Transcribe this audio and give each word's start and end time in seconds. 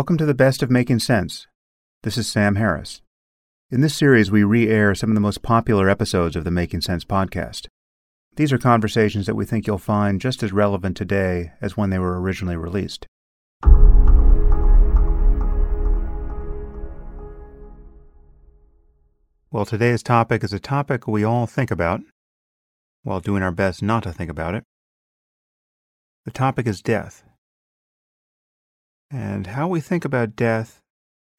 Welcome 0.00 0.16
to 0.16 0.24
the 0.24 0.32
best 0.32 0.62
of 0.62 0.70
Making 0.70 0.98
Sense. 0.98 1.46
This 2.04 2.16
is 2.16 2.26
Sam 2.26 2.54
Harris. 2.54 3.02
In 3.70 3.82
this 3.82 3.94
series, 3.94 4.30
we 4.30 4.42
re 4.42 4.66
air 4.66 4.94
some 4.94 5.10
of 5.10 5.14
the 5.14 5.20
most 5.20 5.42
popular 5.42 5.90
episodes 5.90 6.36
of 6.36 6.44
the 6.44 6.50
Making 6.50 6.80
Sense 6.80 7.04
podcast. 7.04 7.66
These 8.34 8.50
are 8.50 8.56
conversations 8.56 9.26
that 9.26 9.34
we 9.34 9.44
think 9.44 9.66
you'll 9.66 9.76
find 9.76 10.18
just 10.18 10.42
as 10.42 10.54
relevant 10.54 10.96
today 10.96 11.52
as 11.60 11.76
when 11.76 11.90
they 11.90 11.98
were 11.98 12.18
originally 12.18 12.56
released. 12.56 13.06
Well, 19.50 19.66
today's 19.66 20.02
topic 20.02 20.42
is 20.42 20.54
a 20.54 20.58
topic 20.58 21.06
we 21.06 21.24
all 21.24 21.46
think 21.46 21.70
about 21.70 22.00
while 23.02 23.20
doing 23.20 23.42
our 23.42 23.52
best 23.52 23.82
not 23.82 24.04
to 24.04 24.14
think 24.14 24.30
about 24.30 24.54
it. 24.54 24.64
The 26.24 26.30
topic 26.30 26.66
is 26.66 26.80
death. 26.80 27.22
And 29.10 29.48
how 29.48 29.66
we 29.66 29.80
think 29.80 30.04
about 30.04 30.36
death 30.36 30.80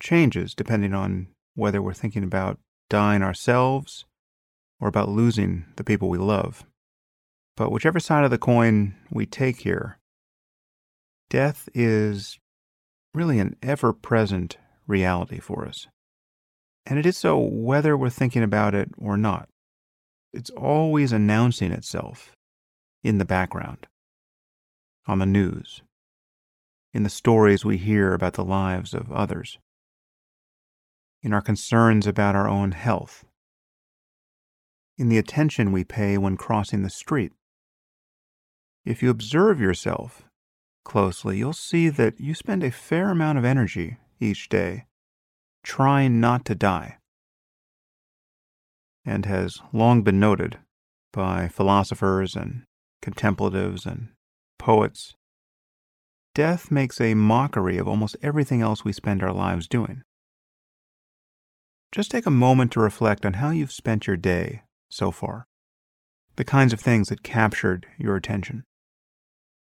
changes 0.01 0.53
depending 0.53 0.93
on 0.93 1.27
whether 1.55 1.81
we're 1.81 1.93
thinking 1.93 2.23
about 2.23 2.59
dying 2.89 3.21
ourselves 3.21 4.05
or 4.79 4.87
about 4.87 5.09
losing 5.09 5.65
the 5.77 5.83
people 5.83 6.09
we 6.09 6.17
love. 6.17 6.65
But 7.55 7.71
whichever 7.71 7.99
side 7.99 8.23
of 8.23 8.31
the 8.31 8.37
coin 8.37 8.95
we 9.09 9.25
take 9.25 9.61
here, 9.61 9.99
death 11.29 11.69
is 11.73 12.39
really 13.13 13.39
an 13.39 13.55
ever 13.61 13.93
present 13.93 14.57
reality 14.87 15.39
for 15.39 15.65
us. 15.65 15.87
And 16.85 16.97
it 16.97 17.05
is 17.05 17.17
so 17.17 17.37
whether 17.37 17.95
we're 17.95 18.09
thinking 18.09 18.43
about 18.43 18.73
it 18.73 18.89
or 18.97 19.15
not. 19.15 19.47
It's 20.33 20.49
always 20.49 21.11
announcing 21.11 21.71
itself 21.71 22.31
in 23.03 23.17
the 23.17 23.25
background, 23.25 23.85
on 25.05 25.19
the 25.19 25.25
news, 25.25 25.81
in 26.93 27.03
the 27.03 27.09
stories 27.09 27.63
we 27.63 27.77
hear 27.77 28.13
about 28.13 28.33
the 28.33 28.43
lives 28.43 28.93
of 28.93 29.11
others, 29.11 29.57
in 31.21 31.33
our 31.33 31.41
concerns 31.41 32.05
about 32.05 32.35
our 32.35 32.47
own 32.47 32.71
health, 32.71 33.25
in 34.97 35.09
the 35.09 35.17
attention 35.17 35.71
we 35.71 35.83
pay 35.83 36.17
when 36.17 36.37
crossing 36.37 36.83
the 36.83 36.89
street. 36.89 37.31
If 38.85 39.01
you 39.01 39.09
observe 39.09 39.59
yourself 39.59 40.23
closely, 40.83 41.37
you'll 41.37 41.53
see 41.53 41.89
that 41.89 42.19
you 42.19 42.33
spend 42.33 42.63
a 42.63 42.71
fair 42.71 43.11
amount 43.11 43.37
of 43.37 43.45
energy 43.45 43.97
each 44.19 44.49
day 44.49 44.85
trying 45.63 46.19
not 46.19 46.43
to 46.45 46.55
die, 46.55 46.97
and 49.05 49.25
has 49.25 49.59
long 49.71 50.01
been 50.01 50.19
noted 50.19 50.57
by 51.13 51.47
philosophers 51.47 52.35
and 52.35 52.63
contemplatives 53.01 53.85
and 53.85 54.09
poets 54.57 55.15
Death 56.33 56.71
makes 56.71 57.01
a 57.01 57.13
mockery 57.13 57.77
of 57.77 57.87
almost 57.87 58.15
everything 58.21 58.61
else 58.61 58.85
we 58.85 58.93
spend 58.93 59.21
our 59.21 59.33
lives 59.33 59.67
doing. 59.67 60.03
Just 61.91 62.09
take 62.09 62.25
a 62.25 62.31
moment 62.31 62.71
to 62.71 62.79
reflect 62.79 63.25
on 63.25 63.33
how 63.33 63.49
you've 63.49 63.71
spent 63.71 64.07
your 64.07 64.15
day 64.15 64.61
so 64.89 65.11
far, 65.11 65.47
the 66.37 66.45
kinds 66.45 66.71
of 66.71 66.79
things 66.79 67.09
that 67.09 67.21
captured 67.21 67.85
your 67.97 68.15
attention, 68.15 68.63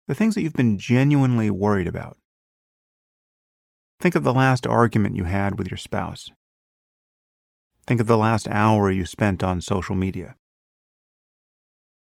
the 0.06 0.14
things 0.14 0.36
that 0.36 0.42
you've 0.42 0.52
been 0.52 0.78
genuinely 0.78 1.50
worried 1.50 1.88
about. 1.88 2.16
Think 3.98 4.14
of 4.14 4.22
the 4.22 4.34
last 4.34 4.64
argument 4.64 5.16
you 5.16 5.24
had 5.24 5.58
with 5.58 5.68
your 5.68 5.78
spouse. 5.78 6.30
Think 7.88 8.00
of 8.00 8.06
the 8.06 8.18
last 8.18 8.46
hour 8.46 8.88
you 8.88 9.04
spent 9.04 9.42
on 9.42 9.60
social 9.60 9.96
media. 9.96 10.36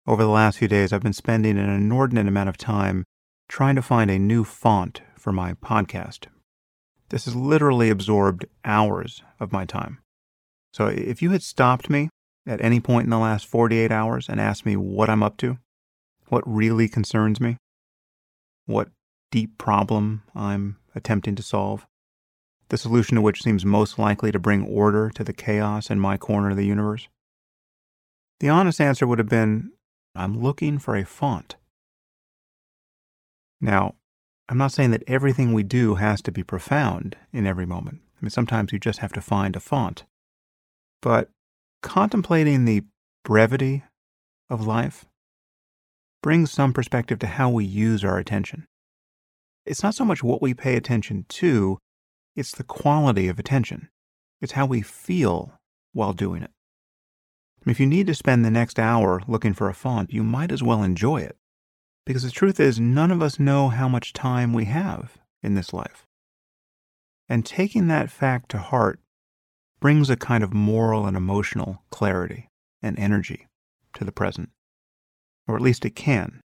Over 0.06 0.22
the 0.22 0.28
last 0.28 0.58
few 0.58 0.68
days, 0.68 0.92
I've 0.92 1.02
been 1.02 1.14
spending 1.14 1.56
an 1.56 1.70
inordinate 1.70 2.28
amount 2.28 2.50
of 2.50 2.58
time 2.58 3.04
trying 3.48 3.74
to 3.76 3.82
find 3.82 4.10
a 4.10 4.18
new 4.18 4.44
font 4.44 5.02
for 5.16 5.32
my 5.32 5.54
podcast. 5.54 6.26
This 7.10 7.26
has 7.26 7.36
literally 7.36 7.90
absorbed 7.90 8.46
hours 8.64 9.22
of 9.38 9.52
my 9.52 9.64
time. 9.64 9.98
So 10.72 10.86
if 10.86 11.22
you 11.22 11.30
had 11.30 11.42
stopped 11.42 11.88
me 11.88 12.08
at 12.46 12.60
any 12.60 12.80
point 12.80 13.04
in 13.04 13.10
the 13.10 13.18
last 13.18 13.46
48 13.46 13.92
hours 13.92 14.28
and 14.28 14.40
asked 14.40 14.66
me 14.66 14.76
what 14.76 15.08
I'm 15.08 15.22
up 15.22 15.36
to, 15.38 15.58
what 16.28 16.42
really 16.46 16.88
concerns 16.88 17.40
me, 17.40 17.56
what 18.66 18.88
deep 19.30 19.56
problem 19.58 20.22
I'm 20.34 20.78
attempting 20.94 21.34
to 21.36 21.42
solve, 21.42 21.86
the 22.70 22.78
solution 22.78 23.16
to 23.16 23.20
which 23.20 23.42
seems 23.42 23.64
most 23.64 23.98
likely 23.98 24.32
to 24.32 24.38
bring 24.38 24.66
order 24.66 25.10
to 25.10 25.22
the 25.22 25.32
chaos 25.32 25.90
in 25.90 26.00
my 26.00 26.16
corner 26.16 26.50
of 26.50 26.56
the 26.56 26.66
universe, 26.66 27.08
the 28.40 28.48
honest 28.48 28.80
answer 28.80 29.06
would 29.06 29.18
have 29.18 29.28
been 29.28 29.70
I'm 30.14 30.40
looking 30.40 30.78
for 30.78 30.96
a 30.96 31.04
font. 31.04 31.56
Now, 33.60 33.94
I'm 34.48 34.58
not 34.58 34.72
saying 34.72 34.90
that 34.90 35.04
everything 35.06 35.52
we 35.52 35.62
do 35.62 35.94
has 35.94 36.20
to 36.22 36.32
be 36.32 36.42
profound 36.42 37.16
in 37.32 37.46
every 37.46 37.66
moment. 37.66 38.00
I 38.16 38.24
mean, 38.24 38.30
sometimes 38.30 38.72
you 38.72 38.78
just 38.78 38.98
have 38.98 39.12
to 39.14 39.20
find 39.20 39.56
a 39.56 39.60
font. 39.60 40.04
But 41.00 41.30
contemplating 41.82 42.64
the 42.64 42.82
brevity 43.24 43.84
of 44.50 44.66
life 44.66 45.06
brings 46.22 46.50
some 46.50 46.72
perspective 46.72 47.18
to 47.20 47.26
how 47.26 47.50
we 47.50 47.64
use 47.64 48.04
our 48.04 48.18
attention. 48.18 48.66
It's 49.66 49.82
not 49.82 49.94
so 49.94 50.04
much 50.04 50.22
what 50.22 50.42
we 50.42 50.54
pay 50.54 50.76
attention 50.76 51.24
to, 51.28 51.78
it's 52.36 52.52
the 52.52 52.64
quality 52.64 53.28
of 53.28 53.38
attention. 53.38 53.88
It's 54.40 54.52
how 54.52 54.66
we 54.66 54.82
feel 54.82 55.52
while 55.92 56.12
doing 56.12 56.42
it. 56.42 56.50
If 57.66 57.80
you 57.80 57.86
need 57.86 58.06
to 58.08 58.14
spend 58.14 58.44
the 58.44 58.50
next 58.50 58.78
hour 58.78 59.22
looking 59.26 59.54
for 59.54 59.68
a 59.68 59.74
font, 59.74 60.12
you 60.12 60.22
might 60.22 60.52
as 60.52 60.62
well 60.62 60.82
enjoy 60.82 61.22
it. 61.22 61.36
Because 62.06 62.22
the 62.22 62.30
truth 62.30 62.60
is, 62.60 62.78
none 62.78 63.10
of 63.10 63.22
us 63.22 63.38
know 63.38 63.70
how 63.70 63.88
much 63.88 64.12
time 64.12 64.52
we 64.52 64.66
have 64.66 65.18
in 65.42 65.54
this 65.54 65.72
life. 65.72 66.06
And 67.28 67.46
taking 67.46 67.88
that 67.88 68.10
fact 68.10 68.50
to 68.50 68.58
heart 68.58 69.00
brings 69.80 70.10
a 70.10 70.16
kind 70.16 70.44
of 70.44 70.52
moral 70.52 71.06
and 71.06 71.16
emotional 71.16 71.82
clarity 71.90 72.48
and 72.82 72.98
energy 72.98 73.46
to 73.94 74.04
the 74.04 74.12
present. 74.12 74.50
Or 75.48 75.56
at 75.56 75.62
least 75.62 75.84
it 75.84 75.96
can. 75.96 76.40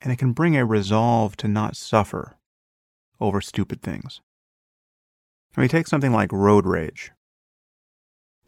And 0.00 0.12
it 0.12 0.16
can 0.16 0.32
bring 0.32 0.56
a 0.56 0.66
resolve 0.66 1.36
to 1.38 1.48
not 1.48 1.76
suffer 1.76 2.36
over 3.20 3.40
stupid 3.40 3.82
things. 3.82 4.20
I 5.56 5.60
mean, 5.60 5.68
take 5.68 5.86
something 5.86 6.12
like 6.12 6.32
road 6.32 6.66
rage. 6.66 7.12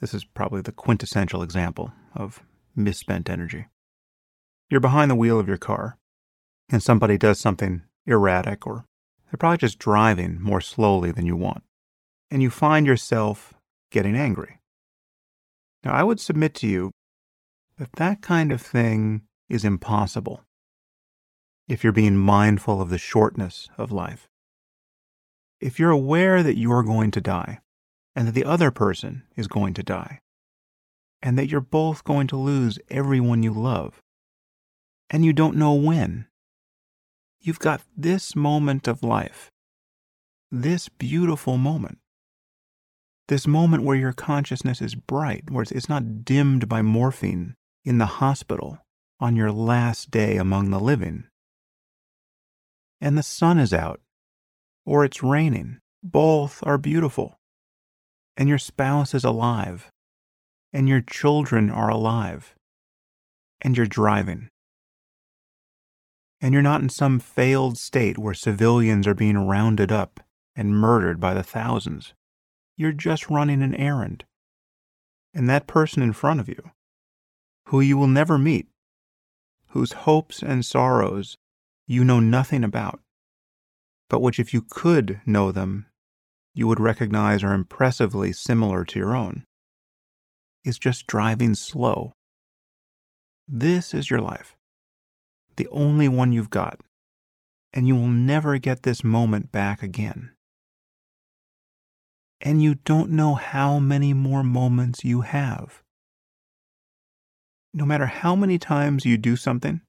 This 0.00 0.12
is 0.12 0.24
probably 0.24 0.62
the 0.62 0.72
quintessential 0.72 1.42
example 1.42 1.92
of 2.14 2.42
misspent 2.74 3.30
energy. 3.30 3.66
You're 4.70 4.80
behind 4.80 5.10
the 5.10 5.16
wheel 5.16 5.38
of 5.38 5.48
your 5.48 5.58
car, 5.58 5.98
and 6.68 6.82
somebody 6.82 7.18
does 7.18 7.38
something 7.38 7.82
erratic, 8.06 8.66
or 8.66 8.86
they're 9.26 9.38
probably 9.38 9.58
just 9.58 9.78
driving 9.78 10.40
more 10.40 10.60
slowly 10.60 11.12
than 11.12 11.26
you 11.26 11.36
want, 11.36 11.62
and 12.30 12.42
you 12.42 12.50
find 12.50 12.86
yourself 12.86 13.54
getting 13.90 14.16
angry. 14.16 14.58
Now, 15.84 15.92
I 15.92 16.02
would 16.02 16.20
submit 16.20 16.54
to 16.56 16.66
you 16.66 16.90
that 17.76 17.92
that 17.92 18.22
kind 18.22 18.52
of 18.52 18.62
thing 18.62 19.22
is 19.48 19.64
impossible 19.64 20.42
if 21.68 21.82
you're 21.82 21.92
being 21.92 22.16
mindful 22.16 22.80
of 22.80 22.90
the 22.90 22.98
shortness 22.98 23.68
of 23.76 23.92
life. 23.92 24.28
If 25.60 25.78
you're 25.78 25.90
aware 25.90 26.42
that 26.42 26.58
you're 26.58 26.82
going 26.82 27.10
to 27.12 27.20
die, 27.20 27.60
and 28.16 28.28
that 28.28 28.32
the 28.32 28.44
other 28.44 28.70
person 28.70 29.24
is 29.36 29.46
going 29.46 29.74
to 29.74 29.82
die, 29.82 30.20
and 31.22 31.38
that 31.38 31.48
you're 31.48 31.60
both 31.60 32.04
going 32.04 32.26
to 32.28 32.36
lose 32.36 32.78
everyone 32.90 33.42
you 33.42 33.52
love, 33.52 34.00
and 35.14 35.24
you 35.24 35.32
don't 35.32 35.56
know 35.56 35.72
when. 35.72 36.26
You've 37.40 37.60
got 37.60 37.82
this 37.96 38.34
moment 38.34 38.88
of 38.88 39.04
life, 39.04 39.48
this 40.50 40.88
beautiful 40.88 41.56
moment, 41.56 41.98
this 43.28 43.46
moment 43.46 43.84
where 43.84 43.94
your 43.94 44.12
consciousness 44.12 44.82
is 44.82 44.96
bright, 44.96 45.52
where 45.52 45.64
it's 45.70 45.88
not 45.88 46.24
dimmed 46.24 46.68
by 46.68 46.82
morphine 46.82 47.54
in 47.84 47.98
the 47.98 48.18
hospital 48.18 48.78
on 49.20 49.36
your 49.36 49.52
last 49.52 50.10
day 50.10 50.36
among 50.36 50.70
the 50.70 50.80
living. 50.80 51.28
And 53.00 53.16
the 53.16 53.22
sun 53.22 53.60
is 53.60 53.72
out, 53.72 54.00
or 54.84 55.04
it's 55.04 55.22
raining. 55.22 55.78
Both 56.02 56.58
are 56.66 56.76
beautiful. 56.76 57.38
And 58.36 58.48
your 58.48 58.58
spouse 58.58 59.14
is 59.14 59.22
alive, 59.22 59.92
and 60.72 60.88
your 60.88 61.02
children 61.02 61.70
are 61.70 61.88
alive, 61.88 62.56
and 63.62 63.76
you're 63.76 63.86
driving 63.86 64.50
and 66.44 66.52
you're 66.52 66.62
not 66.62 66.82
in 66.82 66.90
some 66.90 67.18
failed 67.18 67.78
state 67.78 68.18
where 68.18 68.34
civilians 68.34 69.06
are 69.06 69.14
being 69.14 69.38
rounded 69.38 69.90
up 69.90 70.20
and 70.54 70.76
murdered 70.78 71.18
by 71.18 71.32
the 71.32 71.42
thousands. 71.42 72.12
You're 72.76 72.92
just 72.92 73.30
running 73.30 73.62
an 73.62 73.74
errand. 73.74 74.26
And 75.32 75.48
that 75.48 75.66
person 75.66 76.02
in 76.02 76.12
front 76.12 76.40
of 76.40 76.48
you, 76.50 76.72
who 77.68 77.80
you 77.80 77.96
will 77.96 78.08
never 78.08 78.36
meet, 78.36 78.68
whose 79.68 79.92
hopes 79.92 80.42
and 80.42 80.66
sorrows 80.66 81.38
you 81.86 82.04
know 82.04 82.20
nothing 82.20 82.62
about, 82.62 83.00
but 84.10 84.20
which, 84.20 84.38
if 84.38 84.52
you 84.52 84.60
could 84.60 85.22
know 85.24 85.50
them, 85.50 85.86
you 86.52 86.66
would 86.66 86.78
recognize 86.78 87.42
are 87.42 87.54
impressively 87.54 88.34
similar 88.34 88.84
to 88.84 88.98
your 88.98 89.16
own, 89.16 89.44
is 90.62 90.78
just 90.78 91.06
driving 91.06 91.54
slow. 91.54 92.12
This 93.48 93.94
is 93.94 94.10
your 94.10 94.20
life 94.20 94.54
the 95.56 95.68
only 95.68 96.08
one 96.08 96.32
you've 96.32 96.50
got, 96.50 96.80
and 97.72 97.86
you 97.86 97.94
will 97.94 98.08
never 98.08 98.58
get 98.58 98.82
this 98.82 99.02
moment 99.04 99.52
back 99.52 99.82
again. 99.82 100.30
and 102.44 102.62
you 102.62 102.74
don't 102.74 103.10
know 103.10 103.34
how 103.34 103.78
many 103.78 104.12
more 104.12 104.44
moments 104.44 105.02
you 105.02 105.22
have. 105.22 105.82
No 107.72 107.86
matter 107.86 108.06
how 108.06 108.36
many 108.36 108.58
times 108.58 109.06
you 109.06 109.16
do 109.16 109.34
something, 109.34 109.80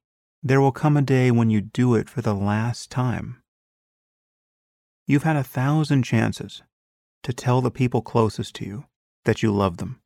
there 0.41 0.61
will 0.61 0.71
come 0.71 0.95
a 0.95 1.01
day 1.01 1.31
when 1.31 1.49
you 1.49 1.59
do 1.61 1.95
it 1.95 2.09
for 2.09 2.21
the 2.21 2.33
last 2.33 2.89
time. 2.89 3.41
You've 5.05 5.23
had 5.23 5.35
a 5.35 5.43
thousand 5.43 6.03
chances 6.03 6.63
to 7.23 7.33
tell 7.33 7.61
the 7.61 7.69
people 7.69 8.01
closest 8.01 8.55
to 8.55 8.65
you 8.65 8.85
that 9.25 9.43
you 9.43 9.51
love 9.51 9.77
them 9.77 9.99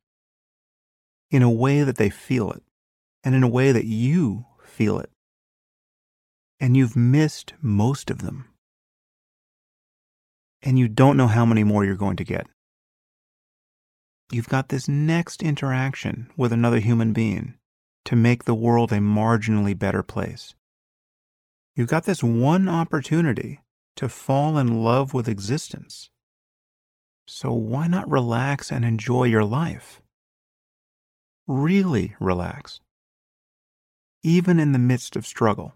in 1.30 1.42
a 1.42 1.50
way 1.50 1.82
that 1.84 1.96
they 1.96 2.10
feel 2.10 2.50
it 2.50 2.62
and 3.22 3.34
in 3.34 3.42
a 3.42 3.48
way 3.48 3.70
that 3.70 3.84
you 3.84 4.44
feel 4.64 4.98
it. 4.98 5.10
And 6.60 6.76
you've 6.76 6.96
missed 6.96 7.54
most 7.62 8.10
of 8.10 8.18
them. 8.18 8.44
And 10.62 10.78
you 10.78 10.88
don't 10.88 11.16
know 11.16 11.26
how 11.26 11.46
many 11.46 11.64
more 11.64 11.84
you're 11.84 11.96
going 11.96 12.16
to 12.16 12.24
get. 12.24 12.46
You've 14.30 14.48
got 14.48 14.68
this 14.68 14.86
next 14.86 15.42
interaction 15.42 16.30
with 16.36 16.52
another 16.52 16.78
human 16.78 17.12
being 17.12 17.54
to 18.04 18.14
make 18.14 18.44
the 18.44 18.54
world 18.54 18.92
a 18.92 18.98
marginally 18.98 19.76
better 19.76 20.02
place. 20.02 20.54
You've 21.74 21.88
got 21.88 22.04
this 22.04 22.22
one 22.22 22.68
opportunity 22.68 23.60
to 23.96 24.08
fall 24.08 24.58
in 24.58 24.82
love 24.82 25.14
with 25.14 25.28
existence. 25.28 26.10
So 27.26 27.52
why 27.52 27.86
not 27.86 28.10
relax 28.10 28.70
and 28.70 28.84
enjoy 28.84 29.24
your 29.24 29.44
life? 29.44 30.00
Really 31.46 32.14
relax. 32.20 32.80
Even 34.22 34.60
in 34.60 34.72
the 34.72 34.78
midst 34.78 35.16
of 35.16 35.26
struggle. 35.26 35.74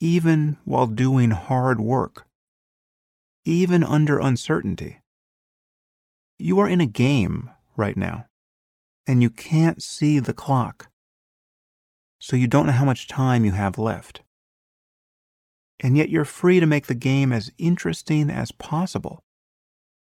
Even 0.00 0.56
while 0.64 0.86
doing 0.86 1.30
hard 1.30 1.80
work. 1.80 2.26
Even 3.44 3.84
under 3.84 4.18
uncertainty. 4.18 5.00
You 6.38 6.58
are 6.58 6.68
in 6.68 6.80
a 6.80 6.86
game 6.86 7.50
right 7.76 7.96
now, 7.96 8.26
and 9.06 9.22
you 9.22 9.30
can't 9.30 9.82
see 9.82 10.18
the 10.18 10.32
clock. 10.32 10.88
So 12.18 12.36
you 12.36 12.48
don't 12.48 12.66
know 12.66 12.72
how 12.72 12.84
much 12.84 13.08
time 13.08 13.44
you 13.44 13.52
have 13.52 13.78
left 13.78 14.22
and 15.80 15.96
yet 15.96 16.10
you're 16.10 16.24
free 16.24 16.60
to 16.60 16.66
make 16.66 16.86
the 16.86 16.94
game 16.94 17.32
as 17.32 17.50
interesting 17.58 18.30
as 18.30 18.52
possible. 18.52 19.24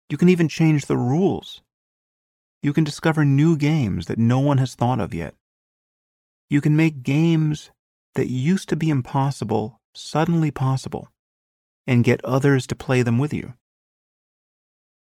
You 0.10 0.18
can 0.18 0.30
even 0.30 0.50
change 0.50 0.86
the 0.86 0.98
rules. 0.98 1.62
You 2.62 2.74
can 2.74 2.84
discover 2.84 3.24
new 3.24 3.56
games 3.56 4.08
that 4.08 4.20
no 4.20 4.40
one 4.40 4.58
has 4.58 4.76
thought 4.76 5.00
of 5.00 5.14
yet. 5.14 5.36
You 6.50 6.62
can 6.62 6.76
make 6.76 7.04
games 7.04 7.72
that 8.16 8.28
used 8.28 8.68
to 8.70 8.76
be 8.76 8.90
impossible 8.90 9.79
suddenly 9.94 10.52
possible 10.52 11.10
and 11.88 12.04
get 12.04 12.24
others 12.24 12.68
to 12.68 12.76
play 12.76 13.02
them 13.02 13.18
with 13.18 13.34
you. 13.34 13.54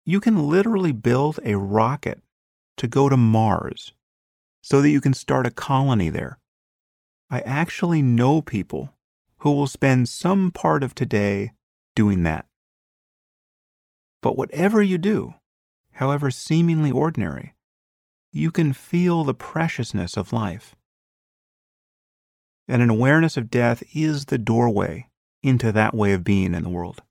You 0.04 0.20
can 0.20 0.48
literally 0.48 0.92
build 0.92 1.38
a 1.44 1.56
rocket 1.56 2.20
to 2.78 2.88
go 2.88 3.08
to 3.08 3.16
Mars 3.16 3.92
so 4.62 4.80
that 4.80 4.90
you 4.90 5.00
can 5.00 5.14
start 5.14 5.46
a 5.46 5.50
colony 5.50 6.08
there. 6.08 6.38
I 7.30 7.40
actually 7.40 8.02
know 8.02 8.42
people 8.42 8.94
who 9.38 9.52
will 9.52 9.66
spend 9.66 10.08
some 10.08 10.50
part 10.50 10.82
of 10.82 10.94
today 10.94 11.52
doing 11.94 12.22
that. 12.24 12.46
But 14.22 14.36
whatever 14.36 14.82
you 14.82 14.98
do, 14.98 15.34
however 15.92 16.30
seemingly 16.30 16.90
ordinary, 16.90 17.54
you 18.32 18.50
can 18.50 18.72
feel 18.72 19.24
the 19.24 19.34
preciousness 19.34 20.16
of 20.16 20.32
life. 20.32 20.74
And 22.70 22.82
an 22.82 22.88
awareness 22.88 23.36
of 23.36 23.50
death 23.50 23.82
is 23.96 24.26
the 24.26 24.38
doorway 24.38 25.08
into 25.42 25.72
that 25.72 25.92
way 25.92 26.12
of 26.12 26.22
being 26.22 26.54
in 26.54 26.62
the 26.62 26.68
world. 26.68 27.02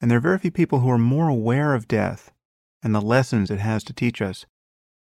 And 0.00 0.08
there 0.08 0.18
are 0.18 0.20
very 0.20 0.38
few 0.38 0.52
people 0.52 0.78
who 0.78 0.90
are 0.90 0.96
more 0.96 1.26
aware 1.26 1.74
of 1.74 1.88
death 1.88 2.30
and 2.84 2.94
the 2.94 3.00
lessons 3.00 3.50
it 3.50 3.58
has 3.58 3.82
to 3.82 3.92
teach 3.92 4.22
us 4.22 4.46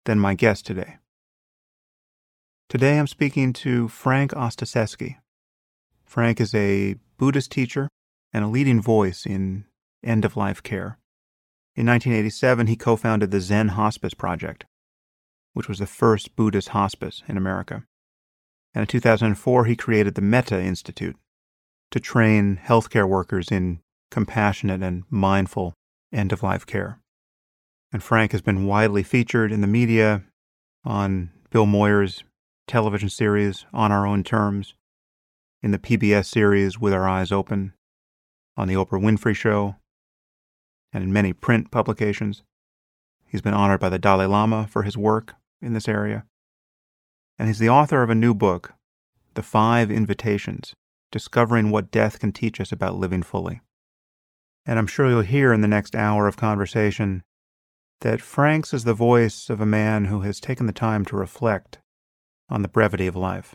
than 0.05 0.19
my 0.19 0.35
guest 0.35 0.67
today. 0.67 0.99
Today 2.69 2.99
I'm 2.99 3.07
speaking 3.07 3.55
to 3.55 3.89
Frank 3.89 4.33
Ostaseski. 4.33 5.17
Frank 6.05 6.39
is 6.39 6.55
a 6.55 6.97
Buddhist 7.17 7.51
teacher 7.51 7.89
and 8.35 8.45
a 8.45 8.49
leading 8.49 8.83
voice 8.83 9.25
in 9.25 9.65
end 10.05 10.27
of 10.27 10.37
life 10.37 10.63
care. 10.63 10.99
In 11.75 11.87
1987, 11.87 12.67
he 12.67 12.77
co 12.77 12.97
founded 12.97 13.31
the 13.31 13.41
Zen 13.41 13.69
Hospice 13.69 14.13
Project, 14.13 14.67
which 15.55 15.69
was 15.69 15.79
the 15.79 15.87
first 15.87 16.37
Buddhist 16.37 16.69
hospice 16.69 17.23
in 17.27 17.39
America. 17.39 17.85
And 18.77 18.83
in 18.83 18.89
2004, 18.89 19.65
he 19.65 19.75
created 19.75 20.17
the 20.17 20.21
Metta 20.21 20.61
Institute 20.61 21.17
to 21.91 21.99
train 21.99 22.61
healthcare 22.63 23.09
workers 23.09 23.51
in 23.51 23.81
compassionate 24.11 24.83
and 24.83 25.05
mindful 25.09 25.73
end 26.13 26.31
of 26.31 26.43
life 26.43 26.67
care. 26.67 27.01
And 27.91 28.03
Frank 28.03 28.33
has 28.33 28.43
been 28.43 28.67
widely 28.67 29.03
featured 29.03 29.51
in 29.51 29.63
the 29.63 29.67
media 29.67 30.25
on 30.85 31.31
Bill 31.51 31.65
Moyers' 31.65 32.23
television 32.67 33.09
series, 33.09 33.65
On 33.73 33.91
Our 33.91 34.07
Own 34.07 34.23
Terms, 34.23 34.75
in 35.63 35.71
the 35.71 35.79
PBS 35.79 36.27
series 36.27 36.79
With 36.79 36.93
Our 36.93 37.09
Eyes 37.09 37.33
Open, 37.33 37.73
on 38.59 38.69
The 38.69 38.75
Oprah 38.75 39.01
Winfrey 39.01 39.35
Show, 39.35 39.77
and 40.93 41.03
in 41.03 41.15
many 41.15 41.33
print 41.33 41.71
publications. 41.71 42.43
He's 43.25 43.41
been 43.41 43.55
honored 43.55 43.81
by 43.81 43.89
the 43.89 43.99
Dalai 43.99 44.27
Lama 44.27 44.67
for 44.67 44.83
his 44.83 44.99
work 44.99 45.33
in 45.63 45.73
this 45.73 45.89
area. 45.89 46.27
And 47.39 47.49
he's 47.49 47.59
the 47.59 47.69
author 47.69 48.03
of 48.03 48.11
a 48.11 48.15
new 48.15 48.35
book, 48.35 48.75
The 49.35 49.43
Five 49.43 49.91
Invitations 49.91 50.75
Discovering 51.13 51.71
What 51.71 51.91
Death 51.91 52.19
Can 52.19 52.33
Teach 52.33 52.61
Us 52.61 52.73
About 52.73 52.97
Living 52.97 53.23
Fully. 53.23 53.61
And 54.65 54.79
I'm 54.79 54.87
sure 54.87 55.09
you'll 55.09 55.21
hear 55.21 55.53
in 55.53 55.61
the 55.61 55.69
next 55.69 55.95
hour 55.95 56.27
of 56.27 56.37
conversation 56.37 57.23
that 58.01 58.21
Frank's 58.21 58.75
is 58.75 58.85
the 58.85 58.95
voice 58.95 59.49
of 59.49 59.61
a 59.61 59.67
man 59.67 60.07
who 60.07 60.23
has 60.23 60.41
taken 60.41 60.67
the 60.67 60.73
time 60.73 61.05
to 61.07 61.17
reflect 61.17 61.79
on 62.49 62.63
the 62.63 62.69
brevity 62.69 63.07
of 63.07 63.17
life 63.17 63.55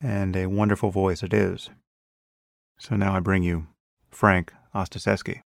and 0.00 0.36
a 0.36 0.46
wonderful 0.46 0.90
voice 0.90 1.22
it 1.22 1.32
is. 1.32 1.70
So 2.78 2.96
now 2.96 3.14
I 3.14 3.20
bring 3.20 3.42
you 3.42 3.66
Frank 4.10 4.52
Ostaseski. 4.74 5.40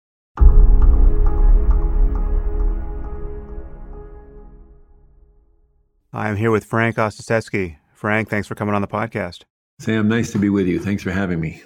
I 6.12 6.28
am 6.28 6.34
here 6.34 6.50
with 6.50 6.64
Frank 6.64 6.96
Ostaseski. 6.96 7.76
Frank, 7.94 8.28
thanks 8.28 8.48
for 8.48 8.56
coming 8.56 8.74
on 8.74 8.82
the 8.82 8.88
podcast. 8.88 9.44
Sam, 9.78 10.08
nice 10.08 10.32
to 10.32 10.38
be 10.38 10.48
with 10.48 10.66
you. 10.66 10.80
Thanks 10.80 11.04
for 11.04 11.12
having 11.12 11.38
me. 11.38 11.62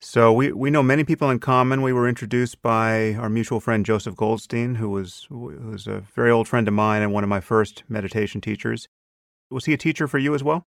So 0.00 0.32
we, 0.32 0.52
we 0.52 0.70
know 0.70 0.82
many 0.82 1.04
people 1.04 1.28
in 1.28 1.38
common. 1.38 1.82
We 1.82 1.92
were 1.92 2.08
introduced 2.08 2.62
by 2.62 3.12
our 3.14 3.28
mutual 3.28 3.60
friend 3.60 3.84
Joseph 3.84 4.16
Goldstein, 4.16 4.76
who 4.76 4.88
was 4.88 5.26
who 5.28 5.54
was 5.70 5.86
a 5.86 6.00
very 6.14 6.30
old 6.30 6.48
friend 6.48 6.66
of 6.66 6.72
mine 6.72 7.02
and 7.02 7.12
one 7.12 7.24
of 7.24 7.28
my 7.28 7.40
first 7.40 7.84
meditation 7.86 8.40
teachers. 8.40 8.88
Was 9.50 9.66
he 9.66 9.74
a 9.74 9.78
teacher 9.78 10.08
for 10.08 10.16
you 10.16 10.34
as 10.34 10.42
well? 10.42 10.64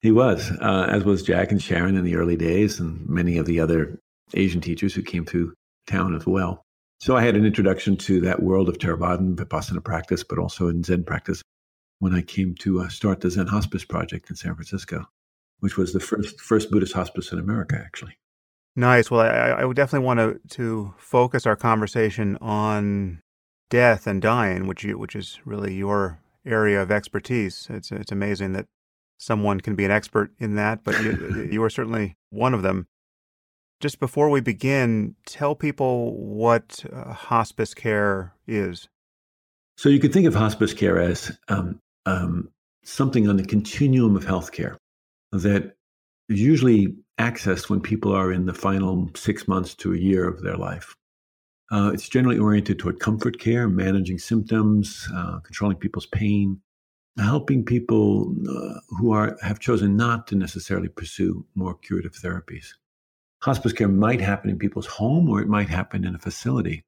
He 0.00 0.10
was, 0.10 0.50
uh, 0.62 0.86
as 0.88 1.04
was 1.04 1.22
Jack 1.22 1.50
and 1.50 1.62
Sharon 1.62 1.96
in 1.96 2.04
the 2.04 2.16
early 2.16 2.36
days, 2.36 2.80
and 2.80 3.06
many 3.06 3.36
of 3.36 3.44
the 3.44 3.60
other 3.60 3.98
Asian 4.32 4.62
teachers 4.62 4.94
who 4.94 5.02
came 5.02 5.26
through 5.26 5.52
town 5.86 6.14
as 6.14 6.26
well. 6.26 6.62
So 7.00 7.14
I 7.14 7.22
had 7.22 7.36
an 7.36 7.44
introduction 7.44 7.98
to 7.98 8.22
that 8.22 8.42
world 8.42 8.70
of 8.70 8.78
Theravada 8.78 9.18
and 9.18 9.36
Vipassana 9.36 9.84
practice, 9.84 10.24
but 10.24 10.38
also 10.38 10.68
in 10.68 10.82
Zen 10.82 11.04
practice 11.04 11.42
when 11.98 12.14
I 12.14 12.22
came 12.22 12.54
to 12.56 12.80
uh, 12.80 12.88
start 12.88 13.20
the 13.20 13.30
Zen 13.30 13.46
Hospice 13.46 13.84
Project 13.84 14.30
in 14.30 14.36
San 14.36 14.54
Francisco, 14.54 15.06
which 15.60 15.76
was 15.76 15.92
the 15.92 16.00
first 16.00 16.40
first 16.40 16.70
Buddhist 16.70 16.92
hospice 16.92 17.32
in 17.32 17.38
America, 17.38 17.80
actually. 17.82 18.16
Nice. 18.76 19.10
Well, 19.10 19.20
I, 19.20 19.60
I 19.60 19.64
would 19.64 19.76
definitely 19.76 20.04
want 20.04 20.18
to, 20.18 20.40
to 20.56 20.94
focus 20.98 21.46
our 21.46 21.56
conversation 21.56 22.36
on 22.40 23.22
death 23.70 24.06
and 24.06 24.20
dying, 24.20 24.66
which 24.66 24.82
you, 24.82 24.98
which 24.98 25.14
is 25.14 25.38
really 25.44 25.74
your 25.74 26.20
area 26.44 26.82
of 26.82 26.90
expertise. 26.90 27.68
It's 27.70 27.90
it's 27.92 28.12
amazing 28.12 28.52
that 28.54 28.66
someone 29.18 29.60
can 29.60 29.74
be 29.74 29.84
an 29.84 29.90
expert 29.90 30.32
in 30.38 30.56
that, 30.56 30.84
but 30.84 31.00
you, 31.02 31.48
you 31.52 31.62
are 31.62 31.70
certainly 31.70 32.16
one 32.30 32.54
of 32.54 32.62
them. 32.62 32.86
Just 33.80 34.00
before 34.00 34.30
we 34.30 34.40
begin, 34.40 35.14
tell 35.26 35.54
people 35.54 36.16
what 36.16 36.84
uh, 36.92 37.12
hospice 37.12 37.74
care 37.74 38.34
is. 38.46 38.88
So 39.76 39.88
you 39.88 39.98
could 39.98 40.12
think 40.12 40.26
of 40.26 40.34
hospice 40.34 40.72
care 40.72 41.00
as 41.00 41.36
um, 41.48 41.80
um, 42.06 42.48
something 42.84 43.28
on 43.28 43.36
the 43.36 43.44
continuum 43.44 44.16
of 44.16 44.24
healthcare 44.24 44.76
that 45.32 45.76
is 46.28 46.40
usually 46.40 46.94
accessed 47.18 47.68
when 47.70 47.80
people 47.80 48.12
are 48.12 48.32
in 48.32 48.46
the 48.46 48.54
final 48.54 49.10
six 49.14 49.46
months 49.46 49.74
to 49.74 49.92
a 49.92 49.98
year 49.98 50.28
of 50.28 50.42
their 50.42 50.56
life. 50.56 50.94
Uh, 51.70 51.90
it's 51.92 52.08
generally 52.08 52.38
oriented 52.38 52.78
toward 52.78 53.00
comfort 53.00 53.38
care, 53.38 53.68
managing 53.68 54.18
symptoms, 54.18 55.08
uh, 55.14 55.38
controlling 55.40 55.76
people's 55.76 56.06
pain, 56.06 56.60
helping 57.18 57.64
people 57.64 58.34
uh, 58.48 58.80
who 58.98 59.12
are 59.12 59.36
have 59.42 59.60
chosen 59.60 59.96
not 59.96 60.26
to 60.26 60.34
necessarily 60.34 60.88
pursue 60.88 61.44
more 61.54 61.74
curative 61.74 62.12
therapies. 62.12 62.74
Hospice 63.42 63.72
care 63.72 63.88
might 63.88 64.20
happen 64.20 64.50
in 64.50 64.58
people's 64.58 64.86
home 64.86 65.28
or 65.28 65.40
it 65.40 65.48
might 65.48 65.68
happen 65.68 66.04
in 66.04 66.14
a 66.14 66.18
facility. 66.18 66.84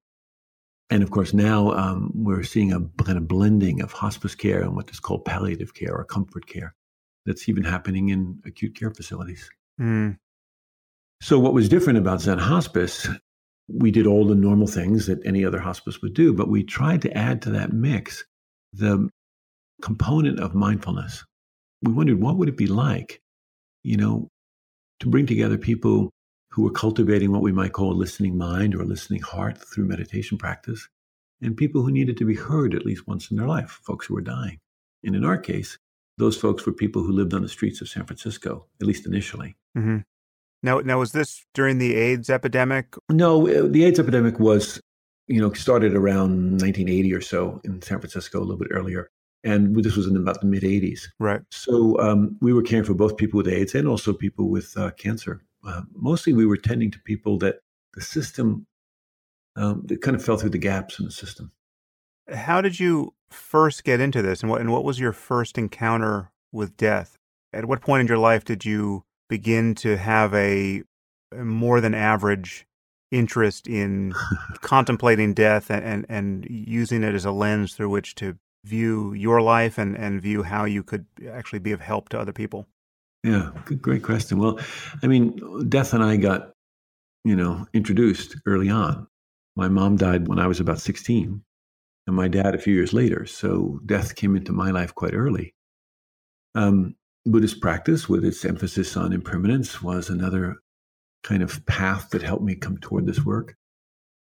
And 0.90 1.02
of 1.02 1.10
course, 1.10 1.34
now 1.34 1.72
um, 1.72 2.12
we're 2.14 2.44
seeing 2.44 2.72
a 2.72 2.80
kind 3.02 3.18
of 3.18 3.26
blending 3.26 3.82
of 3.82 3.92
hospice 3.92 4.34
care 4.34 4.62
and 4.62 4.76
what 4.76 4.90
is 4.90 5.00
called 5.00 5.24
palliative 5.24 5.74
care 5.74 5.94
or 5.94 6.04
comfort 6.04 6.46
care 6.46 6.74
that's 7.24 7.48
even 7.48 7.64
happening 7.64 8.10
in 8.10 8.40
acute 8.46 8.76
care 8.76 8.90
facilities. 8.90 9.50
Mm. 9.80 10.16
So, 11.20 11.40
what 11.40 11.54
was 11.54 11.68
different 11.68 11.98
about 11.98 12.20
Zen 12.20 12.38
Hospice 12.38 13.08
we 13.68 13.90
did 13.90 14.06
all 14.06 14.24
the 14.24 14.34
normal 14.34 14.66
things 14.66 15.06
that 15.06 15.24
any 15.24 15.44
other 15.44 15.58
hospice 15.58 16.00
would 16.02 16.14
do, 16.14 16.32
but 16.32 16.48
we 16.48 16.62
tried 16.62 17.02
to 17.02 17.16
add 17.16 17.42
to 17.42 17.50
that 17.50 17.72
mix 17.72 18.24
the 18.72 19.08
component 19.82 20.38
of 20.38 20.54
mindfulness. 20.54 21.24
We 21.82 21.92
wondered 21.92 22.20
what 22.20 22.36
would 22.36 22.48
it 22.48 22.56
be 22.56 22.66
like, 22.66 23.20
you 23.82 23.96
know, 23.96 24.28
to 25.00 25.08
bring 25.08 25.26
together 25.26 25.58
people 25.58 26.10
who 26.56 26.62
were 26.62 26.70
cultivating 26.70 27.30
what 27.30 27.42
we 27.42 27.52
might 27.52 27.74
call 27.74 27.92
a 27.92 27.94
listening 27.94 28.38
mind 28.38 28.74
or 28.74 28.80
a 28.80 28.86
listening 28.86 29.20
heart 29.20 29.58
through 29.58 29.84
meditation 29.84 30.38
practice, 30.38 30.88
and 31.42 31.54
people 31.54 31.82
who 31.82 31.90
needed 31.90 32.16
to 32.16 32.24
be 32.24 32.34
heard 32.34 32.74
at 32.74 32.86
least 32.86 33.06
once 33.06 33.30
in 33.30 33.36
their 33.36 33.46
life, 33.46 33.78
folks 33.84 34.06
who 34.06 34.14
were 34.14 34.22
dying. 34.22 34.58
And 35.04 35.14
in 35.14 35.22
our 35.22 35.36
case, 35.36 35.76
those 36.16 36.34
folks 36.34 36.64
were 36.64 36.72
people 36.72 37.02
who 37.02 37.12
lived 37.12 37.34
on 37.34 37.42
the 37.42 37.48
streets 37.50 37.82
of 37.82 37.90
San 37.90 38.06
Francisco, 38.06 38.64
at 38.80 38.86
least 38.86 39.04
initially. 39.04 39.54
Mm-hmm. 39.76 39.98
Now, 40.62 40.78
now 40.78 40.98
was 40.98 41.12
this 41.12 41.44
during 41.52 41.76
the 41.76 41.94
AIDS 41.94 42.30
epidemic? 42.30 42.94
No, 43.10 43.46
uh, 43.46 43.68
the 43.68 43.84
AIDS 43.84 44.00
epidemic 44.00 44.40
was, 44.40 44.80
you 45.26 45.42
know, 45.42 45.52
started 45.52 45.94
around 45.94 46.52
1980 46.62 47.12
or 47.12 47.20
so 47.20 47.60
in 47.64 47.82
San 47.82 48.00
Francisco, 48.00 48.38
a 48.38 48.40
little 48.40 48.56
bit 48.56 48.68
earlier, 48.70 49.10
and 49.44 49.76
this 49.84 49.94
was 49.94 50.06
in 50.06 50.16
about 50.16 50.40
the 50.40 50.46
mid 50.46 50.62
80s. 50.62 51.02
Right. 51.20 51.42
So 51.50 52.00
um, 52.00 52.38
we 52.40 52.54
were 52.54 52.62
caring 52.62 52.84
for 52.84 52.94
both 52.94 53.18
people 53.18 53.36
with 53.36 53.48
AIDS 53.48 53.74
and 53.74 53.86
also 53.86 54.14
people 54.14 54.48
with 54.48 54.74
uh, 54.78 54.92
cancer. 54.92 55.42
Uh, 55.66 55.82
mostly, 55.94 56.32
we 56.32 56.46
were 56.46 56.56
tending 56.56 56.90
to 56.92 57.00
people 57.00 57.38
that 57.38 57.56
the 57.94 58.00
system 58.00 58.66
um, 59.56 59.82
that 59.86 60.02
kind 60.02 60.14
of 60.14 60.24
fell 60.24 60.36
through 60.36 60.50
the 60.50 60.58
gaps 60.58 60.98
in 60.98 61.06
the 61.06 61.10
system. 61.10 61.50
How 62.32 62.60
did 62.60 62.78
you 62.78 63.14
first 63.30 63.84
get 63.84 64.00
into 64.00 64.22
this, 64.22 64.42
and 64.42 64.50
what 64.50 64.60
and 64.60 64.72
what 64.72 64.84
was 64.84 65.00
your 65.00 65.12
first 65.12 65.58
encounter 65.58 66.30
with 66.52 66.76
death? 66.76 67.18
At 67.52 67.64
what 67.64 67.80
point 67.80 68.02
in 68.02 68.06
your 68.06 68.18
life 68.18 68.44
did 68.44 68.64
you 68.64 69.04
begin 69.28 69.74
to 69.76 69.96
have 69.96 70.32
a, 70.34 70.82
a 71.32 71.44
more 71.44 71.80
than 71.80 71.94
average 71.94 72.66
interest 73.10 73.66
in 73.66 74.12
contemplating 74.60 75.34
death 75.34 75.70
and, 75.70 75.84
and, 75.84 76.06
and 76.08 76.46
using 76.48 77.02
it 77.02 77.14
as 77.14 77.24
a 77.24 77.30
lens 77.30 77.74
through 77.74 77.88
which 77.88 78.14
to 78.16 78.36
view 78.64 79.12
your 79.12 79.40
life 79.40 79.78
and, 79.78 79.96
and 79.96 80.20
view 80.20 80.42
how 80.42 80.64
you 80.64 80.82
could 80.82 81.06
actually 81.30 81.60
be 81.60 81.72
of 81.72 81.80
help 81.80 82.08
to 82.08 82.18
other 82.18 82.32
people? 82.32 82.66
Yeah, 83.26 83.50
good, 83.64 83.82
great 83.82 84.04
question. 84.04 84.38
Well, 84.38 84.60
I 85.02 85.08
mean, 85.08 85.68
death 85.68 85.94
and 85.94 86.04
I 86.04 86.16
got, 86.16 86.52
you 87.24 87.34
know, 87.34 87.66
introduced 87.74 88.36
early 88.46 88.70
on. 88.70 89.08
My 89.56 89.68
mom 89.68 89.96
died 89.96 90.28
when 90.28 90.38
I 90.38 90.46
was 90.46 90.60
about 90.60 90.78
16, 90.78 91.42
and 92.06 92.16
my 92.16 92.28
dad 92.28 92.54
a 92.54 92.58
few 92.58 92.72
years 92.72 92.92
later. 92.92 93.26
So 93.26 93.80
death 93.84 94.14
came 94.14 94.36
into 94.36 94.52
my 94.52 94.70
life 94.70 94.94
quite 94.94 95.12
early. 95.12 95.56
Um, 96.54 96.94
Buddhist 97.24 97.60
practice, 97.60 98.08
with 98.08 98.24
its 98.24 98.44
emphasis 98.44 98.96
on 98.96 99.12
impermanence, 99.12 99.82
was 99.82 100.08
another 100.08 100.58
kind 101.24 101.42
of 101.42 101.66
path 101.66 102.10
that 102.10 102.22
helped 102.22 102.44
me 102.44 102.54
come 102.54 102.78
toward 102.78 103.06
this 103.06 103.24
work. 103.24 103.56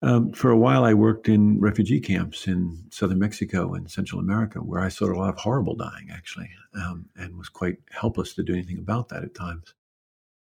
Um, 0.01 0.33
for 0.33 0.51
a 0.51 0.57
while, 0.57 0.85
I 0.85 0.95
worked 0.95 1.29
in 1.29 1.61
refugee 1.61 2.01
camps 2.01 2.47
in 2.47 2.85
southern 2.91 3.19
Mexico 3.19 3.75
and 3.75 3.91
Central 3.91 4.21
America, 4.21 4.61
where 4.61 4.81
I 4.81 4.89
saw 4.89 5.07
a 5.07 5.19
lot 5.19 5.31
of 5.31 5.39
horrible 5.39 5.75
dying, 5.75 6.11
actually, 6.13 6.49
um, 6.75 7.07
and 7.17 7.37
was 7.37 7.49
quite 7.49 7.79
helpless 7.91 8.35
to 8.35 8.45
do 8.45 8.53
anything 8.53 8.79
about 8.79 9.09
that 9.09 9.25
at 9.25 9.35
times. 9.35 9.75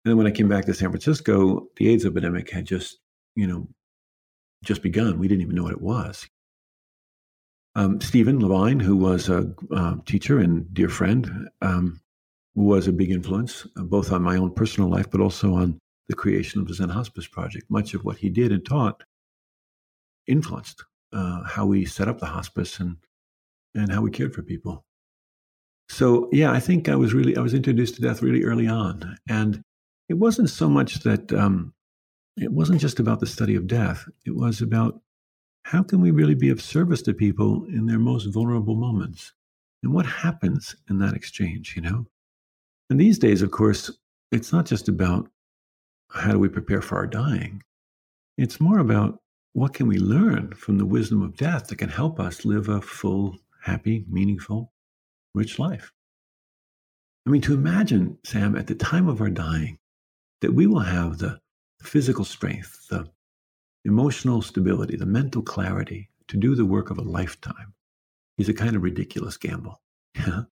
And 0.05 0.11
then 0.11 0.17
when 0.17 0.29
I 0.29 0.31
came 0.31 0.49
back 0.49 0.65
to 0.67 0.75
San 0.75 0.91
Francisco, 0.91 1.67
the 1.77 1.89
AIDS 1.89 2.07
epidemic 2.07 2.51
had 2.51 2.67
just, 2.67 2.99
you 3.35 3.49
know, 3.49 3.69
just 4.63 4.83
begun. 4.83 5.19
We 5.19 5.27
didn't 5.27 5.43
even 5.43 5.57
know 5.57 5.65
what 5.65 5.73
it 5.73 5.81
was. 5.81 6.29
Um, 7.75 8.01
Stephen 8.01 8.47
Levine, 8.47 8.79
who 8.79 8.97
was 8.97 9.29
a 9.29 9.53
uh, 9.75 9.97
teacher 10.07 10.39
and 10.39 10.73
dear 10.73 10.89
friend, 10.89 11.49
um, 11.63 12.01
was 12.55 12.87
a 12.87 12.93
big 12.93 13.11
influence, 13.11 13.67
uh, 13.77 13.83
both 13.83 14.13
on 14.13 14.23
my 14.23 14.37
own 14.37 14.53
personal 14.55 14.91
life, 14.91 15.11
but 15.11 15.21
also 15.21 15.55
on 15.55 15.79
the 16.09 16.15
creation 16.15 16.61
of 16.61 16.69
the 16.69 16.75
Zen 16.75 16.91
Hospice 16.91 17.27
Project. 17.27 17.71
Much 17.71 17.95
of 17.95 18.05
what 18.05 18.19
he 18.19 18.29
did 18.29 18.53
and 18.53 18.65
taught 18.65 19.03
influenced 20.27 20.85
uh, 21.13 21.43
how 21.45 21.67
we 21.67 21.85
set 21.85 22.09
up 22.09 22.19
the 22.19 22.27
hospice 22.27 22.81
and 22.81 22.97
and 23.75 23.91
how 23.91 24.03
we 24.03 24.11
cared 24.11 24.35
for 24.35 24.43
people. 24.43 24.85
So 25.89 26.29
yeah, 26.33 26.53
I 26.53 26.61
think 26.61 26.89
I 26.89 26.97
was 26.97 27.15
really 27.15 27.37
I 27.37 27.41
was 27.41 27.55
introduced 27.55 27.97
to 27.97 28.03
death 28.03 28.23
really 28.23 28.45
early 28.45 28.67
on, 28.67 29.19
and 29.29 29.63
it 30.09 30.15
wasn't 30.15 30.51
so 30.51 30.69
much 30.69 31.01
that 31.01 31.33
um, 31.33 31.75
it 32.37 32.53
wasn't 32.53 32.81
just 32.81 32.99
about 32.99 33.21
the 33.21 33.27
study 33.27 33.55
of 33.57 33.67
death. 33.67 34.09
It 34.25 34.35
was 34.35 34.61
about 34.61 35.01
how 35.65 35.83
can 35.83 36.01
we 36.01 36.11
really 36.11 36.35
be 36.35 36.51
of 36.51 36.61
service 36.61 37.03
to 37.03 37.15
people 37.15 37.65
in 37.67 37.87
their 37.87 37.99
most 37.99 38.27
vulnerable 38.27 38.75
moments, 38.75 39.33
and 39.83 39.93
what 39.93 40.07
happens 40.07 40.75
in 40.89 40.99
that 40.99 41.15
exchange. 41.15 41.75
You 41.77 41.83
know, 41.83 42.07
and 42.91 43.01
these 43.01 43.19
days, 43.19 43.43
of 43.43 43.51
course, 43.51 43.91
it's 44.31 44.53
not 44.53 44.67
just 44.67 44.89
about 44.89 45.29
how 46.11 46.33
do 46.33 46.39
we 46.39 46.49
prepare 46.49 46.83
for 46.83 46.97
our 46.97 47.07
dying. 47.07 47.63
It's 48.39 48.61
more 48.61 48.79
about 48.79 49.21
what 49.55 49.75
can 49.75 49.87
we 49.87 49.99
learn 49.99 50.53
from 50.55 50.79
the 50.79 50.87
wisdom 50.87 51.23
of 51.23 51.37
death 51.37 51.69
that 51.69 51.79
can 51.79 51.89
help 51.89 52.19
us 52.19 52.45
live 52.45 52.69
a 52.69 52.81
full, 52.81 53.37
happy, 53.63 54.05
meaningful, 54.09 54.73
rich 55.35 55.59
life. 55.59 55.93
I 57.27 57.31
mean, 57.31 57.43
to 57.43 57.55
imagine, 57.55 58.19
Sam, 58.25 58.57
at 58.57 58.67
the 58.67 58.75
time 58.75 59.09
of 59.09 59.21
our 59.21 59.31
dying, 59.31 59.79
that 60.41 60.55
we 60.55 60.67
will 60.67 60.81
have 60.81 61.19
the 61.19 61.39
physical 61.83 62.25
strength, 62.25 62.89
the 62.89 63.09
emotional 63.85 64.43
stability, 64.43 64.97
the 64.97 65.07
mental 65.07 65.43
clarity 65.43 66.11
to 66.29 66.37
do 66.37 66.55
the 66.55 66.65
work 66.65 66.91
of 66.91 66.99
a 66.99 67.03
lifetime 67.03 67.75
is 68.39 68.49
a 68.49 68.55
kind 68.55 68.75
of 68.75 68.83
ridiculous 68.83 69.37
gamble. 69.37 69.81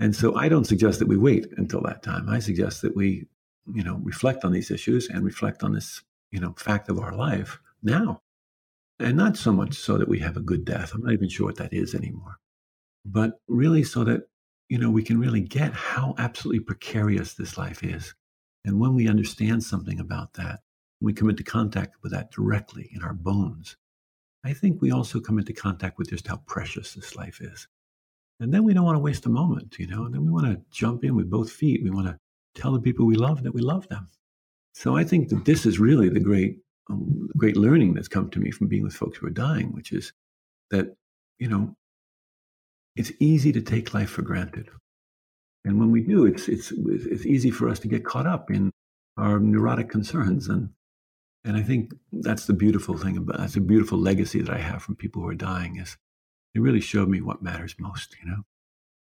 And 0.00 0.16
so 0.16 0.34
I 0.34 0.48
don't 0.48 0.64
suggest 0.64 0.98
that 0.98 1.06
we 1.06 1.16
wait 1.16 1.46
until 1.58 1.80
that 1.82 2.02
time. 2.02 2.28
I 2.28 2.40
suggest 2.40 2.82
that 2.82 2.96
we, 2.96 3.28
you 3.72 3.84
know, 3.84 4.00
reflect 4.02 4.44
on 4.44 4.50
these 4.50 4.72
issues 4.72 5.08
and 5.08 5.24
reflect 5.24 5.62
on 5.62 5.74
this, 5.74 6.02
you 6.32 6.40
know, 6.40 6.54
fact 6.58 6.88
of 6.88 6.98
our 6.98 7.14
life 7.14 7.60
now. 7.84 8.20
And 9.02 9.16
not 9.16 9.36
so 9.36 9.52
much 9.52 9.74
so 9.74 9.98
that 9.98 10.08
we 10.08 10.20
have 10.20 10.36
a 10.36 10.40
good 10.40 10.64
death. 10.64 10.92
I'm 10.94 11.02
not 11.02 11.12
even 11.12 11.28
sure 11.28 11.46
what 11.46 11.56
that 11.56 11.72
is 11.72 11.94
anymore. 11.94 12.38
But 13.04 13.40
really 13.48 13.82
so 13.82 14.04
that, 14.04 14.22
you 14.68 14.78
know, 14.78 14.90
we 14.90 15.02
can 15.02 15.18
really 15.18 15.40
get 15.40 15.72
how 15.72 16.14
absolutely 16.18 16.60
precarious 16.60 17.34
this 17.34 17.58
life 17.58 17.82
is. 17.82 18.14
And 18.64 18.78
when 18.78 18.94
we 18.94 19.08
understand 19.08 19.64
something 19.64 19.98
about 19.98 20.34
that, 20.34 20.60
we 21.00 21.12
come 21.12 21.28
into 21.28 21.42
contact 21.42 21.96
with 22.02 22.12
that 22.12 22.30
directly 22.30 22.90
in 22.94 23.02
our 23.02 23.12
bones, 23.12 23.76
I 24.44 24.52
think 24.52 24.80
we 24.80 24.90
also 24.90 25.20
come 25.20 25.38
into 25.38 25.52
contact 25.52 25.98
with 25.98 26.10
just 26.10 26.26
how 26.26 26.36
precious 26.46 26.94
this 26.94 27.16
life 27.16 27.40
is. 27.40 27.66
And 28.40 28.52
then 28.52 28.64
we 28.64 28.74
don't 28.74 28.84
want 28.84 28.96
to 28.96 29.02
waste 29.02 29.26
a 29.26 29.30
moment, 29.30 29.78
you 29.78 29.86
know, 29.86 30.04
and 30.04 30.14
then 30.14 30.24
we 30.24 30.32
want 30.32 30.46
to 30.46 30.60
jump 30.70 31.04
in 31.04 31.14
with 31.14 31.30
both 31.30 31.50
feet. 31.50 31.82
We 31.82 31.90
want 31.90 32.06
to 32.06 32.18
tell 32.54 32.72
the 32.72 32.80
people 32.80 33.06
we 33.06 33.14
love 33.14 33.42
that 33.42 33.54
we 33.54 33.60
love 33.60 33.88
them. 33.88 34.08
So 34.74 34.96
I 34.96 35.04
think 35.04 35.28
that 35.28 35.44
this 35.44 35.66
is 35.66 35.78
really 35.78 36.08
the 36.08 36.20
great, 36.20 36.58
um, 36.90 37.28
great 37.36 37.56
learning 37.56 37.94
that's 37.94 38.08
come 38.08 38.30
to 38.30 38.40
me 38.40 38.50
from 38.50 38.68
being 38.68 38.82
with 38.82 38.94
folks 38.94 39.18
who 39.18 39.26
are 39.26 39.30
dying, 39.30 39.72
which 39.72 39.92
is 39.92 40.12
that, 40.70 40.94
you 41.38 41.48
know, 41.48 41.74
it's 42.96 43.12
easy 43.20 43.52
to 43.52 43.62
take 43.62 43.94
life 43.94 44.10
for 44.10 44.22
granted. 44.22 44.68
And 45.64 45.78
when 45.78 45.92
we 45.92 46.02
do, 46.02 46.26
it's, 46.26 46.48
it's, 46.48 46.72
it's 46.72 47.26
easy 47.26 47.50
for 47.50 47.68
us 47.68 47.78
to 47.80 47.88
get 47.88 48.04
caught 48.04 48.26
up 48.26 48.50
in 48.50 48.72
our 49.16 49.38
neurotic 49.38 49.88
concerns. 49.88 50.48
And, 50.48 50.70
and 51.44 51.56
I 51.56 51.62
think 51.62 51.92
that's 52.12 52.46
the 52.46 52.52
beautiful 52.52 52.96
thing 52.96 53.16
about, 53.16 53.38
that's 53.38 53.56
a 53.56 53.60
beautiful 53.60 53.98
legacy 53.98 54.42
that 54.42 54.54
I 54.54 54.58
have 54.58 54.82
from 54.82 54.96
people 54.96 55.22
who 55.22 55.28
are 55.28 55.34
dying 55.34 55.76
is 55.76 55.96
it 56.54 56.60
really 56.60 56.80
showed 56.80 57.08
me 57.08 57.20
what 57.20 57.42
matters 57.42 57.76
most, 57.78 58.16
you 58.22 58.30
know? 58.30 58.42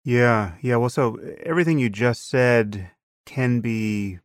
Yeah, 0.03 0.53
yeah. 0.61 0.77
Well, 0.77 0.89
so 0.89 1.17
everything 1.43 1.79
you 1.79 1.89
just 1.89 2.29
said 2.29 2.91
can 3.25 3.59
be 3.61 4.19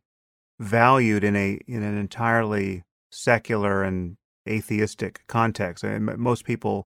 valued 0.59 1.23
in 1.23 1.35
a 1.35 1.59
in 1.67 1.83
an 1.83 1.97
entirely 1.97 2.83
secular 3.13 3.83
and 3.83 4.17
atheistic 4.47 5.21
context. 5.27 5.83
And 5.83 6.17
most 6.17 6.45
people, 6.45 6.85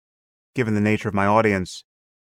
given 0.56 0.76
the 0.76 0.82
nature 0.82 1.10
of 1.10 1.16
my 1.16 1.26
audience, 1.26 1.84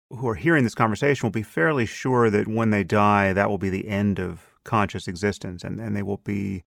who 0.10 0.28
are 0.28 0.36
hearing 0.36 0.64
this 0.64 0.76
conversation 0.76 1.28
will 1.28 1.32
be 1.32 1.44
fairly 1.44 1.86
sure 1.86 2.30
that 2.30 2.48
when 2.48 2.72
they 2.72 2.84
die, 2.84 3.34
that 3.34 3.50
will 3.50 3.60
be 3.60 3.70
the 3.70 3.88
end 3.88 4.20
of 4.20 4.56
conscious 4.64 5.08
existence, 5.08 5.64
and, 5.64 5.80
and 5.80 5.96
they 5.96 6.04
will 6.04 6.18
be 6.18 6.64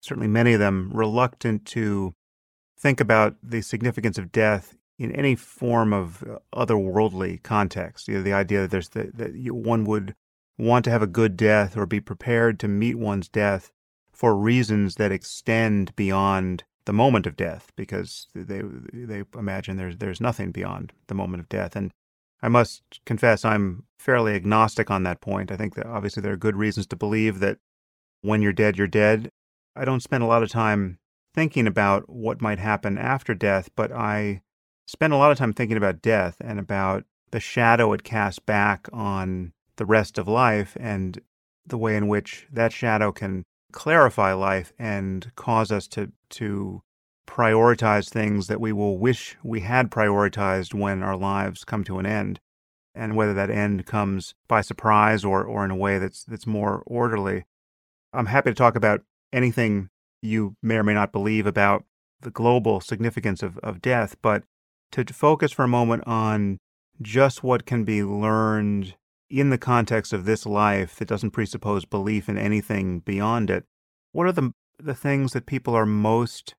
certainly 0.00 0.28
many 0.28 0.52
of 0.52 0.60
them 0.60 0.90
reluctant 0.92 1.64
to 1.64 2.12
think 2.78 3.00
about 3.00 3.36
the 3.42 3.62
significance 3.62 4.18
of 4.18 4.32
death 4.32 4.76
in 4.98 5.12
any 5.12 5.34
form 5.36 5.92
of 5.92 6.24
uh, 6.24 6.38
otherworldly 6.54 7.42
context. 7.42 8.08
You 8.08 8.16
know, 8.16 8.22
the 8.22 8.32
idea 8.32 8.62
that 8.62 8.70
there's 8.70 8.90
the, 8.90 9.10
that 9.14 9.32
one 9.52 9.84
would 9.84 10.14
want 10.58 10.84
to 10.84 10.90
have 10.90 11.02
a 11.02 11.06
good 11.06 11.36
death 11.36 11.76
or 11.76 11.86
be 11.86 12.00
prepared 12.00 12.58
to 12.60 12.68
meet 12.68 12.96
one's 12.96 13.28
death 13.28 13.70
for 14.22 14.36
reasons 14.36 14.94
that 14.94 15.10
extend 15.10 15.96
beyond 15.96 16.62
the 16.84 16.92
moment 16.92 17.26
of 17.26 17.36
death, 17.36 17.72
because 17.74 18.28
they 18.36 18.62
they 18.92 19.24
imagine 19.36 19.76
there's 19.76 19.96
there's 19.96 20.20
nothing 20.20 20.52
beyond 20.52 20.92
the 21.08 21.14
moment 21.14 21.40
of 21.40 21.48
death. 21.48 21.74
And 21.74 21.90
I 22.40 22.46
must 22.46 22.82
confess, 23.04 23.44
I'm 23.44 23.82
fairly 23.98 24.36
agnostic 24.36 24.92
on 24.92 25.02
that 25.02 25.20
point. 25.20 25.50
I 25.50 25.56
think 25.56 25.74
that 25.74 25.86
obviously 25.86 26.20
there 26.20 26.34
are 26.34 26.36
good 26.36 26.54
reasons 26.54 26.86
to 26.88 26.96
believe 26.96 27.40
that 27.40 27.58
when 28.20 28.42
you're 28.42 28.52
dead, 28.52 28.78
you're 28.78 28.86
dead. 28.86 29.28
I 29.74 29.84
don't 29.84 30.04
spend 30.04 30.22
a 30.22 30.28
lot 30.28 30.44
of 30.44 30.50
time 30.50 31.00
thinking 31.34 31.66
about 31.66 32.08
what 32.08 32.40
might 32.40 32.60
happen 32.60 32.98
after 32.98 33.34
death, 33.34 33.70
but 33.74 33.90
I 33.90 34.42
spend 34.86 35.12
a 35.12 35.16
lot 35.16 35.32
of 35.32 35.38
time 35.38 35.52
thinking 35.52 35.76
about 35.76 36.00
death 36.00 36.36
and 36.40 36.60
about 36.60 37.02
the 37.32 37.40
shadow 37.40 37.92
it 37.92 38.04
casts 38.04 38.38
back 38.38 38.88
on 38.92 39.52
the 39.78 39.86
rest 39.86 40.16
of 40.16 40.28
life 40.28 40.76
and 40.78 41.20
the 41.66 41.78
way 41.78 41.96
in 41.96 42.06
which 42.06 42.46
that 42.52 42.72
shadow 42.72 43.10
can 43.10 43.44
clarify 43.72 44.32
life 44.32 44.72
and 44.78 45.32
cause 45.34 45.72
us 45.72 45.86
to 45.88 46.12
to 46.30 46.82
prioritize 47.26 48.08
things 48.08 48.46
that 48.46 48.60
we 48.60 48.72
will 48.72 48.98
wish 48.98 49.36
we 49.42 49.60
had 49.60 49.90
prioritized 49.90 50.74
when 50.74 51.02
our 51.02 51.16
lives 51.16 51.64
come 51.64 51.84
to 51.84 51.98
an 51.98 52.06
end. 52.06 52.38
And 52.94 53.16
whether 53.16 53.32
that 53.32 53.50
end 53.50 53.86
comes 53.86 54.34
by 54.48 54.60
surprise 54.60 55.24
or, 55.24 55.42
or 55.42 55.64
in 55.64 55.70
a 55.70 55.76
way 55.76 55.98
that's 55.98 56.24
that's 56.24 56.46
more 56.46 56.82
orderly. 56.86 57.44
I'm 58.12 58.26
happy 58.26 58.50
to 58.50 58.54
talk 58.54 58.76
about 58.76 59.00
anything 59.32 59.88
you 60.20 60.56
may 60.62 60.76
or 60.76 60.82
may 60.82 60.92
not 60.92 61.10
believe 61.10 61.46
about 61.46 61.84
the 62.20 62.30
global 62.30 62.80
significance 62.80 63.42
of, 63.42 63.58
of 63.58 63.80
death, 63.80 64.16
but 64.20 64.44
to 64.92 65.04
focus 65.06 65.52
for 65.52 65.64
a 65.64 65.68
moment 65.68 66.06
on 66.06 66.58
just 67.00 67.42
what 67.42 67.64
can 67.64 67.84
be 67.84 68.04
learned 68.04 68.94
in 69.32 69.48
the 69.48 69.58
context 69.58 70.12
of 70.12 70.26
this 70.26 70.44
life 70.44 70.96
that 70.96 71.08
doesn't 71.08 71.30
presuppose 71.30 71.86
belief 71.86 72.28
in 72.28 72.36
anything 72.36 73.00
beyond 73.00 73.48
it, 73.48 73.64
what 74.12 74.26
are 74.26 74.32
the 74.32 74.52
the 74.78 74.94
things 74.94 75.32
that 75.32 75.46
people 75.46 75.74
are 75.74 75.86
most 75.86 76.54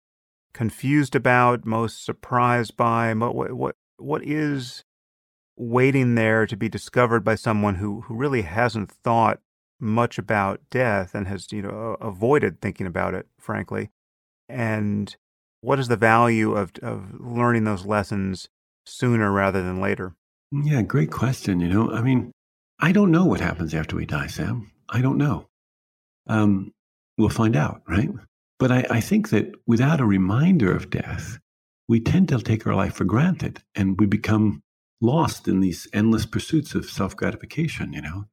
confused 0.53 1.15
about, 1.15 1.65
most 1.65 2.03
surprised 2.03 2.75
by? 2.75 3.13
What 3.13 3.53
what 3.53 3.75
what 3.97 4.25
is 4.25 4.83
waiting 5.55 6.15
there 6.15 6.47
to 6.47 6.57
be 6.57 6.67
discovered 6.67 7.23
by 7.23 7.35
someone 7.35 7.75
who 7.75 8.01
who 8.01 8.15
really 8.15 8.41
hasn't 8.41 8.91
thought 8.91 9.39
much 9.79 10.17
about 10.17 10.61
death 10.71 11.13
and 11.13 11.27
has 11.27 11.51
you 11.51 11.61
know 11.61 11.95
avoided 12.01 12.59
thinking 12.59 12.87
about 12.87 13.13
it, 13.13 13.27
frankly, 13.39 13.91
and 14.49 15.15
what 15.61 15.77
is 15.77 15.89
the 15.89 15.95
value 15.95 16.55
of 16.55 16.71
of 16.81 17.19
learning 17.19 17.65
those 17.65 17.85
lessons 17.85 18.49
sooner 18.83 19.31
rather 19.31 19.61
than 19.61 19.79
later? 19.79 20.15
Yeah, 20.51 20.81
great 20.81 21.11
question. 21.11 21.59
You 21.59 21.67
know, 21.67 21.91
I 21.91 22.01
mean, 22.01 22.31
I 22.79 22.91
don't 22.91 23.11
know 23.11 23.25
what 23.25 23.39
happens 23.39 23.73
after 23.73 23.95
we 23.95 24.05
die, 24.05 24.27
Sam. 24.27 24.71
I 24.89 25.01
don't 25.01 25.17
know. 25.17 25.47
Um, 26.27 26.71
we'll 27.17 27.29
find 27.29 27.55
out, 27.55 27.81
right? 27.87 28.09
But 28.59 28.71
I, 28.71 28.85
I 28.89 28.99
think 28.99 29.29
that 29.29 29.53
without 29.65 30.01
a 30.01 30.05
reminder 30.05 30.75
of 30.75 30.89
death, 30.89 31.39
we 31.87 31.99
tend 31.99 32.29
to 32.29 32.39
take 32.39 32.65
our 32.65 32.75
life 32.75 32.95
for 32.95 33.03
granted 33.03 33.61
and 33.75 33.99
we 33.99 34.05
become 34.05 34.63
lost 35.01 35.47
in 35.47 35.59
these 35.59 35.87
endless 35.93 36.25
pursuits 36.25 36.75
of 36.75 36.89
self 36.89 37.15
gratification, 37.15 37.93
you 37.93 38.01
know? 38.01 38.25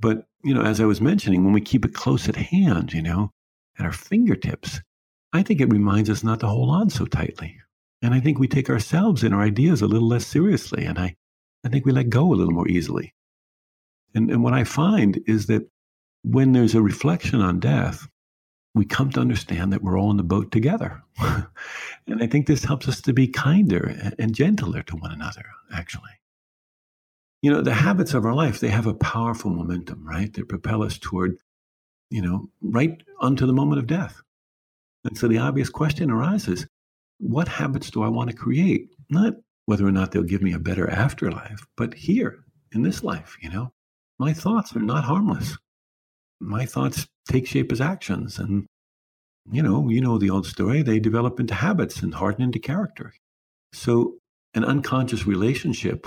But, 0.00 0.26
you 0.42 0.54
know, 0.54 0.62
as 0.62 0.80
I 0.80 0.86
was 0.86 1.00
mentioning, 1.00 1.44
when 1.44 1.52
we 1.52 1.60
keep 1.60 1.84
it 1.84 1.94
close 1.94 2.28
at 2.28 2.36
hand, 2.36 2.92
you 2.92 3.02
know, 3.02 3.30
at 3.78 3.86
our 3.86 3.92
fingertips, 3.92 4.80
I 5.32 5.42
think 5.42 5.60
it 5.60 5.72
reminds 5.72 6.10
us 6.10 6.24
not 6.24 6.40
to 6.40 6.46
hold 6.46 6.70
on 6.70 6.90
so 6.90 7.06
tightly. 7.06 7.58
And 8.02 8.12
I 8.12 8.20
think 8.20 8.38
we 8.38 8.48
take 8.48 8.68
ourselves 8.68 9.22
and 9.22 9.34
our 9.34 9.42
ideas 9.42 9.82
a 9.82 9.86
little 9.86 10.08
less 10.08 10.26
seriously. 10.26 10.84
And 10.84 10.98
I, 10.98 11.16
I 11.64 11.68
think 11.68 11.86
we 11.86 11.92
let 11.92 12.10
go 12.10 12.32
a 12.32 12.36
little 12.36 12.52
more 12.52 12.68
easily. 12.68 13.13
And, 14.14 14.30
and 14.30 14.42
what 14.42 14.54
I 14.54 14.64
find 14.64 15.20
is 15.26 15.46
that 15.46 15.68
when 16.22 16.52
there's 16.52 16.74
a 16.74 16.82
reflection 16.82 17.40
on 17.40 17.60
death, 17.60 18.08
we 18.74 18.84
come 18.84 19.10
to 19.10 19.20
understand 19.20 19.72
that 19.72 19.82
we're 19.82 19.98
all 19.98 20.10
in 20.10 20.16
the 20.16 20.22
boat 20.22 20.50
together. 20.50 21.02
and 21.20 22.22
I 22.22 22.26
think 22.26 22.46
this 22.46 22.64
helps 22.64 22.88
us 22.88 23.00
to 23.02 23.12
be 23.12 23.28
kinder 23.28 24.12
and 24.18 24.34
gentler 24.34 24.82
to 24.84 24.96
one 24.96 25.12
another, 25.12 25.44
actually. 25.72 26.10
You 27.42 27.52
know, 27.52 27.60
the 27.60 27.74
habits 27.74 28.14
of 28.14 28.24
our 28.24 28.34
life, 28.34 28.58
they 28.58 28.68
have 28.68 28.86
a 28.86 28.94
powerful 28.94 29.50
momentum, 29.50 30.06
right? 30.06 30.32
They 30.32 30.42
propel 30.42 30.82
us 30.82 30.98
toward, 30.98 31.36
you 32.10 32.22
know, 32.22 32.48
right 32.62 33.02
unto 33.20 33.46
the 33.46 33.52
moment 33.52 33.78
of 33.78 33.86
death. 33.86 34.22
And 35.04 35.16
so 35.16 35.28
the 35.28 35.38
obvious 35.38 35.68
question 35.68 36.10
arises 36.10 36.66
what 37.18 37.46
habits 37.46 37.90
do 37.90 38.02
I 38.02 38.08
want 38.08 38.30
to 38.30 38.36
create? 38.36 38.90
Not 39.10 39.34
whether 39.66 39.86
or 39.86 39.92
not 39.92 40.10
they'll 40.10 40.22
give 40.22 40.42
me 40.42 40.52
a 40.52 40.58
better 40.58 40.88
afterlife, 40.90 41.66
but 41.76 41.94
here 41.94 42.44
in 42.72 42.82
this 42.82 43.04
life, 43.04 43.36
you 43.40 43.50
know, 43.50 43.72
my 44.18 44.32
thoughts 44.32 44.74
are 44.76 44.80
not 44.80 45.04
harmless 45.04 45.56
my 46.44 46.66
thoughts 46.66 47.06
take 47.28 47.46
shape 47.46 47.72
as 47.72 47.80
actions. 47.80 48.38
And, 48.38 48.66
you 49.50 49.62
know, 49.62 49.88
you 49.88 50.00
know 50.00 50.18
the 50.18 50.30
old 50.30 50.46
story, 50.46 50.82
they 50.82 51.00
develop 51.00 51.40
into 51.40 51.54
habits 51.54 52.02
and 52.02 52.14
harden 52.14 52.44
into 52.44 52.58
character. 52.58 53.12
So 53.72 54.18
an 54.54 54.64
unconscious 54.64 55.26
relationship 55.26 56.06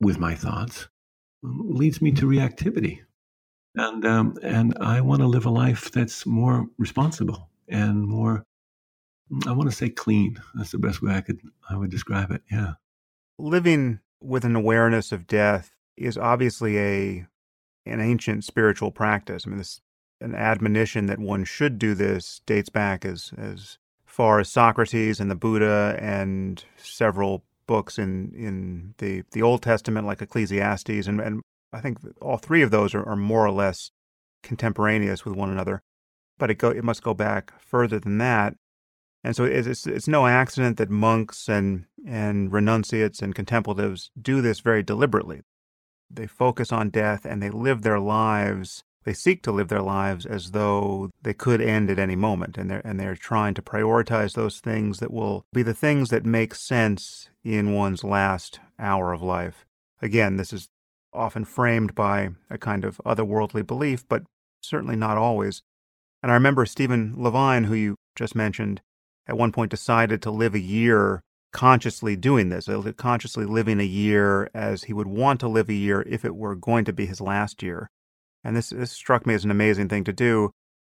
with 0.00 0.18
my 0.18 0.34
thoughts 0.34 0.88
leads 1.42 2.00
me 2.00 2.12
to 2.12 2.26
reactivity. 2.26 3.00
And, 3.74 4.04
um, 4.06 4.36
and 4.42 4.76
I 4.80 5.00
want 5.02 5.20
to 5.20 5.26
live 5.26 5.44
a 5.46 5.50
life 5.50 5.90
that's 5.90 6.24
more 6.24 6.66
responsible 6.78 7.50
and 7.68 8.06
more, 8.06 8.44
I 9.46 9.52
want 9.52 9.68
to 9.68 9.76
say 9.76 9.90
clean. 9.90 10.40
That's 10.54 10.70
the 10.70 10.78
best 10.78 11.02
way 11.02 11.14
I 11.14 11.20
could, 11.20 11.40
I 11.68 11.76
would 11.76 11.90
describe 11.90 12.30
it. 12.30 12.42
Yeah. 12.50 12.74
Living 13.38 14.00
with 14.20 14.44
an 14.44 14.56
awareness 14.56 15.12
of 15.12 15.26
death 15.26 15.75
is 15.96 16.18
obviously 16.18 16.78
a 16.78 17.26
an 17.86 18.00
ancient 18.00 18.44
spiritual 18.44 18.90
practice. 18.90 19.46
I 19.46 19.50
mean, 19.50 19.58
this 19.58 19.80
an 20.20 20.34
admonition 20.34 21.06
that 21.06 21.18
one 21.18 21.44
should 21.44 21.78
do 21.78 21.94
this 21.94 22.40
dates 22.46 22.68
back 22.68 23.04
as 23.04 23.32
as 23.36 23.78
far 24.04 24.40
as 24.40 24.48
Socrates 24.48 25.20
and 25.20 25.30
the 25.30 25.34
Buddha 25.34 25.96
and 26.00 26.64
several 26.76 27.44
books 27.66 27.98
in 27.98 28.32
in 28.34 28.94
the 28.98 29.24
the 29.32 29.42
Old 29.42 29.62
Testament 29.62 30.06
like 30.06 30.22
Ecclesiastes 30.22 31.06
and 31.06 31.20
and 31.20 31.42
I 31.72 31.80
think 31.80 31.98
all 32.20 32.38
three 32.38 32.62
of 32.62 32.70
those 32.70 32.94
are, 32.94 33.06
are 33.06 33.16
more 33.16 33.44
or 33.44 33.50
less 33.50 33.90
contemporaneous 34.42 35.24
with 35.24 35.34
one 35.34 35.50
another. 35.50 35.82
But 36.38 36.50
it 36.50 36.54
go 36.56 36.70
it 36.70 36.84
must 36.84 37.02
go 37.02 37.14
back 37.14 37.52
further 37.60 37.98
than 37.98 38.18
that. 38.18 38.54
And 39.24 39.34
so 39.34 39.42
it's, 39.42 39.66
it's, 39.66 39.86
it's 39.88 40.06
no 40.06 40.26
accident 40.26 40.76
that 40.78 40.88
monks 40.88 41.48
and 41.48 41.86
and 42.06 42.52
renunciates 42.52 43.20
and 43.20 43.34
contemplatives 43.34 44.10
do 44.20 44.40
this 44.40 44.60
very 44.60 44.82
deliberately 44.82 45.42
they 46.10 46.26
focus 46.26 46.72
on 46.72 46.90
death 46.90 47.24
and 47.24 47.42
they 47.42 47.50
live 47.50 47.82
their 47.82 48.00
lives 48.00 48.84
they 49.06 49.14
seek 49.14 49.40
to 49.42 49.52
live 49.52 49.68
their 49.68 49.82
lives 49.82 50.26
as 50.26 50.50
though 50.50 51.10
they 51.22 51.32
could 51.32 51.60
end 51.60 51.88
at 51.88 51.98
any 51.98 52.16
moment 52.16 52.58
and 52.58 52.68
they're 52.68 52.82
and 52.84 52.98
they're 52.98 53.14
trying 53.14 53.54
to 53.54 53.62
prioritize 53.62 54.34
those 54.34 54.58
things 54.58 54.98
that 54.98 55.12
will 55.12 55.46
be 55.52 55.62
the 55.62 55.72
things 55.72 56.10
that 56.10 56.26
make 56.26 56.54
sense 56.56 57.30
in 57.44 57.72
one's 57.72 58.02
last 58.02 58.58
hour 58.80 59.12
of 59.12 59.22
life. 59.22 59.64
Again 60.02 60.36
this 60.36 60.52
is 60.52 60.68
often 61.12 61.44
framed 61.44 61.94
by 61.94 62.30
a 62.50 62.58
kind 62.58 62.84
of 62.84 63.00
otherworldly 63.06 63.64
belief 63.64 64.04
but 64.08 64.24
certainly 64.60 64.96
not 64.96 65.16
always. 65.16 65.62
And 66.20 66.32
i 66.32 66.34
remember 66.34 66.66
stephen 66.66 67.14
levine 67.16 67.64
who 67.64 67.74
you 67.74 67.94
just 68.16 68.34
mentioned 68.34 68.80
at 69.28 69.38
one 69.38 69.52
point 69.52 69.70
decided 69.70 70.20
to 70.22 70.32
live 70.32 70.56
a 70.56 70.60
year 70.60 71.22
consciously 71.56 72.16
doing 72.16 72.50
this, 72.50 72.68
uh, 72.68 72.92
consciously 72.98 73.46
living 73.46 73.80
a 73.80 73.82
year 73.82 74.50
as 74.52 74.84
he 74.84 74.92
would 74.92 75.06
want 75.06 75.40
to 75.40 75.48
live 75.48 75.70
a 75.70 75.72
year 75.74 76.04
if 76.06 76.22
it 76.22 76.36
were 76.36 76.54
going 76.54 76.84
to 76.84 76.92
be 76.92 77.06
his 77.06 77.18
last 77.18 77.62
year. 77.62 77.88
And 78.44 78.54
this, 78.54 78.68
this 78.68 78.92
struck 78.92 79.26
me 79.26 79.32
as 79.32 79.42
an 79.42 79.50
amazing 79.50 79.88
thing 79.88 80.04
to 80.04 80.12
do. 80.12 80.50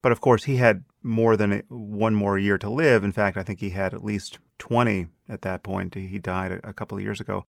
But 0.03 0.11
of 0.11 0.19
course, 0.19 0.43
he 0.43 0.57
had 0.57 0.83
more 1.01 1.37
than 1.37 1.63
one 1.69 2.13
more 2.13 2.37
year 2.37 2.57
to 2.57 2.69
live. 2.69 3.05
In 3.05 3.13
fact, 3.13 3.37
I 3.37 3.43
think 3.43 3.61
he 3.61 3.69
had 3.69 3.93
at 3.93 4.03
least 4.03 4.39
20 4.57 5.07
at 5.29 5.43
that 5.43 5.63
point. 5.63 5.95
He 5.95 6.19
died 6.19 6.59
a, 6.61 6.73
couple 6.73 6.97
of 6.97 7.05
years 7.05 7.21
ago. 7.21 7.45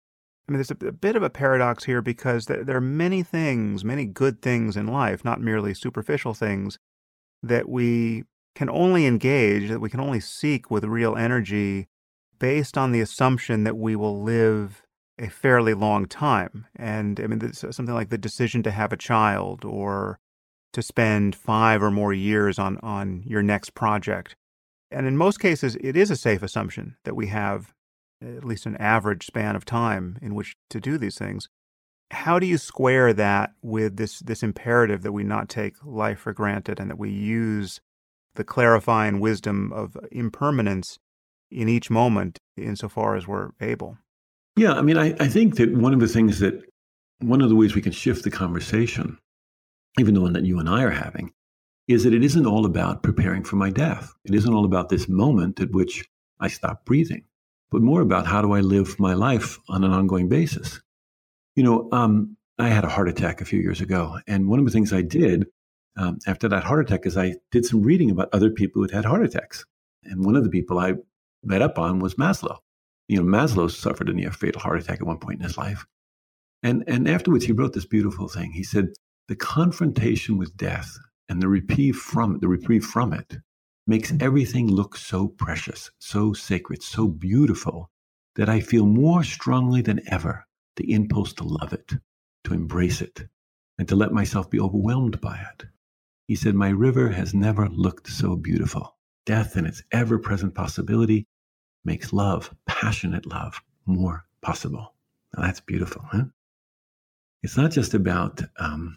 I 0.48 0.52
mean, 0.52 0.56
there's 0.56 0.70
a, 0.70 0.74
bit 0.74 1.14
of 1.14 1.22
a 1.22 1.28
paradox 1.28 1.84
here 1.84 2.00
because 2.00 2.46
there 2.46 2.76
are 2.76 2.80
many 2.80 3.22
things, 3.22 3.84
many 3.84 4.06
good 4.06 4.40
things 4.40 4.78
in 4.78 4.86
life, 4.86 5.26
not 5.26 5.42
merely 5.42 5.74
superficial 5.74 6.32
things, 6.32 6.78
that 7.42 7.68
we 7.68 8.24
can 8.54 8.70
only 8.70 9.04
engage, 9.04 9.68
that 9.68 9.80
we 9.80 9.90
can 9.90 10.00
only 10.00 10.20
seek 10.20 10.70
with 10.70 10.84
real 10.84 11.16
energy 11.16 11.88
based 12.44 12.76
on 12.76 12.92
the 12.92 13.00
assumption 13.00 13.64
that 13.64 13.78
we 13.78 13.96
will 13.96 14.22
live 14.22 14.82
a 15.18 15.30
fairly 15.30 15.72
long 15.72 16.04
time. 16.04 16.66
And 16.76 17.18
I 17.18 17.26
mean, 17.26 17.54
something 17.54 17.94
like 17.94 18.10
the 18.10 18.18
decision 18.18 18.62
to 18.64 18.70
have 18.70 18.92
a 18.92 18.98
child 18.98 19.64
or 19.64 20.18
to 20.74 20.82
spend 20.82 21.34
five 21.34 21.82
or 21.82 21.90
more 21.90 22.12
years 22.12 22.58
on, 22.58 22.76
on 22.82 23.22
your 23.24 23.42
next 23.42 23.74
project. 23.74 24.36
And 24.90 25.06
in 25.06 25.16
most 25.16 25.40
cases, 25.40 25.78
it 25.80 25.96
is 25.96 26.10
a 26.10 26.16
safe 26.16 26.42
assumption 26.42 26.96
that 27.04 27.16
we 27.16 27.28
have 27.28 27.72
at 28.20 28.44
least 28.44 28.66
an 28.66 28.76
average 28.76 29.24
span 29.24 29.56
of 29.56 29.64
time 29.64 30.18
in 30.20 30.34
which 30.34 30.54
to 30.68 30.80
do 30.80 30.98
these 30.98 31.16
things. 31.16 31.48
How 32.10 32.38
do 32.38 32.46
you 32.46 32.58
square 32.58 33.14
that 33.14 33.52
with 33.62 33.96
this, 33.96 34.18
this 34.18 34.42
imperative 34.42 35.00
that 35.00 35.12
we 35.12 35.24
not 35.24 35.48
take 35.48 35.76
life 35.82 36.18
for 36.18 36.34
granted 36.34 36.78
and 36.78 36.90
that 36.90 36.98
we 36.98 37.10
use 37.10 37.80
the 38.34 38.44
clarifying 38.44 39.18
wisdom 39.18 39.72
of 39.72 39.96
impermanence 40.12 40.98
in 41.54 41.68
each 41.68 41.90
moment 41.90 42.38
insofar 42.56 43.16
as 43.16 43.26
we're 43.26 43.50
able. 43.60 43.96
Yeah, 44.56 44.72
I 44.72 44.82
mean, 44.82 44.98
I, 44.98 45.14
I 45.18 45.28
think 45.28 45.56
that 45.56 45.74
one 45.74 45.94
of 45.94 46.00
the 46.00 46.08
things 46.08 46.40
that, 46.40 46.62
one 47.20 47.40
of 47.40 47.48
the 47.48 47.56
ways 47.56 47.74
we 47.74 47.82
can 47.82 47.92
shift 47.92 48.24
the 48.24 48.30
conversation, 48.30 49.18
even 49.98 50.14
the 50.14 50.20
one 50.20 50.32
that 50.34 50.44
you 50.44 50.58
and 50.58 50.68
I 50.68 50.82
are 50.82 50.90
having, 50.90 51.32
is 51.88 52.04
that 52.04 52.14
it 52.14 52.24
isn't 52.24 52.46
all 52.46 52.66
about 52.66 53.02
preparing 53.02 53.44
for 53.44 53.56
my 53.56 53.70
death. 53.70 54.12
It 54.24 54.34
isn't 54.34 54.52
all 54.52 54.64
about 54.64 54.88
this 54.88 55.08
moment 55.08 55.60
at 55.60 55.72
which 55.72 56.08
I 56.40 56.48
stop 56.48 56.84
breathing, 56.84 57.24
but 57.70 57.82
more 57.82 58.00
about 58.00 58.26
how 58.26 58.42
do 58.42 58.52
I 58.52 58.60
live 58.60 58.98
my 58.98 59.14
life 59.14 59.58
on 59.68 59.84
an 59.84 59.92
ongoing 59.92 60.28
basis. 60.28 60.80
You 61.56 61.62
know, 61.62 61.88
um, 61.92 62.36
I 62.58 62.68
had 62.68 62.84
a 62.84 62.88
heart 62.88 63.08
attack 63.08 63.40
a 63.40 63.44
few 63.44 63.60
years 63.60 63.80
ago, 63.80 64.18
and 64.26 64.48
one 64.48 64.58
of 64.58 64.64
the 64.64 64.70
things 64.70 64.92
I 64.92 65.02
did 65.02 65.46
um, 65.96 66.18
after 66.26 66.48
that 66.48 66.64
heart 66.64 66.84
attack 66.84 67.06
is 67.06 67.16
I 67.16 67.36
did 67.50 67.64
some 67.64 67.82
reading 67.82 68.10
about 68.10 68.30
other 68.32 68.50
people 68.50 68.80
who 68.80 68.88
had 68.88 68.96
had 68.96 69.04
heart 69.04 69.24
attacks. 69.24 69.64
And 70.04 70.24
one 70.24 70.36
of 70.36 70.44
the 70.44 70.50
people 70.50 70.78
I 70.78 70.94
read 71.44 71.62
up 71.62 71.78
on 71.78 71.98
was 71.98 72.14
Maslow. 72.14 72.58
You 73.08 73.18
know, 73.18 73.24
Maslow 73.24 73.70
suffered 73.70 74.08
a 74.08 74.12
near 74.12 74.30
fatal 74.30 74.60
heart 74.60 74.80
attack 74.80 75.00
at 75.00 75.06
one 75.06 75.18
point 75.18 75.40
in 75.40 75.44
his 75.44 75.58
life. 75.58 75.84
And, 76.62 76.84
and 76.86 77.08
afterwards, 77.08 77.44
he 77.44 77.52
wrote 77.52 77.74
this 77.74 77.86
beautiful 77.86 78.28
thing. 78.28 78.52
He 78.52 78.62
said, 78.62 78.88
The 79.28 79.36
confrontation 79.36 80.38
with 80.38 80.56
death 80.56 80.98
and 81.28 81.42
the 81.42 81.48
reprieve 81.48 81.96
from 81.96 82.38
the 82.40 82.48
reprieve 82.48 82.84
from 82.84 83.12
it 83.12 83.36
makes 83.86 84.12
everything 84.20 84.68
look 84.68 84.96
so 84.96 85.28
precious, 85.28 85.90
so 85.98 86.32
sacred, 86.32 86.82
so 86.82 87.06
beautiful 87.06 87.90
that 88.36 88.48
I 88.48 88.60
feel 88.60 88.86
more 88.86 89.22
strongly 89.22 89.82
than 89.82 90.00
ever 90.10 90.46
the 90.76 90.92
impulse 90.92 91.32
to 91.34 91.44
love 91.44 91.72
it, 91.72 91.92
to 92.44 92.54
embrace 92.54 93.00
it, 93.00 93.28
and 93.78 93.86
to 93.88 93.96
let 93.96 94.12
myself 94.12 94.50
be 94.50 94.60
overwhelmed 94.60 95.20
by 95.20 95.36
it. 95.52 95.66
He 96.26 96.34
said, 96.34 96.54
My 96.54 96.70
river 96.70 97.10
has 97.10 97.34
never 97.34 97.68
looked 97.68 98.08
so 98.08 98.36
beautiful. 98.36 98.96
Death 99.26 99.56
and 99.56 99.66
its 99.66 99.82
ever 99.92 100.18
present 100.18 100.54
possibility 100.54 101.26
makes 101.84 102.12
love, 102.12 102.54
passionate 102.66 103.26
love, 103.26 103.60
more 103.86 104.24
possible. 104.40 104.94
Now 105.36 105.42
that's 105.44 105.60
beautiful, 105.60 106.02
huh? 106.10 106.24
It's 107.42 107.56
not 107.56 107.70
just 107.70 107.94
about 107.94 108.42
um, 108.58 108.96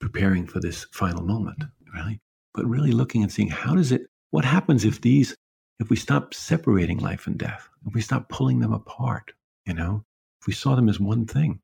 preparing 0.00 0.46
for 0.46 0.60
this 0.60 0.86
final 0.92 1.22
moment, 1.22 1.64
really, 1.94 2.20
but 2.54 2.66
really 2.66 2.92
looking 2.92 3.22
and 3.22 3.30
seeing 3.30 3.48
how 3.48 3.74
does 3.74 3.92
it, 3.92 4.02
what 4.30 4.44
happens 4.44 4.84
if 4.84 5.00
these, 5.00 5.36
if 5.78 5.90
we 5.90 5.96
stop 5.96 6.34
separating 6.34 6.98
life 6.98 7.26
and 7.26 7.38
death, 7.38 7.68
if 7.86 7.94
we 7.94 8.00
stop 8.00 8.28
pulling 8.28 8.58
them 8.60 8.72
apart, 8.72 9.32
you 9.66 9.74
know, 9.74 10.04
if 10.40 10.46
we 10.46 10.52
saw 10.52 10.74
them 10.74 10.88
as 10.88 10.98
one 10.98 11.26
thing. 11.26 11.60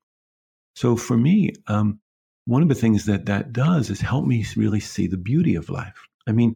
So 0.75 0.95
for 0.95 1.17
me, 1.17 1.53
um, 1.67 1.99
one 2.45 2.61
of 2.61 2.69
the 2.69 2.75
things 2.75 3.05
that 3.05 3.25
that 3.25 3.53
does 3.53 3.89
is 3.89 4.01
help 4.01 4.25
me 4.25 4.45
really 4.55 4.79
see 4.79 5.07
the 5.07 5.17
beauty 5.17 5.55
of 5.55 5.69
life. 5.69 6.07
I 6.27 6.31
mean, 6.31 6.55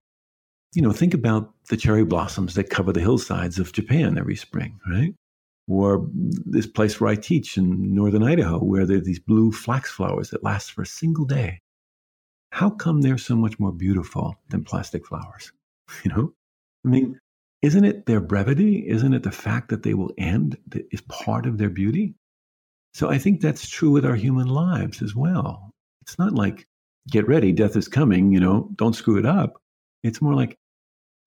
you 0.77 0.83
know, 0.83 0.91
think 0.91 1.15
about 1.15 1.51
the 1.69 1.75
cherry 1.75 2.05
blossoms 2.05 2.53
that 2.53 2.69
cover 2.69 2.93
the 2.93 2.99
hillsides 2.99 3.57
of 3.57 3.71
Japan 3.71 4.15
every 4.15 4.35
spring, 4.35 4.79
right? 4.87 5.11
Or 5.67 6.07
this 6.13 6.67
place 6.67 7.01
where 7.01 7.09
I 7.09 7.15
teach 7.15 7.57
in 7.57 7.95
northern 7.95 8.21
Idaho, 8.21 8.59
where 8.59 8.85
there 8.85 8.97
are 8.97 9.01
these 9.01 9.17
blue 9.17 9.51
flax 9.51 9.89
flowers 9.89 10.29
that 10.29 10.43
last 10.43 10.71
for 10.71 10.83
a 10.83 10.85
single 10.85 11.25
day. 11.25 11.61
How 12.51 12.69
come 12.69 13.01
they're 13.01 13.17
so 13.17 13.35
much 13.35 13.57
more 13.57 13.71
beautiful 13.71 14.35
than 14.49 14.63
plastic 14.63 15.07
flowers? 15.07 15.51
You 16.03 16.11
know, 16.11 16.33
I 16.85 16.89
mean, 16.89 17.19
isn't 17.63 17.85
it 17.85 18.05
their 18.05 18.21
brevity? 18.21 18.87
Isn't 18.87 19.13
it 19.13 19.23
the 19.23 19.31
fact 19.31 19.69
that 19.69 19.81
they 19.81 19.95
will 19.95 20.13
end 20.19 20.57
that 20.67 20.85
is 20.91 21.01
part 21.09 21.47
of 21.47 21.57
their 21.57 21.71
beauty? 21.71 22.13
So 22.93 23.09
I 23.09 23.17
think 23.17 23.41
that's 23.41 23.67
true 23.67 23.89
with 23.89 24.05
our 24.05 24.15
human 24.15 24.47
lives 24.47 25.01
as 25.01 25.15
well. 25.15 25.71
It's 26.03 26.19
not 26.19 26.33
like, 26.33 26.67
get 27.09 27.27
ready, 27.27 27.51
death 27.51 27.75
is 27.75 27.87
coming, 27.87 28.31
you 28.31 28.39
know, 28.39 28.69
don't 28.75 28.95
screw 28.95 29.17
it 29.17 29.25
up. 29.25 29.59
It's 30.03 30.21
more 30.21 30.35
like, 30.35 30.55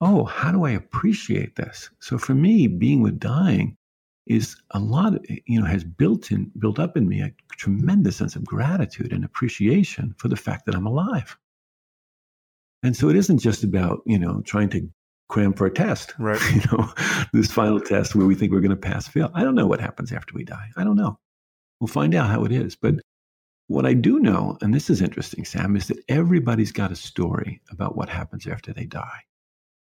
oh, 0.01 0.25
how 0.25 0.51
do 0.51 0.65
I 0.65 0.71
appreciate 0.71 1.57
this? 1.57 1.91
So 2.01 2.19
for 2.19 2.35
me, 2.35 2.67
being 2.67 3.03
with 3.03 3.21
dying 3.21 3.77
is 4.27 4.57
a 4.71 4.79
lot, 4.79 5.15
of, 5.15 5.27
you 5.47 5.61
know, 5.61 5.67
has 5.67 5.85
built 5.85 6.31
in, 6.31 6.51
built 6.59 6.79
up 6.79 6.97
in 6.97 7.09
me 7.09 7.21
a 7.21 7.33
tremendous 7.57 8.17
sense 8.17 8.37
of 8.37 8.45
gratitude 8.45 9.13
and 9.13 9.25
appreciation 9.25 10.15
for 10.19 10.29
the 10.29 10.37
fact 10.37 10.67
that 10.67 10.75
I'm 10.75 10.87
alive. 10.87 11.37
And 12.83 12.97
so 12.97 13.09
it 13.09 13.17
isn't 13.17 13.39
just 13.39 13.63
about, 13.65 14.01
you 14.07 14.19
know, 14.19 14.41
trying 14.45 14.71
to 14.71 14.89
cram 15.29 15.53
for 15.53 15.67
a 15.67 15.73
test, 15.73 16.15
right? 16.19 16.41
You 16.53 16.63
know, 16.73 16.93
this 17.33 17.51
final 17.51 17.81
test 17.81 18.15
where 18.15 18.27
we 18.27 18.35
think 18.35 18.53
we're 18.53 18.61
going 18.61 18.71
to 18.71 18.77
pass 18.77 19.09
fail. 19.09 19.31
I 19.35 19.43
don't 19.43 19.55
know 19.55 19.67
what 19.67 19.81
happens 19.81 20.13
after 20.13 20.35
we 20.35 20.45
die. 20.45 20.69
I 20.77 20.85
don't 20.85 20.97
know. 20.97 21.19
We'll 21.81 21.89
find 21.89 22.15
out 22.15 22.31
how 22.31 22.45
it 22.45 22.53
is. 22.53 22.77
But 22.77 22.97
what 23.69 23.87
I 23.87 23.95
do 23.95 24.19
know, 24.19 24.59
and 24.61 24.75
this 24.75 24.91
is 24.91 25.01
interesting, 25.01 25.45
Sam, 25.45 25.77
is 25.77 25.89
that 25.89 26.03
everybody's 26.09 26.73
got 26.73 26.93
a 26.93 26.97
story 26.97 27.61
about 27.71 27.97
what 27.97 28.09
happens 28.09 28.47
after 28.47 28.73
they 28.73 28.85
die. 28.85 29.21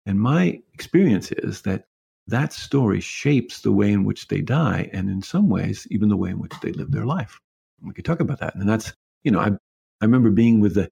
And 0.05 0.19
my 0.19 0.61
experience 0.73 1.31
is 1.31 1.61
that 1.61 1.85
that 2.27 2.53
story 2.53 2.99
shapes 2.99 3.61
the 3.61 3.71
way 3.71 3.91
in 3.91 4.03
which 4.03 4.27
they 4.27 4.41
die, 4.41 4.89
and 4.93 5.09
in 5.09 5.21
some 5.21 5.49
ways, 5.49 5.87
even 5.91 6.09
the 6.09 6.17
way 6.17 6.29
in 6.29 6.39
which 6.39 6.53
they 6.61 6.71
live 6.71 6.91
their 6.91 7.05
life. 7.05 7.39
We 7.81 7.93
could 7.93 8.05
talk 8.05 8.19
about 8.19 8.39
that. 8.39 8.55
And 8.55 8.69
that's, 8.69 8.93
you 9.23 9.31
know, 9.31 9.39
I, 9.39 9.47
I 9.47 10.05
remember 10.05 10.29
being 10.29 10.59
with 10.59 10.75
the 10.75 10.89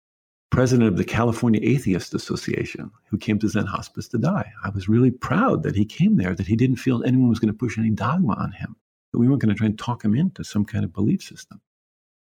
president 0.52 0.90
of 0.90 0.98
the 0.98 1.04
California 1.04 1.62
Atheist 1.64 2.14
Association 2.14 2.90
who 3.10 3.18
came 3.18 3.38
to 3.40 3.48
Zen 3.48 3.68
Hospice 3.68 4.08
to 4.10 4.18
die. 4.18 4.52
I 4.64 4.70
was 4.70 4.90
really 4.90 5.12
proud 5.12 5.64
that 5.64 5.76
he 5.76 5.86
came 5.86 6.18
there, 6.18 6.34
that 6.34 6.48
he 6.48 6.56
didn't 6.56 6.78
feel 6.78 7.04
anyone 7.04 7.30
was 7.30 7.40
going 7.40 7.54
to 7.54 7.58
push 7.58 7.78
any 7.78 7.92
dogma 7.92 8.34
on 8.34 8.52
him, 8.52 8.76
that 9.12 9.20
we 9.20 9.28
weren't 9.28 9.42
going 9.42 9.54
to 9.54 9.58
try 9.58 9.68
and 9.68 9.78
talk 9.78 10.04
him 10.04 10.16
into 10.16 10.44
some 10.44 10.66
kind 10.66 10.84
of 10.84 10.94
belief 10.94 11.22
system 11.22 11.62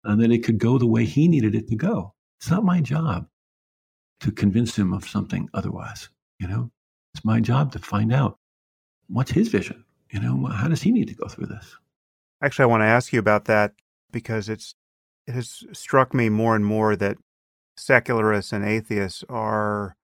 and 0.03 0.21
that 0.21 0.31
it 0.31 0.43
could 0.43 0.57
go 0.57 0.77
the 0.77 0.87
way 0.87 1.05
he 1.05 1.27
needed 1.27 1.55
it 1.55 1.67
to 1.69 1.75
go. 1.75 2.13
It's 2.39 2.49
not 2.49 2.65
my 2.65 2.81
job 2.81 3.27
to 4.21 4.31
convince 4.31 4.75
him 4.77 4.93
of 4.93 5.07
something 5.07 5.49
otherwise. 5.53 6.09
You 6.41 6.47
know, 6.47 6.71
it's 7.13 7.23
my 7.23 7.39
job 7.39 7.71
to 7.73 7.79
find 7.79 8.11
out 8.11 8.39
what's 9.07 9.29
his 9.29 9.49
vision. 9.49 9.85
You 10.09 10.19
know, 10.19 10.47
how 10.47 10.67
does 10.67 10.81
he 10.81 10.91
need 10.91 11.07
to 11.09 11.13
go 11.13 11.27
through 11.27 11.45
this? 11.45 11.77
Actually, 12.41 12.63
I 12.63 12.65
want 12.65 12.81
to 12.81 12.87
ask 12.87 13.13
you 13.13 13.19
about 13.19 13.45
that 13.45 13.73
because 14.11 14.49
it's 14.49 14.73
it 15.27 15.35
has 15.35 15.63
struck 15.71 16.15
me 16.15 16.29
more 16.29 16.55
and 16.55 16.65
more 16.65 16.95
that 16.95 17.17
secularists 17.77 18.51
and 18.51 18.65
atheists 18.65 19.23
are 19.29 19.95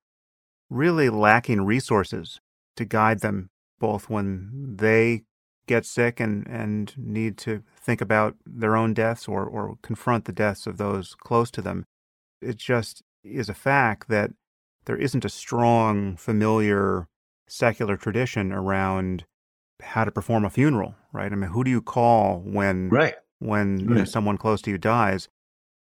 really 0.69 1.09
lacking 1.09 1.61
resources 1.61 2.39
to 2.75 2.85
guide 2.85 3.21
them 3.21 3.49
both 3.79 4.07
when 4.07 4.75
they 4.77 5.23
get 5.67 5.85
sick 5.85 6.19
and, 6.19 6.47
and 6.47 6.93
need 6.97 7.37
to 7.37 7.63
think 7.81 7.99
about 7.99 8.35
their 8.45 8.75
own 8.75 8.93
deaths 8.93 9.27
or, 9.27 9.43
or 9.43 9.79
confront 9.81 10.25
the 10.25 10.31
deaths 10.31 10.67
of 10.67 10.77
those 10.77 11.15
close 11.15 11.49
to 11.49 11.63
them. 11.63 11.83
It 12.43 12.57
just 12.57 13.01
is 13.23 13.49
a 13.49 13.55
fact 13.55 14.07
that 14.07 14.31
there 14.87 14.97
isn't 14.97 15.25
a 15.25 15.29
strong, 15.29 16.15
familiar 16.15 17.07
secular 17.47 17.95
tradition 17.97 18.51
around 18.51 19.25
how 19.81 20.03
to 20.03 20.11
perform 20.11 20.43
a 20.43 20.49
funeral, 20.49 20.95
right? 21.13 21.31
I 21.31 21.35
mean, 21.35 21.51
who 21.51 21.63
do 21.63 21.69
you 21.69 21.81
call 21.81 22.39
when 22.39 22.89
right. 22.89 23.15
when 23.39 23.85
right. 23.85 23.97
Know, 23.97 24.05
someone 24.05 24.37
close 24.37 24.61
to 24.63 24.71
you 24.71 24.77
dies? 24.77 25.29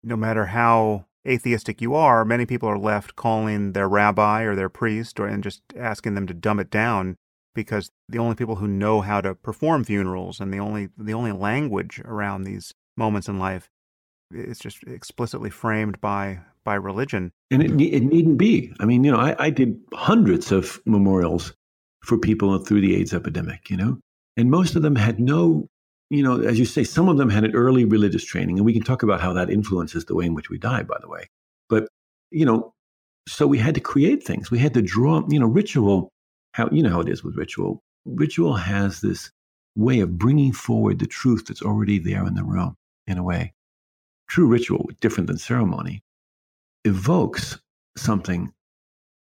No 0.03 0.15
matter 0.15 0.47
how 0.47 1.05
atheistic 1.27 1.81
you 1.81 1.93
are, 1.93 2.25
many 2.25 2.45
people 2.45 2.67
are 2.67 2.77
left 2.77 3.15
calling 3.15 3.73
their 3.73 3.87
rabbi 3.87 4.43
or 4.43 4.55
their 4.55 4.69
priest 4.69 5.19
or 5.19 5.27
and 5.27 5.43
just 5.43 5.61
asking 5.77 6.15
them 6.15 6.25
to 6.27 6.33
dumb 6.33 6.59
it 6.59 6.69
down 6.69 7.15
because 7.53 7.91
the 8.09 8.17
only 8.17 8.35
people 8.35 8.55
who 8.55 8.67
know 8.67 9.01
how 9.01 9.21
to 9.21 9.35
perform 9.35 9.83
funerals 9.83 10.39
and 10.39 10.53
the 10.53 10.59
only 10.59 10.89
the 10.97 11.13
only 11.13 11.31
language 11.31 12.01
around 12.05 12.43
these 12.43 12.73
moments 12.97 13.27
in 13.27 13.37
life 13.37 13.69
is 14.35 14.59
just 14.59 14.83
explicitly 14.83 15.49
framed 15.49 15.99
by 16.01 16.39
by 16.63 16.75
religion. 16.75 17.31
And 17.51 17.61
it, 17.61 17.71
it 17.81 18.03
needn't 18.03 18.37
be. 18.37 18.73
I 18.79 18.85
mean, 18.85 19.03
you 19.03 19.11
know, 19.11 19.17
I, 19.19 19.35
I 19.37 19.49
did 19.49 19.79
hundreds 19.93 20.51
of 20.51 20.79
memorials 20.85 21.53
for 22.03 22.17
people 22.17 22.57
through 22.59 22.81
the 22.81 22.95
AIDS 22.95 23.13
epidemic, 23.13 23.69
you 23.69 23.77
know, 23.77 23.99
and 24.37 24.49
most 24.49 24.75
of 24.75 24.81
them 24.81 24.95
had 24.95 25.19
no, 25.19 25.67
you 26.09 26.23
know, 26.23 26.41
as 26.41 26.57
you 26.57 26.65
say, 26.65 26.83
some 26.83 27.09
of 27.09 27.17
them 27.17 27.29
had 27.29 27.43
an 27.43 27.53
early 27.53 27.85
religious 27.85 28.23
training, 28.23 28.57
and 28.57 28.65
we 28.65 28.73
can 28.73 28.83
talk 28.83 29.03
about 29.03 29.19
how 29.19 29.33
that 29.33 29.49
influences 29.49 30.05
the 30.05 30.15
way 30.15 30.25
in 30.25 30.35
which 30.35 30.49
we 30.49 30.57
die, 30.57 30.83
by 30.83 30.97
the 31.01 31.09
way. 31.09 31.27
But, 31.69 31.87
you 32.31 32.45
know, 32.45 32.73
so 33.27 33.47
we 33.47 33.57
had 33.57 33.75
to 33.75 33.81
create 33.81 34.23
things. 34.23 34.51
We 34.51 34.59
had 34.59 34.73
to 34.73 34.81
draw, 34.81 35.23
you 35.27 35.39
know, 35.39 35.47
ritual 35.47 36.09
how 36.53 36.69
you 36.71 36.83
know 36.83 36.91
how 36.91 37.01
it 37.01 37.09
is 37.09 37.23
with 37.23 37.35
ritual. 37.35 37.81
Ritual 38.05 38.55
has 38.55 39.01
this 39.01 39.31
way 39.75 39.99
of 39.99 40.17
bringing 40.17 40.53
forward 40.53 40.99
the 40.99 41.07
truth 41.07 41.45
that's 41.47 41.61
already 41.61 41.99
there 41.99 42.25
in 42.25 42.35
the 42.35 42.43
room. 42.43 42.75
In 43.05 43.17
a 43.17 43.23
way, 43.23 43.53
true 44.27 44.47
ritual, 44.47 44.89
different 45.01 45.27
than 45.27 45.37
ceremony, 45.37 46.03
evokes 46.85 47.59
something 47.97 48.53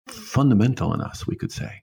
fundamental 0.08 0.94
in 0.94 1.00
us. 1.00 1.26
We 1.26 1.36
could 1.36 1.52
say 1.52 1.82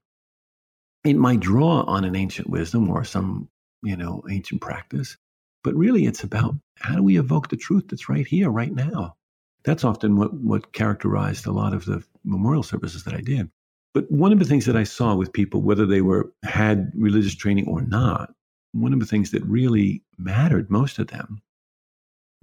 it 1.03 1.15
might 1.15 1.39
draw 1.39 1.83
on 1.83 2.03
an 2.03 2.15
ancient 2.15 2.49
wisdom 2.49 2.89
or 2.89 3.03
some 3.03 3.49
you 3.83 3.95
know 3.95 4.23
ancient 4.29 4.61
practice, 4.61 5.17
but 5.63 5.75
really 5.75 6.05
it's 6.05 6.23
about 6.23 6.55
how 6.75 6.95
do 6.95 7.03
we 7.03 7.17
evoke 7.17 7.49
the 7.49 7.57
truth 7.57 7.85
that's 7.89 8.09
right 8.09 8.27
here, 8.27 8.49
right 8.49 8.73
now. 8.73 9.15
That's 9.63 9.83
often 9.83 10.15
what, 10.15 10.33
what 10.33 10.71
characterized 10.71 11.45
a 11.45 11.51
lot 11.51 11.73
of 11.73 11.85
the 11.85 12.03
memorial 12.23 12.63
services 12.63 13.03
that 13.03 13.13
I 13.13 13.21
did. 13.21 13.49
But 13.93 14.09
one 14.11 14.31
of 14.31 14.39
the 14.39 14.45
things 14.45 14.65
that 14.65 14.77
I 14.77 14.83
saw 14.83 15.15
with 15.15 15.33
people, 15.33 15.61
whether 15.61 15.85
they 15.85 16.01
were 16.01 16.31
had 16.43 16.91
religious 16.95 17.35
training 17.35 17.67
or 17.67 17.81
not, 17.81 18.33
one 18.73 18.93
of 18.93 18.99
the 18.99 19.05
things 19.05 19.31
that 19.31 19.43
really 19.43 20.03
mattered 20.17 20.69
most 20.69 20.97
to 20.97 21.03
them 21.05 21.41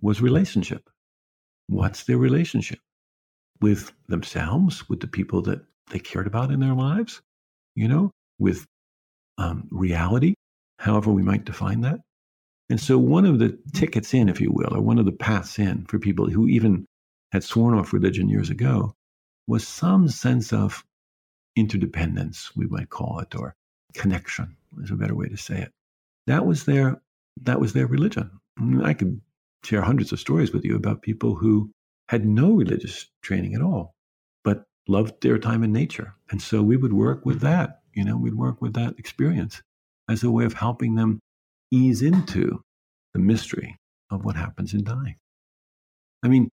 was 0.04 0.20
relationship. 0.20 0.90
What's 1.66 2.04
their 2.04 2.18
relationship 2.18 2.78
with 3.62 3.90
themselves, 4.06 4.86
with 4.86 5.00
the 5.00 5.06
people 5.06 5.40
that 5.42 5.62
they 5.90 5.98
cared 5.98 6.26
about 6.26 6.50
in 6.50 6.60
their 6.60 6.74
lives, 6.74 7.22
you 7.74 7.88
know, 7.88 8.10
with 8.38 8.66
um, 9.38 9.66
reality, 9.70 10.34
however 10.78 11.10
we 11.10 11.22
might 11.22 11.46
define 11.46 11.80
that. 11.80 12.00
And 12.68 12.78
so, 12.78 12.98
one 12.98 13.24
of 13.24 13.38
the 13.38 13.58
tickets 13.72 14.12
in, 14.12 14.28
if 14.28 14.42
you 14.42 14.50
will, 14.52 14.74
or 14.74 14.82
one 14.82 14.98
of 14.98 15.06
the 15.06 15.12
paths 15.12 15.58
in 15.58 15.86
for 15.86 15.98
people 15.98 16.28
who 16.28 16.48
even 16.48 16.84
had 17.32 17.42
sworn 17.42 17.78
off 17.78 17.94
religion 17.94 18.28
years 18.28 18.50
ago 18.50 18.92
was 19.46 19.66
some 19.66 20.08
sense 20.08 20.52
of 20.52 20.84
interdependence, 21.56 22.54
we 22.54 22.66
might 22.66 22.90
call 22.90 23.20
it, 23.20 23.34
or 23.34 23.54
connection 23.94 24.54
is 24.82 24.90
a 24.90 24.96
better 24.96 25.14
way 25.14 25.28
to 25.28 25.36
say 25.38 25.62
it. 25.62 25.72
That 26.26 26.44
was 26.44 26.64
their 26.64 27.00
that 27.42 27.58
was 27.58 27.72
their 27.72 27.86
religion. 27.86 28.30
I 28.82 28.92
could 28.92 29.20
share 29.64 29.82
hundreds 29.82 30.12
of 30.12 30.20
stories 30.20 30.52
with 30.52 30.64
you 30.64 30.76
about 30.76 31.02
people 31.02 31.34
who 31.34 31.70
had 32.08 32.26
no 32.26 32.52
religious 32.52 33.08
training 33.22 33.54
at 33.54 33.62
all, 33.62 33.94
but 34.44 34.64
loved 34.88 35.22
their 35.22 35.38
time 35.38 35.62
in 35.62 35.72
nature. 35.72 36.14
And 36.30 36.40
so 36.40 36.62
we 36.62 36.76
would 36.76 36.92
work 36.92 37.24
with 37.24 37.40
that, 37.40 37.80
you 37.94 38.04
know, 38.04 38.16
we'd 38.16 38.34
work 38.34 38.60
with 38.60 38.74
that 38.74 38.98
experience 38.98 39.62
as 40.08 40.22
a 40.22 40.30
way 40.30 40.44
of 40.44 40.52
helping 40.52 40.94
them 40.94 41.20
ease 41.70 42.02
into 42.02 42.62
the 43.14 43.20
mystery 43.20 43.78
of 44.10 44.24
what 44.24 44.36
happens 44.36 44.74
in 44.74 44.84
dying. 44.84 45.16
I 46.22 46.28
mean, 46.28 46.50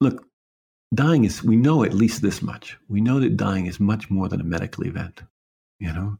look, 0.00 0.24
dying 0.94 1.24
is, 1.24 1.42
we 1.42 1.56
know 1.56 1.84
at 1.84 1.94
least 1.94 2.22
this 2.22 2.42
much. 2.42 2.78
We 2.88 3.00
know 3.00 3.20
that 3.20 3.36
dying 3.36 3.66
is 3.66 3.80
much 3.80 4.10
more 4.10 4.28
than 4.28 4.40
a 4.40 4.44
medical 4.44 4.86
event, 4.86 5.22
you 5.78 5.92
know? 5.92 6.18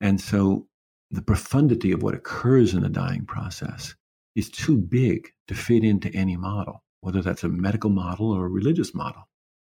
And 0.00 0.20
so 0.20 0.66
the 1.10 1.22
profundity 1.22 1.92
of 1.92 2.02
what 2.02 2.14
occurs 2.14 2.74
in 2.74 2.82
the 2.82 2.88
dying 2.88 3.24
process 3.24 3.94
is 4.34 4.50
too 4.50 4.76
big 4.76 5.28
to 5.48 5.54
fit 5.54 5.84
into 5.84 6.12
any 6.14 6.36
model, 6.36 6.82
whether 7.00 7.22
that's 7.22 7.44
a 7.44 7.48
medical 7.48 7.90
model 7.90 8.30
or 8.30 8.46
a 8.46 8.48
religious 8.48 8.94
model. 8.94 9.28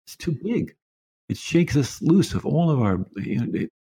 It's 0.07 0.17
too 0.17 0.37
big. 0.43 0.75
It 1.29 1.37
shakes 1.37 1.77
us 1.77 2.01
loose 2.03 2.35
of 2.35 2.47
all 2.47 2.71
of 2.71 2.81
our, 2.81 3.05
you 3.17 3.41
know, 3.41 3.59
it, 3.61 3.71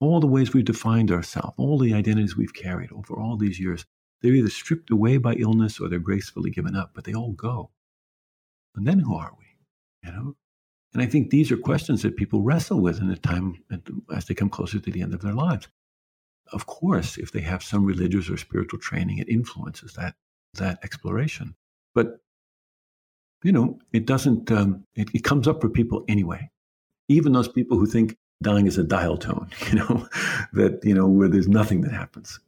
all 0.00 0.20
the 0.20 0.26
ways 0.26 0.52
we've 0.52 0.64
defined 0.64 1.10
ourselves, 1.10 1.54
all 1.56 1.78
the 1.78 1.94
identities 1.94 2.36
we've 2.36 2.54
carried 2.54 2.90
over 2.92 3.14
all 3.14 3.36
these 3.36 3.60
years. 3.60 3.84
They're 4.22 4.34
either 4.34 4.50
stripped 4.50 4.90
away 4.90 5.16
by 5.18 5.34
illness 5.34 5.80
or 5.80 5.88
they're 5.88 5.98
gracefully 5.98 6.50
given 6.50 6.76
up, 6.76 6.92
but 6.94 7.04
they 7.04 7.14
all 7.14 7.32
go. 7.32 7.70
And 8.74 8.86
then 8.86 8.98
who 8.98 9.14
are 9.14 9.32
we? 9.38 10.08
You 10.08 10.14
know? 10.14 10.36
And 10.92 11.02
I 11.02 11.06
think 11.06 11.30
these 11.30 11.52
are 11.52 11.56
questions 11.56 12.02
that 12.02 12.16
people 12.16 12.42
wrestle 12.42 12.80
with 12.80 13.00
in 13.00 13.08
the 13.08 13.16
time 13.16 13.62
as 14.14 14.26
they 14.26 14.34
come 14.34 14.50
closer 14.50 14.78
to 14.78 14.90
the 14.90 15.02
end 15.02 15.14
of 15.14 15.20
their 15.20 15.34
lives. 15.34 15.68
Of 16.52 16.66
course, 16.66 17.16
if 17.18 17.32
they 17.32 17.40
have 17.40 17.62
some 17.62 17.84
religious 17.84 18.28
or 18.28 18.36
spiritual 18.36 18.80
training, 18.80 19.18
it 19.18 19.28
influences 19.28 19.94
that 19.94 20.14
that 20.54 20.78
exploration. 20.82 21.54
But 21.94 22.18
you 23.42 23.52
know, 23.52 23.78
it 23.92 24.06
doesn't. 24.06 24.50
Um, 24.50 24.84
it, 24.94 25.08
it 25.14 25.24
comes 25.24 25.48
up 25.48 25.60
for 25.60 25.68
people 25.68 26.04
anyway. 26.08 26.50
Even 27.08 27.32
those 27.32 27.48
people 27.48 27.78
who 27.78 27.86
think 27.86 28.16
dying 28.42 28.66
is 28.66 28.78
a 28.78 28.84
dial 28.84 29.16
tone, 29.16 29.50
you 29.68 29.76
know, 29.76 30.08
that 30.52 30.80
you 30.82 30.94
know 30.94 31.06
where 31.06 31.28
there's 31.28 31.48
nothing 31.48 31.82
that 31.82 31.92
happens. 31.92 32.40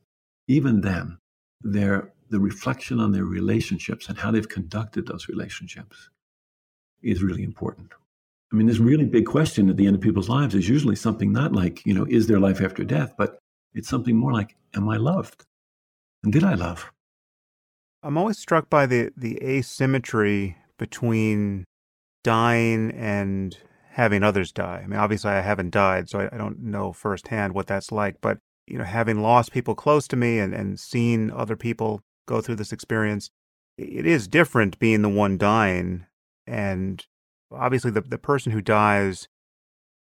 Even 0.48 0.80
them, 0.80 1.18
their 1.62 2.12
the 2.30 2.40
reflection 2.40 2.98
on 2.98 3.12
their 3.12 3.24
relationships 3.24 4.08
and 4.08 4.18
how 4.18 4.30
they've 4.30 4.48
conducted 4.48 5.06
those 5.06 5.28
relationships 5.28 6.08
is 7.02 7.22
really 7.22 7.42
important. 7.42 7.92
I 8.52 8.56
mean, 8.56 8.66
this 8.66 8.78
really 8.78 9.04
big 9.04 9.26
question 9.26 9.70
at 9.70 9.76
the 9.76 9.86
end 9.86 9.96
of 9.96 10.02
people's 10.02 10.28
lives 10.28 10.54
is 10.54 10.68
usually 10.68 10.96
something 10.96 11.32
not 11.32 11.52
like, 11.52 11.84
you 11.86 11.94
know, 11.94 12.06
is 12.08 12.26
there 12.26 12.40
life 12.40 12.60
after 12.60 12.84
death, 12.84 13.14
but 13.16 13.38
it's 13.74 13.88
something 13.88 14.16
more 14.16 14.32
like, 14.32 14.56
am 14.74 14.88
I 14.88 14.96
loved? 14.96 15.44
And 16.22 16.32
did 16.32 16.44
I 16.44 16.54
love? 16.54 16.92
I'm 18.02 18.18
always 18.18 18.38
struck 18.38 18.68
by 18.68 18.86
the, 18.86 19.10
the 19.16 19.42
asymmetry 19.42 20.56
between 20.78 21.64
dying 22.24 22.90
and 22.92 23.56
having 23.90 24.22
others 24.22 24.52
die. 24.52 24.82
I 24.84 24.86
mean, 24.86 24.98
obviously, 24.98 25.30
I 25.30 25.40
haven't 25.40 25.70
died, 25.70 26.08
so 26.08 26.20
I, 26.20 26.34
I 26.34 26.38
don't 26.38 26.60
know 26.60 26.92
firsthand 26.92 27.54
what 27.54 27.66
that's 27.66 27.92
like. 27.92 28.16
But, 28.20 28.38
you 28.66 28.78
know, 28.78 28.84
having 28.84 29.22
lost 29.22 29.52
people 29.52 29.74
close 29.74 30.08
to 30.08 30.16
me 30.16 30.38
and, 30.38 30.54
and 30.54 30.80
seeing 30.80 31.30
other 31.30 31.56
people 31.56 32.00
go 32.26 32.40
through 32.40 32.56
this 32.56 32.72
experience, 32.72 33.30
it 33.78 34.06
is 34.06 34.28
different 34.28 34.78
being 34.78 35.02
the 35.02 35.08
one 35.08 35.38
dying. 35.38 36.06
And 36.46 37.04
obviously, 37.52 37.90
the, 37.90 38.00
the 38.00 38.18
person 38.18 38.52
who 38.52 38.60
dies 38.60 39.28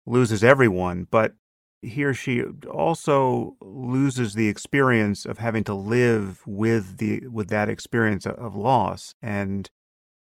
loses 0.07 0.43
everyone, 0.43 1.07
but 1.11 1.33
he 1.81 2.03
or 2.03 2.13
she 2.13 2.43
also 2.69 3.55
loses 3.61 4.33
the 4.33 4.47
experience 4.47 5.25
of 5.25 5.39
having 5.39 5.63
to 5.63 5.73
live 5.73 6.41
with 6.45 6.97
the 6.97 7.27
with 7.27 7.49
that 7.49 7.69
experience 7.69 8.25
of 8.25 8.55
loss 8.55 9.15
and 9.21 9.69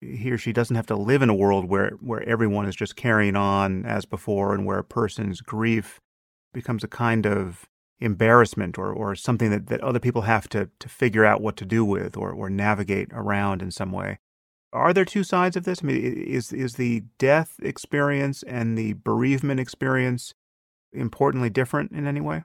he 0.00 0.30
or 0.30 0.38
she 0.38 0.52
doesn't 0.52 0.76
have 0.76 0.86
to 0.86 0.96
live 0.96 1.22
in 1.22 1.28
a 1.28 1.34
world 1.34 1.66
where 1.66 1.90
where 2.00 2.22
everyone 2.28 2.66
is 2.66 2.74
just 2.74 2.96
carrying 2.96 3.36
on 3.36 3.84
as 3.84 4.04
before 4.04 4.54
and 4.54 4.64
where 4.64 4.78
a 4.78 4.84
person's 4.84 5.40
grief 5.40 6.00
becomes 6.52 6.82
a 6.82 6.88
kind 6.88 7.26
of 7.26 7.68
embarrassment 8.02 8.78
or, 8.78 8.92
or 8.92 9.14
something 9.14 9.50
that, 9.50 9.68
that 9.68 9.80
other 9.80 10.00
people 10.00 10.22
have 10.22 10.48
to, 10.48 10.68
to 10.80 10.88
figure 10.88 11.24
out 11.24 11.40
what 11.40 11.56
to 11.56 11.64
do 11.64 11.84
with 11.84 12.16
or, 12.16 12.32
or 12.32 12.50
navigate 12.50 13.08
around 13.12 13.62
in 13.62 13.70
some 13.70 13.92
way. 13.92 14.18
Are 14.72 14.92
there 14.92 15.04
two 15.04 15.22
sides 15.22 15.56
of 15.56 15.64
this? 15.64 15.82
I 15.82 15.86
mean, 15.86 16.02
is 16.02 16.52
is 16.52 16.74
the 16.74 17.04
death 17.18 17.56
experience 17.62 18.42
and 18.42 18.76
the 18.76 18.94
bereavement 18.94 19.60
experience 19.60 20.34
importantly 20.92 21.50
different 21.50 21.92
in 21.92 22.06
any 22.06 22.20
way? 22.20 22.44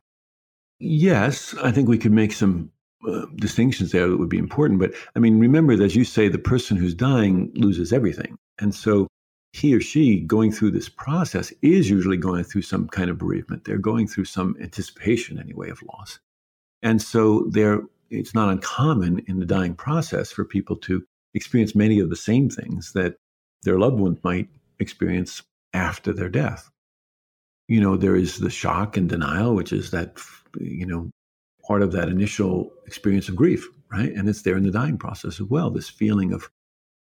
Yes, 0.80 1.56
I 1.62 1.72
think 1.72 1.90
we 1.90 1.98
could 1.98 2.12
make 2.12 2.32
some 2.32 2.72
uh, 3.08 3.26
distinctions 3.36 3.92
there 3.92 4.08
that 4.08 4.18
would 4.18 4.30
be 4.30 4.38
important. 4.38 4.80
But 4.80 4.94
I 5.16 5.20
mean, 5.20 5.40
remember 5.40 5.82
as 5.82 5.96
you 5.96 6.04
say, 6.04 6.28
the 6.28 6.38
person 6.38 6.78
who's 6.78 6.94
dying 6.94 7.52
loses 7.56 7.94
everything. 7.94 8.38
And 8.60 8.74
so 8.74 9.08
he 9.54 9.74
or 9.74 9.82
she 9.82 10.20
going 10.20 10.52
through 10.52 10.72
this 10.72 10.90
process 10.90 11.52
is 11.62 11.90
usually 11.90 12.18
going 12.18 12.44
through 12.44 12.64
some 12.64 12.88
kind 12.88 13.10
of 13.10 13.18
bereavement. 13.18 13.64
They're 13.64 13.78
going 13.78 14.08
through 14.08 14.26
some 14.26 14.56
anticipation, 14.62 15.40
anyway, 15.40 15.70
of 15.70 15.82
loss. 15.84 16.20
And 16.84 17.02
so 17.02 17.48
there, 17.50 17.82
it's 18.10 18.36
not 18.36 18.50
uncommon 18.50 19.24
in 19.28 19.40
the 19.40 19.46
dying 19.46 19.74
process 19.74 20.32
for 20.32 20.46
people 20.46 20.76
to 20.78 21.04
experience 21.34 21.76
many 21.76 22.00
of 22.00 22.10
the 22.10 22.16
same 22.16 22.50
things 22.50 22.94
that 22.94 23.16
their 23.64 23.80
loved 23.80 24.00
ones 24.00 24.20
might 24.24 24.50
experience 24.80 25.42
after 25.74 26.14
their 26.14 26.30
death 26.30 26.70
you 27.68 27.82
know, 27.82 27.98
there 27.98 28.16
is 28.16 28.38
the 28.38 28.50
shock 28.50 28.98
and 28.98 29.10
denial, 29.10 29.56
which 29.56 29.74
is 29.74 29.92
that, 29.92 30.18
you 30.60 30.86
know, 30.86 31.12
part 31.66 31.82
of 31.82 31.92
that 31.92 32.08
initial 32.08 32.72
experience 32.86 33.28
of 33.28 33.36
grief, 33.36 33.68
right? 33.92 34.12
And 34.14 34.30
it's 34.30 34.44
there 34.44 34.56
in 34.56 34.64
the 34.64 34.72
dying 34.72 34.98
process 34.98 35.40
as 35.40 35.48
well. 35.48 35.70
This 35.70 35.90
feeling 35.90 36.32
of 36.32 36.50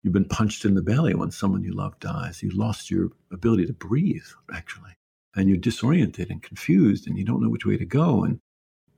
you've 0.03 0.13
been 0.13 0.27
punched 0.27 0.65
in 0.65 0.75
the 0.75 0.83
belly 0.83 1.15
when 1.15 1.31
someone 1.31 1.63
you 1.63 1.73
love 1.73 1.99
dies. 1.99 2.43
You 2.43 2.51
lost 2.51 2.91
your 2.91 3.09
ability 3.33 3.67
to 3.67 3.73
breathe, 3.73 4.27
actually. 4.53 4.93
And 5.35 5.49
you're 5.49 5.59
disoriented 5.59 6.31
and 6.31 6.43
confused 6.43 7.07
and 7.07 7.17
you 7.17 7.25
don't 7.25 7.43
know 7.43 7.49
which 7.49 7.67
way 7.67 7.79
to 7.79 7.87
go. 7.87 8.25
And 8.25 8.41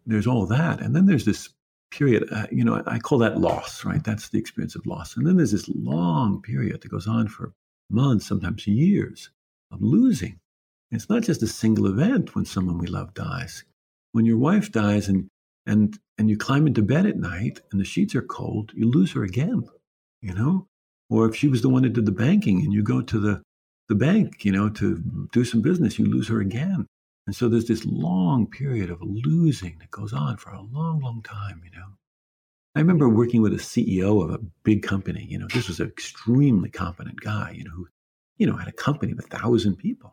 there's 0.06 0.26
all 0.26 0.46
that. 0.46 0.80
And 0.80 0.96
then 0.96 1.06
there's 1.06 1.26
this 1.26 1.50
period, 1.92 2.26
uh, 2.32 2.46
you 2.50 2.64
know, 2.64 2.82
I, 2.86 2.94
I 2.94 2.98
call 2.98 3.18
that 3.18 3.38
loss, 3.38 3.84
right? 3.84 4.02
That's 4.02 4.30
the 4.30 4.38
experience 4.38 4.74
of 4.74 4.86
loss. 4.86 5.16
And 5.16 5.26
then 5.26 5.36
there's 5.36 5.52
this 5.52 5.68
long 5.68 6.42
period 6.42 6.80
that 6.80 6.88
goes 6.88 7.06
on 7.06 7.28
for 7.28 7.52
months, 7.90 8.26
sometimes 8.26 8.66
years 8.66 9.30
of 9.70 9.82
losing 9.82 10.40
it's 10.94 11.08
not 11.08 11.22
just 11.22 11.42
a 11.42 11.46
single 11.46 11.86
event 11.86 12.34
when 12.34 12.44
someone 12.44 12.78
we 12.78 12.86
love 12.86 13.14
dies. 13.14 13.64
When 14.12 14.26
your 14.26 14.38
wife 14.38 14.70
dies 14.70 15.08
and 15.08 15.28
and 15.64 15.98
and 16.18 16.28
you 16.28 16.36
climb 16.36 16.66
into 16.66 16.82
bed 16.82 17.06
at 17.06 17.16
night 17.16 17.60
and 17.70 17.80
the 17.80 17.84
sheets 17.84 18.14
are 18.14 18.22
cold, 18.22 18.72
you 18.74 18.90
lose 18.90 19.12
her 19.12 19.22
again, 19.22 19.68
you 20.20 20.34
know? 20.34 20.66
Or 21.08 21.28
if 21.28 21.36
she 21.36 21.48
was 21.48 21.62
the 21.62 21.68
one 21.68 21.82
that 21.82 21.92
did 21.92 22.06
the 22.06 22.12
banking 22.12 22.62
and 22.62 22.72
you 22.72 22.82
go 22.82 23.00
to 23.00 23.18
the 23.18 23.42
the 23.88 23.94
bank, 23.94 24.44
you 24.44 24.52
know, 24.52 24.68
to 24.70 25.02
do 25.32 25.44
some 25.44 25.62
business, 25.62 25.98
you 25.98 26.06
lose 26.06 26.28
her 26.28 26.40
again. 26.40 26.86
And 27.26 27.36
so 27.36 27.48
there's 27.48 27.68
this 27.68 27.84
long 27.84 28.46
period 28.46 28.90
of 28.90 29.00
losing 29.00 29.78
that 29.78 29.90
goes 29.90 30.12
on 30.12 30.36
for 30.38 30.50
a 30.50 30.60
long, 30.60 31.00
long 31.00 31.22
time, 31.22 31.62
you 31.64 31.70
know. 31.70 31.86
I 32.74 32.80
remember 32.80 33.08
working 33.08 33.42
with 33.42 33.52
a 33.52 33.58
CEO 33.58 34.24
of 34.24 34.30
a 34.30 34.40
big 34.64 34.82
company. 34.82 35.26
You 35.28 35.38
know, 35.38 35.46
this 35.52 35.68
was 35.68 35.78
an 35.78 35.88
extremely 35.88 36.70
competent 36.70 37.20
guy, 37.20 37.52
you 37.56 37.64
know, 37.64 37.70
who, 37.70 37.88
you 38.38 38.46
know, 38.46 38.56
had 38.56 38.68
a 38.68 38.72
company 38.72 39.12
of 39.12 39.18
a 39.18 39.22
thousand 39.22 39.76
people. 39.76 40.12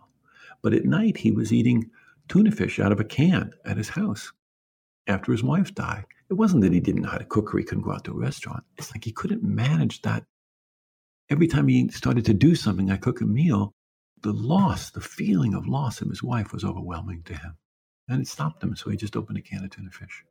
But 0.61 0.73
at 0.73 0.85
night, 0.85 1.17
he 1.17 1.31
was 1.31 1.53
eating 1.53 1.89
tuna 2.27 2.51
fish 2.51 2.79
out 2.79 2.91
of 2.91 2.99
a 2.99 3.05
can 3.05 3.53
at 3.65 3.77
his 3.77 3.89
house 3.89 4.31
after 5.07 5.31
his 5.31 5.43
wife 5.43 5.73
died. 5.73 6.05
It 6.29 6.35
wasn't 6.35 6.61
that 6.61 6.73
he 6.73 6.79
didn't 6.79 7.01
know 7.01 7.09
how 7.09 7.17
to 7.17 7.25
cook 7.25 7.53
or 7.53 7.57
he 7.57 7.63
couldn't 7.63 7.83
go 7.83 7.91
out 7.91 8.03
to 8.05 8.11
a 8.11 8.17
restaurant. 8.19 8.63
It's 8.77 8.91
like 8.91 9.03
he 9.03 9.11
couldn't 9.11 9.43
manage 9.43 10.01
that. 10.03 10.25
Every 11.29 11.47
time 11.47 11.67
he 11.67 11.89
started 11.89 12.25
to 12.25 12.33
do 12.33 12.55
something, 12.55 12.91
I 12.91 12.97
cook 12.97 13.21
a 13.21 13.25
meal, 13.25 13.73
the 14.21 14.33
loss, 14.33 14.91
the 14.91 15.01
feeling 15.01 15.53
of 15.53 15.67
loss 15.67 16.01
of 16.01 16.09
his 16.09 16.21
wife 16.21 16.51
was 16.53 16.63
overwhelming 16.63 17.23
to 17.23 17.33
him. 17.33 17.57
And 18.07 18.21
it 18.21 18.27
stopped 18.27 18.63
him. 18.63 18.75
So 18.75 18.89
he 18.89 18.97
just 18.97 19.15
opened 19.15 19.37
a 19.37 19.41
can 19.41 19.63
of 19.63 19.69
tuna 19.71 19.91
fish. 19.91 20.23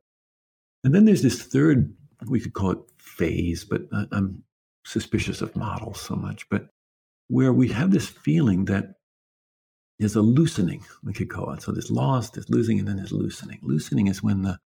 And 0.85 0.95
then 0.95 1.05
there's 1.05 1.23
this 1.23 1.43
third, 1.43 1.95
we 2.27 2.41
could 2.41 2.53
call 2.53 2.73
it 2.73 2.79
phase, 2.99 3.65
but 3.65 3.83
I'm 4.13 4.45
suspicious 4.85 5.41
of 5.41 5.57
models 5.57 6.01
so 6.01 6.15
much, 6.15 6.49
but 6.49 6.69
where 7.29 7.53
we 7.53 7.69
have 7.69 7.91
this 7.91 8.09
feeling 8.09 8.65
that 8.67 8.95
there's 9.99 10.17
a 10.17 10.23
loosening, 10.23 10.85
we 11.03 11.13
could 11.13 11.29
call 11.29 11.53
it. 11.53 11.63
So 11.63 11.73
there's 11.73 11.91
loss, 11.91 12.31
there's 12.31 12.49
losing, 12.49 12.79
and 12.79 12.87
then 12.87 12.97
there's 12.97 13.13
loosening. 13.13 13.59
Loosening 13.63 14.07
is 14.07 14.23
when 14.23 14.43
the, 14.43 14.59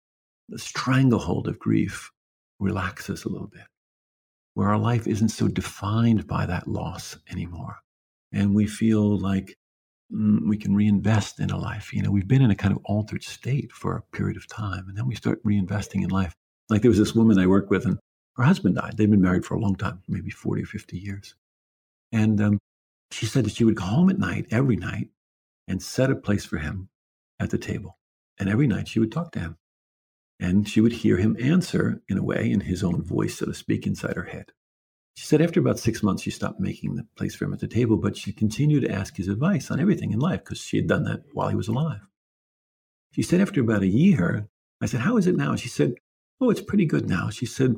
the 0.50 0.60
stranglehold 0.60 1.48
of 1.48 1.58
grief 1.58 2.12
relaxes 2.60 3.24
a 3.24 3.30
little 3.30 3.48
bit, 3.48 3.66
where 4.56 4.70
our 4.70 4.78
life 4.78 5.08
isn't 5.08 5.30
so 5.30 5.48
defined 5.48 6.28
by 6.28 6.46
that 6.46 6.68
loss 6.68 7.18
anymore. 7.32 7.78
And 8.34 8.54
we 8.54 8.68
feel 8.68 9.18
like 9.18 9.56
mm, 10.14 10.48
we 10.48 10.58
can 10.58 10.76
reinvest 10.76 11.40
in 11.40 11.50
a 11.50 11.58
life. 11.58 11.94
You 11.94 12.04
know, 12.04 12.12
we've 12.12 12.28
been 12.28 12.42
in 12.42 12.52
a 12.52 12.56
kind 12.56 12.76
of 12.76 12.82
altered 12.86 13.24
state 13.24 13.72
for 13.72 13.96
a 13.96 14.16
period 14.16 14.36
of 14.36 14.48
time, 14.48 14.86
and 14.90 14.98
then 14.98 15.08
we 15.08 15.16
start 15.16 15.44
reinvesting 15.46 16.04
in 16.04 16.10
life. 16.10 16.34
Like 16.70 16.82
there 16.82 16.92
was 16.92 17.00
this 17.00 17.16
woman 17.16 17.40
I 17.40 17.48
worked 17.48 17.70
with, 17.70 17.86
and 17.86 17.98
her 18.36 18.44
husband 18.44 18.76
died. 18.76 18.98
They'd 18.98 19.10
been 19.10 19.22
married 19.22 19.46
for 19.46 19.56
a 19.56 19.60
long 19.60 19.76
time, 19.76 20.02
maybe 20.10 20.30
40 20.30 20.64
or 20.64 20.66
50 20.66 20.98
years. 20.98 21.36
And 22.12 22.42
um, 22.42 22.58
she 23.12 23.26
said 23.26 23.46
that 23.46 23.56
she 23.56 23.64
would 23.64 23.76
go 23.76 23.86
home 23.86 24.10
at 24.10 24.20
night, 24.20 24.48
every 24.52 24.76
night, 24.76 25.10
and 25.68 25.82
set 25.82 26.12
a 26.12 26.16
place 26.16 26.46
for 26.46 26.58
him 26.58 26.90
at 27.40 27.50
the 27.50 27.58
table. 27.58 27.98
And 28.40 28.50
every 28.50 28.68
night 28.68 28.88
she 28.88 29.00
would 29.00 29.12
talk 29.12 29.32
to 29.34 29.40
him. 29.40 29.58
And 30.40 30.68
she 30.68 30.82
would 30.82 30.94
hear 30.94 31.18
him 31.18 31.38
answer 31.40 32.02
in 32.10 32.18
a 32.18 32.24
way, 32.24 32.50
in 32.50 32.62
his 32.62 32.84
own 32.84 33.04
voice, 33.04 33.38
so 33.38 33.46
to 33.46 33.54
speak, 33.54 33.86
inside 33.86 34.16
her 34.16 34.24
head. 34.24 34.52
She 35.14 35.26
said 35.26 35.42
after 35.42 35.60
about 35.60 35.78
six 35.78 36.02
months, 36.02 36.24
she 36.24 36.32
stopped 36.32 36.60
making 36.60 36.96
the 36.96 37.06
place 37.16 37.36
for 37.36 37.46
him 37.46 37.54
at 37.54 37.60
the 37.60 37.68
table, 37.68 37.98
but 37.98 38.18
she 38.18 38.32
continued 38.34 38.82
to 38.82 38.92
ask 38.92 39.18
his 39.18 39.28
advice 39.28 39.70
on 39.70 39.80
everything 39.80 40.12
in 40.12 40.20
life 40.20 40.44
because 40.44 40.60
she 40.60 40.78
had 40.78 40.88
done 40.88 41.04
that 41.04 41.24
while 41.34 41.50
he 41.50 41.56
was 41.56 41.68
alive. 41.68 42.02
She 43.12 43.22
said 43.22 43.42
after 43.42 43.62
about 43.62 43.84
a 43.84 43.88
year, 43.88 44.48
I 44.82 44.86
said, 44.86 45.02
How 45.02 45.18
is 45.18 45.28
it 45.28 45.36
now? 45.36 45.56
She 45.56 45.68
said, 45.68 45.96
Oh, 46.40 46.50
it's 46.50 46.62
pretty 46.62 46.86
good 46.86 47.08
now. 47.08 47.30
She 47.30 47.46
said, 47.46 47.76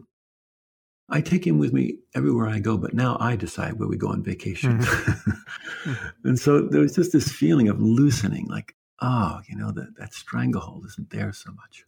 I 1.10 1.22
take 1.22 1.46
him 1.46 1.60
with 1.60 1.74
me 1.74 2.00
everywhere 2.16 2.48
I 2.48 2.60
go, 2.60 2.78
but 2.78 2.94
now 2.94 3.18
I 3.20 3.36
decide 3.36 3.74
where 3.74 3.88
we 3.88 3.98
go 3.98 4.08
on 4.08 4.24
vacation. 4.24 4.80
Mm-hmm. 4.80 5.92
and 6.24 6.40
so 6.40 6.62
there 6.62 6.82
was 6.82 6.96
just 6.96 7.12
this 7.12 7.32
feeling 7.32 7.68
of 7.68 7.82
loosening, 7.82 8.48
like, 8.48 8.76
oh, 9.02 9.42
you 9.48 9.58
know, 9.58 9.72
that, 9.72 9.98
that 9.98 10.14
stranglehold 10.14 10.86
isn't 10.86 11.10
there 11.10 11.34
so 11.34 11.52
much. 11.52 11.84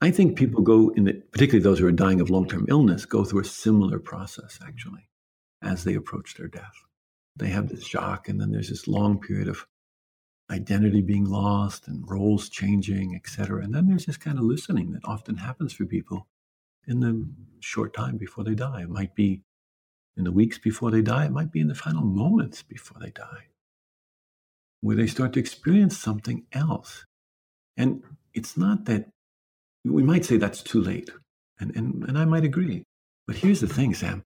I 0.00 0.10
think 0.10 0.36
people 0.36 0.62
go 0.62 0.90
in 0.90 1.04
the, 1.04 1.14
particularly 1.14 1.62
those 1.62 1.78
who 1.78 1.86
are 1.86 1.92
dying 1.92 2.20
of 2.20 2.28
long-term 2.28 2.66
illness, 2.68 3.06
go 3.06 3.24
through 3.24 3.40
a 3.40 3.44
similar 3.44 3.98
process 3.98 4.58
actually 4.62 5.08
as 5.62 5.84
they 5.84 5.94
approach 5.94 6.34
their 6.34 6.48
death. 6.48 6.74
They 7.36 7.48
have 7.48 7.68
this 7.68 7.84
shock, 7.84 8.28
and 8.28 8.40
then 8.40 8.50
there's 8.50 8.68
this 8.68 8.88
long 8.88 9.20
period 9.20 9.48
of 9.48 9.66
identity 10.50 11.00
being 11.00 11.24
lost 11.24 11.88
and 11.88 12.04
roles 12.08 12.48
changing, 12.48 13.14
et 13.14 13.28
cetera. 13.28 13.62
And 13.62 13.74
then 13.74 13.86
there's 13.86 14.06
this 14.06 14.16
kind 14.16 14.38
of 14.38 14.44
loosening 14.44 14.92
that 14.92 15.04
often 15.04 15.36
happens 15.36 15.72
for 15.72 15.86
people 15.86 16.26
in 16.86 17.00
the 17.00 17.26
short 17.60 17.94
time 17.94 18.16
before 18.16 18.44
they 18.44 18.54
die. 18.54 18.82
It 18.82 18.90
might 18.90 19.14
be 19.14 19.42
in 20.16 20.24
the 20.24 20.32
weeks 20.32 20.58
before 20.58 20.90
they 20.90 21.02
die, 21.02 21.26
it 21.26 21.32
might 21.32 21.52
be 21.52 21.60
in 21.60 21.68
the 21.68 21.74
final 21.74 22.02
moments 22.02 22.62
before 22.62 22.98
they 23.00 23.10
die, 23.10 23.48
where 24.80 24.96
they 24.96 25.06
start 25.06 25.34
to 25.34 25.40
experience 25.40 25.98
something 25.98 26.46
else. 26.52 27.04
And 27.76 28.02
it's 28.32 28.56
not 28.56 28.86
that 28.86 29.10
we 29.84 30.02
might 30.02 30.24
say 30.24 30.38
that's 30.38 30.62
too 30.62 30.80
late, 30.80 31.10
and, 31.60 31.74
and, 31.76 32.04
and 32.04 32.18
I 32.18 32.24
might 32.24 32.44
agree. 32.44 32.84
But 33.26 33.36
here's 33.36 33.60
the 33.60 33.68
thing, 33.68 33.94
Sam 33.94 34.24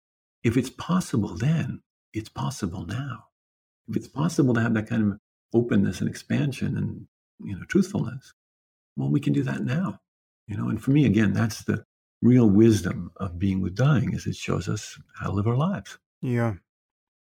if 0.44 0.56
it's 0.56 0.70
possible 0.70 1.36
then, 1.36 1.80
it's 2.12 2.28
possible 2.28 2.84
now. 2.84 3.26
If 3.88 3.96
it's 3.96 4.08
possible 4.08 4.54
to 4.54 4.60
have 4.60 4.74
that 4.74 4.88
kind 4.88 5.12
of 5.12 5.18
openness 5.54 6.00
and 6.00 6.08
expansion 6.08 6.76
and 6.76 7.06
you 7.44 7.56
know 7.56 7.64
truthfulness, 7.66 8.32
well, 8.96 9.10
we 9.10 9.20
can 9.20 9.32
do 9.32 9.42
that 9.44 9.64
now. 9.64 9.98
You 10.46 10.56
know, 10.56 10.68
and 10.68 10.82
for 10.82 10.90
me, 10.90 11.06
again, 11.06 11.32
that's 11.32 11.64
the 11.64 11.84
real 12.22 12.48
wisdom 12.48 13.10
of 13.16 13.38
being 13.38 13.60
with 13.60 13.74
dying 13.74 14.14
is 14.14 14.26
it 14.26 14.36
shows 14.36 14.68
us 14.68 14.98
how 15.18 15.26
to 15.26 15.32
live 15.32 15.46
our 15.46 15.56
lives. 15.56 15.98
Yeah. 16.22 16.54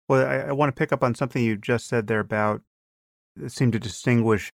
Well, 0.08 0.28
I, 0.28 0.50
I 0.50 0.52
want 0.52 0.76
to 0.76 0.78
pick 0.78 0.92
up 0.92 1.04
on 1.04 1.16
something 1.16 1.44
you 1.44 1.56
just 1.56 1.88
said 1.88 2.08
there 2.08 2.20
about 2.20 2.62
uh, 3.40 3.46
it 3.46 3.52
seemed 3.52 3.74
to 3.74 3.80
distinguish 3.80 4.52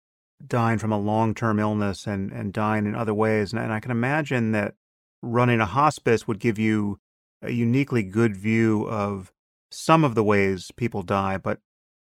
dying 0.44 0.78
from 0.78 0.92
a 0.92 0.98
long-term 0.98 1.58
illness 1.58 2.06
and, 2.06 2.32
and 2.32 2.52
dying 2.52 2.86
in 2.86 2.94
other 2.94 3.12
ways. 3.12 3.52
And, 3.52 3.60
and 3.60 3.72
I 3.72 3.80
can 3.80 3.90
imagine 3.90 4.52
that 4.52 4.74
running 5.22 5.60
a 5.60 5.66
hospice 5.66 6.26
would 6.26 6.38
give 6.38 6.58
you 6.58 6.98
a 7.42 7.50
uniquely 7.50 8.02
good 8.02 8.34
view 8.34 8.88
of 8.88 9.32
some 9.70 10.02
of 10.02 10.14
the 10.14 10.24
ways 10.24 10.70
people 10.76 11.02
die, 11.02 11.36
but 11.36 11.58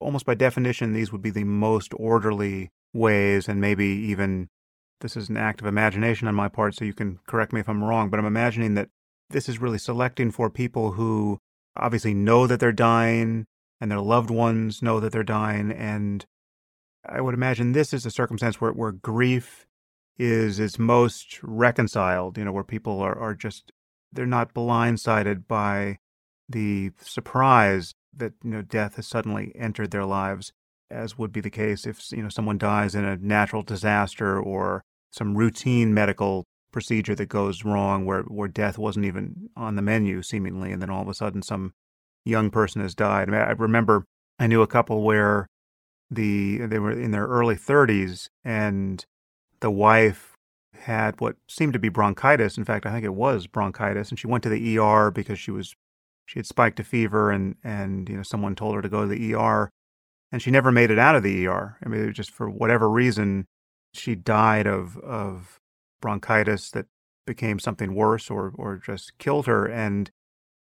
almost 0.01 0.25
by 0.25 0.35
definition, 0.35 0.93
these 0.93 1.13
would 1.13 1.23
be 1.23 1.31
the 1.31 1.45
most 1.45 1.93
orderly 1.97 2.71
ways 2.93 3.49
and 3.49 3.61
maybe 3.61 3.87
even 3.87 4.49
this 5.03 5.17
is 5.17 5.29
an 5.29 5.37
act 5.37 5.61
of 5.61 5.67
imagination 5.67 6.27
on 6.29 6.35
my 6.35 6.49
part, 6.49 6.75
so 6.75 6.85
you 6.85 6.95
can 6.95 7.19
correct 7.27 7.53
me 7.53 7.61
if 7.61 7.69
I'm 7.69 7.85
wrong, 7.85 8.09
but 8.09 8.19
I'm 8.19 8.27
imagining 8.27 8.75
that 8.75 8.89
this 9.31 9.49
is 9.49 9.61
really 9.61 9.79
selecting 9.79 10.31
for 10.31 10.49
people 10.49 10.93
who 10.93 11.39
obviously 11.77 12.15
know 12.15 12.47
that 12.47 12.61
they're 12.61 12.73
dying 12.73 13.47
and 13.81 13.91
their 13.91 14.01
loved 14.01 14.31
ones 14.31 14.83
know 14.83 15.01
that 15.01 15.13
they're 15.13 15.23
dying. 15.23 15.71
And 15.73 16.25
I 17.07 17.21
would 17.21 17.35
imagine 17.35 17.73
this 17.73 17.93
is 17.93 18.07
a 18.07 18.11
circumstance 18.11 18.61
where, 18.61 18.73
where 18.73 18.93
grief 18.93 19.67
is 20.19 20.61
is 20.61 20.79
most 20.79 21.41
reconciled, 21.43 22.39
you 22.39 22.45
know, 22.45 22.53
where 22.53 22.65
people 22.65 23.01
are, 23.01 23.19
are 23.19 23.35
just 23.35 23.73
they're 24.13 24.27
not 24.27 24.55
blindsided 24.55 25.49
by 25.49 25.99
the 26.49 26.93
surprise 27.01 27.95
that, 28.15 28.35
you 28.45 28.51
know, 28.51 28.63
death 28.63 28.97
has 28.97 29.07
suddenly 29.07 29.53
entered 29.57 29.91
their 29.91 30.05
lives, 30.05 30.53
as 30.91 31.17
would 31.17 31.33
be 31.33 31.41
the 31.41 31.51
case 31.51 31.87
if, 31.87 32.13
you 32.13 32.23
know, 32.23 32.29
someone 32.29 32.59
dies 32.59 32.95
in 32.95 33.05
a 33.05 33.17
natural 33.17 33.63
disaster 33.63 34.39
or 34.39 34.85
some 35.13 35.37
routine 35.37 35.95
medical 35.95 36.45
procedure 36.73 37.15
that 37.15 37.29
goes 37.29 37.65
wrong 37.65 38.05
where, 38.07 38.23
where 38.23 38.49
death 38.49 38.79
wasn't 38.79 39.05
even 39.05 39.51
on 39.57 39.77
the 39.77 39.83
menu 39.83 40.23
seemingly 40.23 40.73
and 40.73 40.81
then 40.81 40.91
all 40.91 41.03
of 41.03 41.09
a 41.09 41.15
sudden 41.15 41.43
some 41.43 41.73
young 42.25 42.51
person 42.51 42.81
has 42.81 42.95
died. 42.95 43.29
I, 43.29 43.33
mean, 43.33 43.41
I 43.41 43.51
remember 43.51 44.05
I 44.39 44.47
knew 44.47 44.63
a 44.63 44.67
couple 44.67 45.03
where 45.03 45.47
the 46.11 46.59
they 46.67 46.79
were 46.79 46.93
in 46.93 47.11
their 47.11 47.27
early 47.27 47.57
30s 47.57 48.29
and 48.45 49.05
the 49.61 49.71
wife 49.71 50.33
had 50.75 51.21
what 51.21 51.37
seemed 51.49 51.75
to 51.75 51.79
be 51.79 51.89
bronchitis. 51.89 52.57
In 52.57 52.65
fact, 52.65 52.87
I 52.87 52.93
think 52.93 53.05
it 53.05 53.15
was 53.15 53.47
bronchitis 53.47 54.09
and 54.09 54.19
she 54.19 54.27
went 54.27 54.43
to 54.45 54.49
the 54.49 54.79
ER 54.79 55.11
because 55.11 55.39
she 55.39 55.51
was 55.51 55.75
she 56.27 56.39
had 56.39 56.47
spiked 56.47 56.81
a 56.81 56.85
fever 56.85 57.31
and 57.31 57.57
and 57.63 58.09
you 58.09 58.17
know 58.17 58.23
someone 58.23 58.55
told 58.55 58.75
her 58.75 58.83
to 58.83 58.89
go 58.89 59.03
to 59.03 59.07
the 59.07 59.35
ER 59.35 59.71
and 60.31 60.41
she 60.41 60.51
never 60.51 60.73
made 60.73 60.91
it 60.91 60.99
out 60.99 61.17
of 61.17 61.23
the 61.23 61.47
ER. 61.47 61.77
I 61.85 61.89
mean, 61.89 62.13
just 62.15 62.31
for 62.31 62.49
whatever 62.49 62.89
reason 62.89 63.47
she 63.95 64.15
died 64.15 64.67
of 64.67 64.97
of 64.99 65.61
bronchitis 66.01 66.71
that 66.71 66.87
became 67.27 67.59
something 67.59 67.95
worse 67.95 68.31
or 68.31 68.53
or 68.57 68.77
just 68.77 69.17
killed 69.19 69.47
her 69.47 69.67
and 69.67 70.11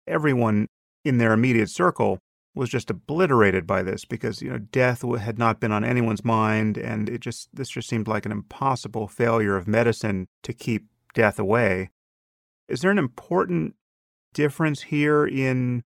everyone 0.07 0.67
in 1.05 1.17
their 1.17 1.33
immediate 1.33 1.69
circle 1.69 2.19
was 2.55 2.69
just 2.69 2.89
obliterated 2.89 3.65
by 3.65 3.81
this 3.81 4.05
because 4.05 4.41
you 4.41 4.49
know 4.49 4.57
death 4.57 5.01
had 5.19 5.39
not 5.39 5.59
been 5.59 5.71
on 5.71 5.83
anyone's 5.83 6.23
mind 6.23 6.77
and 6.77 7.09
it 7.09 7.19
just 7.19 7.49
this 7.53 7.69
just 7.69 7.89
seemed 7.89 8.07
like 8.07 8.25
an 8.25 8.31
impossible 8.31 9.07
failure 9.07 9.55
of 9.55 9.67
medicine 9.67 10.27
to 10.43 10.53
keep 10.53 10.87
death 11.13 11.39
away. 11.39 11.89
Is 12.67 12.81
there 12.81 12.91
an 12.91 12.99
important 12.99 13.75
difference 14.33 14.83
here 14.83 15.25
in 15.25 15.83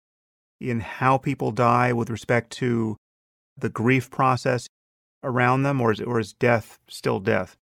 in 0.59 0.79
how 0.79 1.17
people 1.17 1.51
die 1.51 1.93
with 1.93 2.09
respect 2.09 2.51
to 2.51 2.97
the 3.57 3.69
grief 3.69 4.09
process 4.09 4.67
around 5.23 5.63
them, 5.63 5.81
or 5.81 5.91
is, 5.91 6.01
or 6.01 6.19
is 6.19 6.33
death 6.33 6.79
still 6.87 7.19
death? 7.19 7.57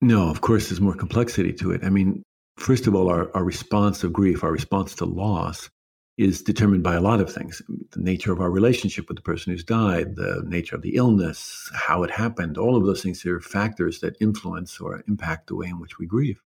No, 0.00 0.28
of 0.28 0.40
course, 0.40 0.68
there's 0.68 0.80
more 0.80 0.94
complexity 0.94 1.52
to 1.54 1.70
it. 1.70 1.84
I 1.84 1.90
mean, 1.90 2.22
first 2.56 2.86
of 2.86 2.94
all, 2.94 3.08
our, 3.08 3.30
our 3.36 3.44
response 3.44 4.02
of 4.02 4.12
grief, 4.12 4.42
our 4.42 4.52
response 4.52 4.94
to 4.96 5.04
loss, 5.04 5.70
is 6.18 6.42
determined 6.42 6.82
by 6.82 6.94
a 6.94 7.00
lot 7.00 7.20
of 7.20 7.32
things 7.32 7.62
the 7.92 8.00
nature 8.00 8.32
of 8.32 8.40
our 8.40 8.50
relationship 8.50 9.08
with 9.08 9.16
the 9.16 9.22
person 9.22 9.52
who's 9.52 9.64
died, 9.64 10.16
the 10.16 10.42
nature 10.46 10.76
of 10.76 10.82
the 10.82 10.96
illness, 10.96 11.70
how 11.74 12.02
it 12.02 12.10
happened. 12.10 12.58
All 12.58 12.76
of 12.76 12.84
those 12.84 13.02
things 13.02 13.24
are 13.26 13.40
factors 13.40 14.00
that 14.00 14.16
influence 14.20 14.78
or 14.80 15.02
impact 15.08 15.46
the 15.46 15.56
way 15.56 15.68
in 15.68 15.80
which 15.80 15.98
we 15.98 16.06
grieve. 16.06 16.40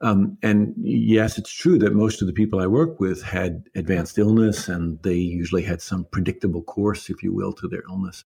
Um, 0.00 0.36
and 0.42 0.74
yes, 0.78 1.38
it's 1.38 1.52
true 1.52 1.78
that 1.78 1.94
most 1.94 2.20
of 2.20 2.26
the 2.26 2.32
people 2.32 2.58
I 2.60 2.66
work 2.66 2.98
with 2.98 3.22
had 3.22 3.68
advanced 3.76 4.18
illness 4.18 4.68
and 4.68 5.00
they 5.02 5.14
usually 5.14 5.62
had 5.62 5.80
some 5.80 6.06
predictable 6.10 6.62
course, 6.62 7.08
if 7.08 7.22
you 7.22 7.32
will, 7.32 7.52
to 7.54 7.68
their 7.68 7.84
illness. 7.88 8.24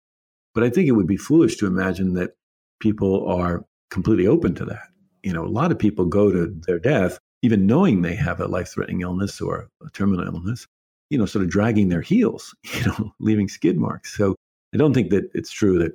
But 0.55 0.65
I 0.65 0.71
think 0.71 0.89
it 0.89 0.93
would 0.93 1.07
be 1.07 1.17
foolish 1.17 1.57
to 1.59 1.67
imagine 1.67 2.15
that 2.15 2.35
people 2.81 3.27
are 3.29 3.65
completely 3.91 4.27
open 4.27 4.55
to 4.57 4.65
that. 4.67 4.89
You 5.23 5.33
know, 5.33 5.45
a 5.45 5.49
lot 5.49 5.71
of 5.71 5.79
people 5.79 6.07
go 6.07 6.31
to 6.31 6.47
their 6.67 6.79
death 6.79 7.19
even 7.43 7.67
knowing 7.67 8.03
they 8.03 8.15
have 8.15 8.41
a 8.41 8.47
life-threatening 8.47 9.01
illness 9.01 9.41
or 9.41 9.69
a 9.85 9.91
terminal 9.91 10.27
illness, 10.27 10.67
you 11.09 11.19
know, 11.19 11.27
sort 11.27 11.45
of 11.45 11.51
dragging 11.51 11.89
their 11.89 12.03
heels, 12.03 12.55
you 12.75 12.85
know, 12.85 13.13
leaving 13.19 13.49
skid 13.49 13.79
marks. 13.79 14.17
So 14.17 14.35
I 14.75 14.77
don't 14.77 14.95
think 14.95 15.11
that 15.11 15.31
it's 15.35 15.51
true 15.51 15.79
that 15.79 15.93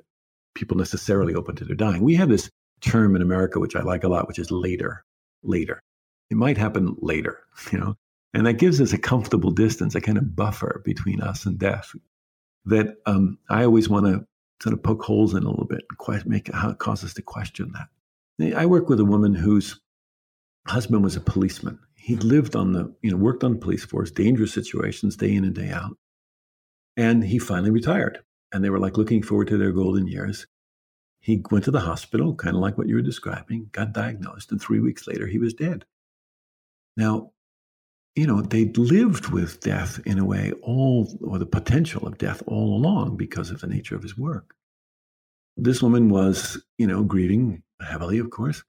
people 0.54 0.76
necessarily 0.76 1.34
open 1.34 1.54
to 1.56 1.64
their 1.64 1.76
dying. 1.76 2.02
We 2.02 2.14
have 2.16 2.28
this 2.28 2.50
term 2.80 3.16
in 3.16 3.22
America 3.22 3.60
which 3.60 3.76
I 3.76 3.82
like 3.82 4.04
a 4.04 4.08
lot, 4.08 4.28
which 4.28 4.38
is 4.38 4.50
later, 4.50 5.04
later. 5.42 5.80
It 6.30 6.36
might 6.36 6.58
happen 6.58 6.96
later, 6.98 7.40
you 7.72 7.78
know, 7.78 7.94
and 8.34 8.46
that 8.46 8.54
gives 8.54 8.80
us 8.80 8.92
a 8.92 8.98
comfortable 8.98 9.50
distance, 9.50 9.94
a 9.94 10.00
kind 10.00 10.18
of 10.18 10.34
buffer 10.34 10.82
between 10.84 11.20
us 11.20 11.46
and 11.46 11.58
death 11.58 11.94
that 12.66 12.96
um, 13.06 13.38
I 13.48 13.64
always 13.64 13.88
want 13.88 14.06
to 14.06 14.26
sort 14.62 14.72
of 14.72 14.82
poke 14.82 15.02
holes 15.02 15.34
in 15.34 15.44
a 15.44 15.50
little 15.50 15.66
bit, 15.66 15.84
and 15.88 15.98
quite 15.98 16.26
make 16.26 16.52
uh, 16.54 16.70
it 16.70 16.78
causes 16.78 17.10
us 17.10 17.14
to 17.14 17.22
question 17.22 17.72
that. 17.72 17.88
I 18.56 18.66
work 18.66 18.88
with 18.88 19.00
a 19.00 19.04
woman 19.04 19.34
whose 19.34 19.80
husband 20.66 21.02
was 21.02 21.16
a 21.16 21.20
policeman. 21.20 21.78
He 21.94 22.16
lived 22.16 22.54
on 22.54 22.72
the, 22.72 22.94
you 23.02 23.10
know, 23.10 23.16
worked 23.16 23.44
on 23.44 23.54
the 23.54 23.58
police 23.58 23.84
force, 23.84 24.10
dangerous 24.10 24.52
situations 24.52 25.16
day 25.16 25.34
in 25.34 25.44
and 25.44 25.54
day 25.54 25.70
out. 25.70 25.96
And 26.96 27.24
he 27.24 27.38
finally 27.38 27.70
retired. 27.70 28.20
And 28.52 28.62
they 28.62 28.70
were 28.70 28.78
like 28.78 28.96
looking 28.96 29.22
forward 29.22 29.48
to 29.48 29.58
their 29.58 29.72
golden 29.72 30.06
years. 30.06 30.46
He 31.20 31.42
went 31.50 31.64
to 31.64 31.70
the 31.70 31.80
hospital, 31.80 32.34
kind 32.34 32.54
of 32.54 32.62
like 32.62 32.78
what 32.78 32.88
you 32.88 32.94
were 32.94 33.02
describing, 33.02 33.68
got 33.72 33.92
diagnosed, 33.92 34.52
and 34.52 34.60
three 34.60 34.80
weeks 34.80 35.06
later 35.06 35.26
he 35.26 35.38
was 35.38 35.54
dead. 35.54 35.84
Now, 36.96 37.32
you 38.16 38.26
know, 38.26 38.40
they'd 38.40 38.76
lived 38.76 39.28
with 39.28 39.60
death 39.60 40.00
in 40.06 40.18
a 40.18 40.24
way, 40.24 40.52
all, 40.62 41.16
or 41.22 41.38
the 41.38 41.46
potential 41.46 42.06
of 42.06 42.18
death 42.18 42.42
all 42.46 42.76
along 42.76 43.16
because 43.16 43.50
of 43.50 43.60
the 43.60 43.66
nature 43.66 43.94
of 43.94 44.02
his 44.02 44.16
work. 44.18 44.54
This 45.56 45.82
woman 45.82 46.08
was, 46.08 46.60
you 46.78 46.86
know, 46.86 47.04
grieving 47.04 47.62
heavily, 47.80 48.18
of 48.18 48.30
course. 48.30 48.64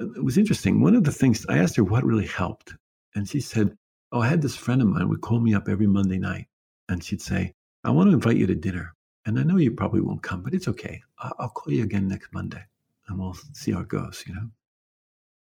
Uh, 0.00 0.12
it 0.12 0.24
was 0.24 0.38
interesting. 0.38 0.80
One 0.80 0.94
of 0.94 1.04
the 1.04 1.12
things 1.12 1.44
I 1.48 1.58
asked 1.58 1.76
her 1.76 1.84
what 1.84 2.04
really 2.04 2.26
helped, 2.26 2.74
and 3.14 3.28
she 3.28 3.40
said, 3.40 3.76
Oh, 4.12 4.20
I 4.20 4.28
had 4.28 4.42
this 4.42 4.56
friend 4.56 4.82
of 4.82 4.88
mine 4.88 5.08
would 5.08 5.20
call 5.20 5.38
me 5.40 5.54
up 5.54 5.68
every 5.68 5.86
Monday 5.86 6.18
night, 6.18 6.46
and 6.88 7.02
she'd 7.02 7.22
say, 7.22 7.54
I 7.84 7.90
want 7.90 8.08
to 8.08 8.14
invite 8.14 8.36
you 8.36 8.46
to 8.46 8.54
dinner. 8.54 8.94
And 9.26 9.38
I 9.38 9.42
know 9.42 9.56
you 9.56 9.70
probably 9.72 10.00
won't 10.00 10.22
come, 10.22 10.42
but 10.42 10.54
it's 10.54 10.66
okay. 10.68 11.02
I'll 11.18 11.50
call 11.50 11.72
you 11.72 11.84
again 11.84 12.08
next 12.08 12.32
Monday 12.32 12.64
and 13.10 13.18
we'll 13.18 13.36
see 13.52 13.72
how 13.72 13.80
it 13.80 13.88
goes, 13.88 14.24
you 14.26 14.34
know? 14.34 14.48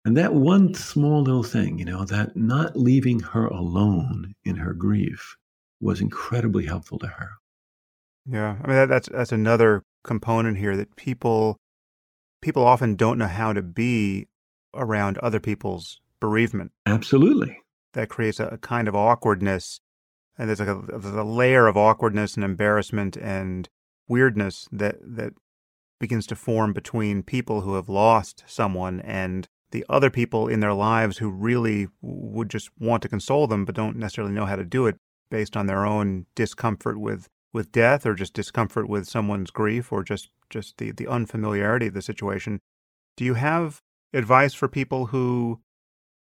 And 0.04 0.16
that 0.18 0.34
one 0.34 0.74
small 0.74 1.22
little 1.22 1.42
thing, 1.42 1.78
you 1.78 1.84
know, 1.84 2.04
that 2.04 2.36
not 2.36 2.76
leaving 2.76 3.20
her 3.20 3.46
alone 3.46 4.34
in 4.44 4.56
her 4.56 4.74
grief 4.74 5.36
was 5.80 6.00
incredibly 6.00 6.66
helpful 6.66 6.98
to 6.98 7.06
her. 7.06 7.30
Yeah, 8.26 8.56
I 8.62 8.66
mean 8.66 8.76
that, 8.76 8.88
that's 8.88 9.08
that's 9.08 9.32
another 9.32 9.82
component 10.02 10.58
here 10.58 10.76
that 10.76 10.96
people 10.96 11.58
people 12.42 12.64
often 12.64 12.96
don't 12.96 13.18
know 13.18 13.26
how 13.26 13.52
to 13.52 13.62
be 13.62 14.28
around 14.74 15.18
other 15.18 15.40
people's 15.40 16.00
bereavement. 16.20 16.72
Absolutely. 16.86 17.58
That 17.94 18.08
creates 18.08 18.40
a, 18.40 18.46
a 18.46 18.58
kind 18.58 18.88
of 18.88 18.94
awkwardness 18.94 19.80
and 20.36 20.48
there's 20.48 20.60
like 20.60 20.68
a, 20.68 20.82
there's 20.88 21.14
a 21.14 21.22
layer 21.22 21.66
of 21.66 21.76
awkwardness 21.76 22.34
and 22.34 22.44
embarrassment 22.44 23.16
and 23.16 23.68
weirdness 24.08 24.68
that 24.72 24.96
that 25.00 25.32
begins 26.00 26.26
to 26.26 26.36
form 26.36 26.72
between 26.72 27.22
people 27.22 27.62
who 27.62 27.74
have 27.74 27.88
lost 27.88 28.44
someone 28.46 29.00
and 29.00 29.48
the 29.74 29.84
other 29.88 30.08
people 30.08 30.46
in 30.46 30.60
their 30.60 30.72
lives 30.72 31.18
who 31.18 31.28
really 31.28 31.88
would 32.00 32.48
just 32.48 32.70
want 32.78 33.02
to 33.02 33.08
console 33.08 33.48
them 33.48 33.64
but 33.64 33.74
don't 33.74 33.96
necessarily 33.96 34.32
know 34.32 34.46
how 34.46 34.54
to 34.54 34.64
do 34.64 34.86
it 34.86 34.96
based 35.32 35.56
on 35.56 35.66
their 35.66 35.84
own 35.84 36.26
discomfort 36.36 36.96
with 36.96 37.28
with 37.52 37.72
death 37.72 38.06
or 38.06 38.14
just 38.14 38.34
discomfort 38.34 38.88
with 38.88 39.08
someone's 39.08 39.50
grief 39.50 39.92
or 39.92 40.04
just 40.04 40.30
just 40.48 40.78
the 40.78 40.92
the 40.92 41.08
unfamiliarity 41.08 41.88
of 41.88 41.94
the 41.94 42.02
situation. 42.02 42.60
Do 43.16 43.24
you 43.24 43.34
have 43.34 43.80
advice 44.12 44.54
for 44.54 44.68
people 44.68 45.06
who 45.06 45.60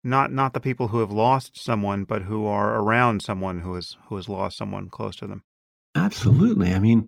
not 0.03 0.31
not 0.31 0.53
the 0.53 0.59
people 0.59 0.87
who 0.87 0.99
have 1.01 1.11
lost 1.11 1.55
someone 1.55 2.05
but 2.05 2.23
who 2.23 2.47
are 2.47 2.79
around 2.79 3.21
someone 3.21 3.59
who 3.59 3.75
has 3.75 3.97
who 4.07 4.15
has 4.15 4.27
lost 4.27 4.57
someone 4.57 4.89
close 4.89 5.15
to 5.17 5.27
them? 5.27 5.43
Absolutely. 5.93 6.73
I 6.73 6.79
mean 6.79 7.05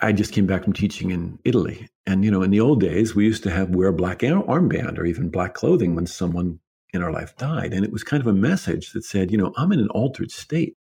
i 0.00 0.12
just 0.12 0.32
came 0.32 0.46
back 0.46 0.64
from 0.64 0.72
teaching 0.72 1.10
in 1.10 1.38
italy. 1.44 1.88
And 2.06 2.24
you 2.24 2.30
know 2.30 2.42
in 2.42 2.50
the 2.50 2.60
old 2.60 2.80
days 2.80 3.14
we 3.14 3.24
used 3.24 3.42
to 3.44 3.50
have 3.50 3.70
wear 3.70 3.88
a 3.88 3.92
black 3.92 4.20
armband 4.20 4.98
or 4.98 5.04
even 5.04 5.30
black 5.30 5.54
clothing 5.54 5.94
when 5.94 6.06
someone 6.06 6.60
in 6.94 7.02
our 7.02 7.12
life 7.12 7.36
died. 7.36 7.74
And 7.74 7.84
it 7.84 7.92
was 7.92 8.02
kind 8.02 8.20
of 8.22 8.26
a 8.26 8.32
message 8.32 8.92
that 8.92 9.04
said 9.04 9.30
you 9.30 9.38
know 9.38 9.52
i'm 9.56 9.72
in 9.72 9.80
an 9.80 9.90
altered 9.90 10.30
state. 10.30 10.74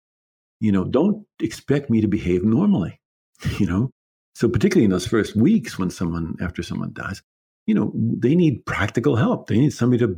You 0.60 0.72
know 0.72 0.84
don't 0.84 1.26
expect 1.40 1.90
me 1.90 2.00
to 2.00 2.08
behave 2.08 2.44
normally. 2.44 3.00
You 3.58 3.66
know? 3.66 3.90
So 4.34 4.48
particularly 4.48 4.84
in 4.84 4.90
those 4.90 5.06
first 5.06 5.36
weeks 5.36 5.78
when 5.78 5.90
someone 5.90 6.36
after 6.40 6.62
someone 6.62 6.92
dies 6.92 7.22
you 7.66 7.74
know 7.74 7.92
they 7.94 8.34
need 8.34 8.64
practical 8.64 9.16
help. 9.16 9.48
They 9.48 9.58
need 9.58 9.72
somebody 9.72 10.06
to 10.06 10.16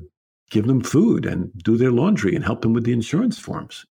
give 0.51 0.67
them 0.67 0.83
food 0.83 1.27
and 1.27 1.51
do 1.63 1.77
their 1.77 1.91
laundry 1.91 2.35
and 2.35 2.45
help 2.45 2.63
them 2.63 2.73
with 2.73 2.85
the 2.85 2.93
insurance 2.93 3.39
forms. 3.39 3.85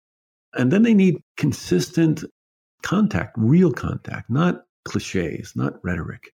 And 0.54 0.70
then 0.70 0.82
they 0.82 0.94
need 0.94 1.20
consistent 1.36 2.24
contact, 2.82 3.34
real 3.36 3.72
contact, 3.72 4.30
not 4.30 4.63
cliches, 4.84 5.54
not 5.56 5.74
rhetoric. 5.82 6.32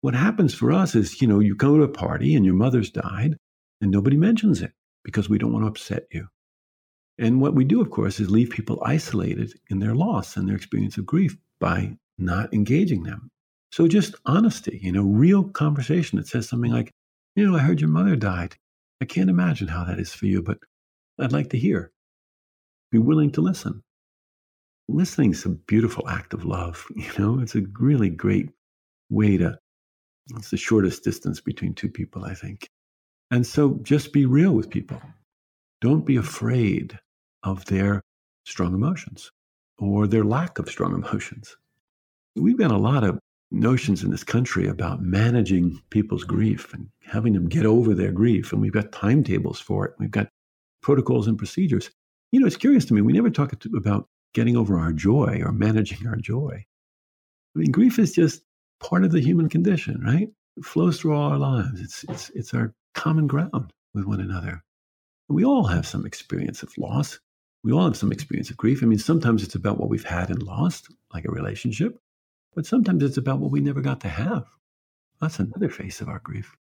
What 0.00 0.14
happens 0.14 0.54
for 0.54 0.72
us 0.72 0.94
is, 0.94 1.20
you 1.20 1.28
know, 1.28 1.40
you 1.40 1.54
go 1.56 1.76
to 1.76 1.82
a 1.82 1.88
party 1.88 2.34
and 2.34 2.44
your 2.44 2.54
mother's 2.54 2.90
died 2.90 3.36
and 3.80 3.90
nobody 3.90 4.16
mentions 4.16 4.62
it 4.62 4.72
because 5.04 5.28
we 5.28 5.38
don't 5.38 5.52
want 5.52 5.64
to 5.64 5.68
upset 5.68 6.04
you. 6.12 6.28
And 7.18 7.40
what 7.40 7.54
we 7.54 7.64
do, 7.64 7.80
of 7.80 7.90
course, 7.90 8.20
is 8.20 8.30
leave 8.30 8.50
people 8.50 8.82
isolated 8.84 9.52
in 9.70 9.80
their 9.80 9.94
loss 9.94 10.36
and 10.36 10.48
their 10.48 10.56
experience 10.56 10.96
of 10.98 11.06
grief 11.06 11.36
by 11.58 11.96
not 12.16 12.54
engaging 12.54 13.02
them. 13.02 13.30
So 13.72 13.88
just 13.88 14.14
honesty, 14.24 14.78
you 14.82 14.92
know, 14.92 15.02
real 15.02 15.44
conversation 15.44 16.18
that 16.18 16.28
says 16.28 16.48
something 16.48 16.70
like, 16.70 16.92
you 17.34 17.46
know, 17.46 17.56
I 17.56 17.60
heard 17.60 17.80
your 17.80 17.90
mother 17.90 18.16
died. 18.16 18.56
I 19.00 19.04
can't 19.04 19.30
imagine 19.30 19.68
how 19.68 19.84
that 19.84 19.98
is 19.98 20.12
for 20.12 20.26
you, 20.26 20.42
but 20.42 20.58
I'd 21.18 21.32
like 21.32 21.50
to 21.50 21.58
hear. 21.58 21.92
Be 22.90 22.98
willing 22.98 23.32
to 23.32 23.40
listen. 23.40 23.82
Listening 24.88 25.32
is 25.32 25.44
a 25.44 25.50
beautiful 25.50 26.08
act 26.08 26.32
of 26.32 26.44
love. 26.44 26.86
You 26.96 27.10
know, 27.18 27.40
it's 27.40 27.54
a 27.54 27.62
really 27.78 28.08
great 28.08 28.50
way 29.10 29.36
to, 29.36 29.58
it's 30.36 30.50
the 30.50 30.56
shortest 30.56 31.04
distance 31.04 31.40
between 31.40 31.74
two 31.74 31.90
people, 31.90 32.24
I 32.24 32.34
think. 32.34 32.68
And 33.30 33.46
so 33.46 33.78
just 33.82 34.12
be 34.12 34.24
real 34.24 34.52
with 34.52 34.70
people. 34.70 35.00
Don't 35.80 36.06
be 36.06 36.16
afraid 36.16 36.98
of 37.42 37.64
their 37.66 38.02
strong 38.46 38.74
emotions 38.74 39.30
or 39.78 40.06
their 40.06 40.24
lack 40.24 40.58
of 40.58 40.68
strong 40.70 40.94
emotions. 41.02 41.56
We've 42.34 42.58
got 42.58 42.70
a 42.72 42.78
lot 42.78 43.04
of 43.04 43.18
notions 43.50 44.02
in 44.02 44.10
this 44.10 44.24
country 44.24 44.68
about 44.68 45.02
managing 45.02 45.80
people's 45.90 46.24
grief 46.24 46.72
and 46.72 46.88
having 47.04 47.32
them 47.34 47.48
get 47.48 47.66
over 47.66 47.94
their 47.94 48.12
grief. 48.12 48.52
And 48.52 48.60
we've 48.62 48.72
got 48.72 48.92
timetables 48.92 49.60
for 49.60 49.86
it. 49.86 49.94
We've 49.98 50.10
got 50.10 50.28
protocols 50.82 51.26
and 51.26 51.36
procedures. 51.36 51.90
You 52.32 52.40
know, 52.40 52.46
it's 52.46 52.56
curious 52.56 52.84
to 52.86 52.94
me. 52.94 53.00
We 53.00 53.12
never 53.12 53.30
talk 53.30 53.52
about 53.74 54.08
getting 54.34 54.56
over 54.56 54.78
our 54.78 54.92
joy 54.92 55.40
or 55.44 55.52
managing 55.52 56.06
our 56.06 56.16
joy. 56.16 56.64
I 57.54 57.58
mean, 57.58 57.72
grief 57.72 57.98
is 57.98 58.12
just 58.12 58.42
part 58.80 59.04
of 59.04 59.12
the 59.12 59.20
human 59.20 59.48
condition, 59.48 60.00
right? 60.04 60.28
It 60.56 60.64
flows 60.64 61.00
through 61.00 61.14
all 61.14 61.30
our 61.30 61.38
lives. 61.38 61.80
It's, 61.80 62.04
it's, 62.08 62.30
it's 62.30 62.54
our 62.54 62.72
common 62.94 63.26
ground 63.26 63.72
with 63.94 64.04
one 64.04 64.20
another. 64.20 64.62
We 65.28 65.44
all 65.44 65.64
have 65.64 65.86
some 65.86 66.06
experience 66.06 66.62
of 66.62 66.76
loss. 66.78 67.18
We 67.64 67.72
all 67.72 67.84
have 67.84 67.96
some 67.96 68.12
experience 68.12 68.50
of 68.50 68.56
grief. 68.56 68.82
I 68.82 68.86
mean, 68.86 68.98
sometimes 68.98 69.42
it's 69.42 69.54
about 69.54 69.78
what 69.78 69.88
we've 69.88 70.04
had 70.04 70.30
and 70.30 70.42
lost, 70.42 70.88
like 71.12 71.24
a 71.24 71.30
relationship. 71.30 71.98
But 72.54 72.66
sometimes 72.66 73.02
it's 73.02 73.16
about 73.16 73.40
what 73.40 73.50
we 73.50 73.60
never 73.60 73.80
got 73.80 74.00
to 74.02 74.08
have. 74.08 74.44
That's 75.20 75.38
another 75.38 75.68
face 75.68 76.00
of 76.00 76.08
our 76.08 76.20
grief. 76.20 76.56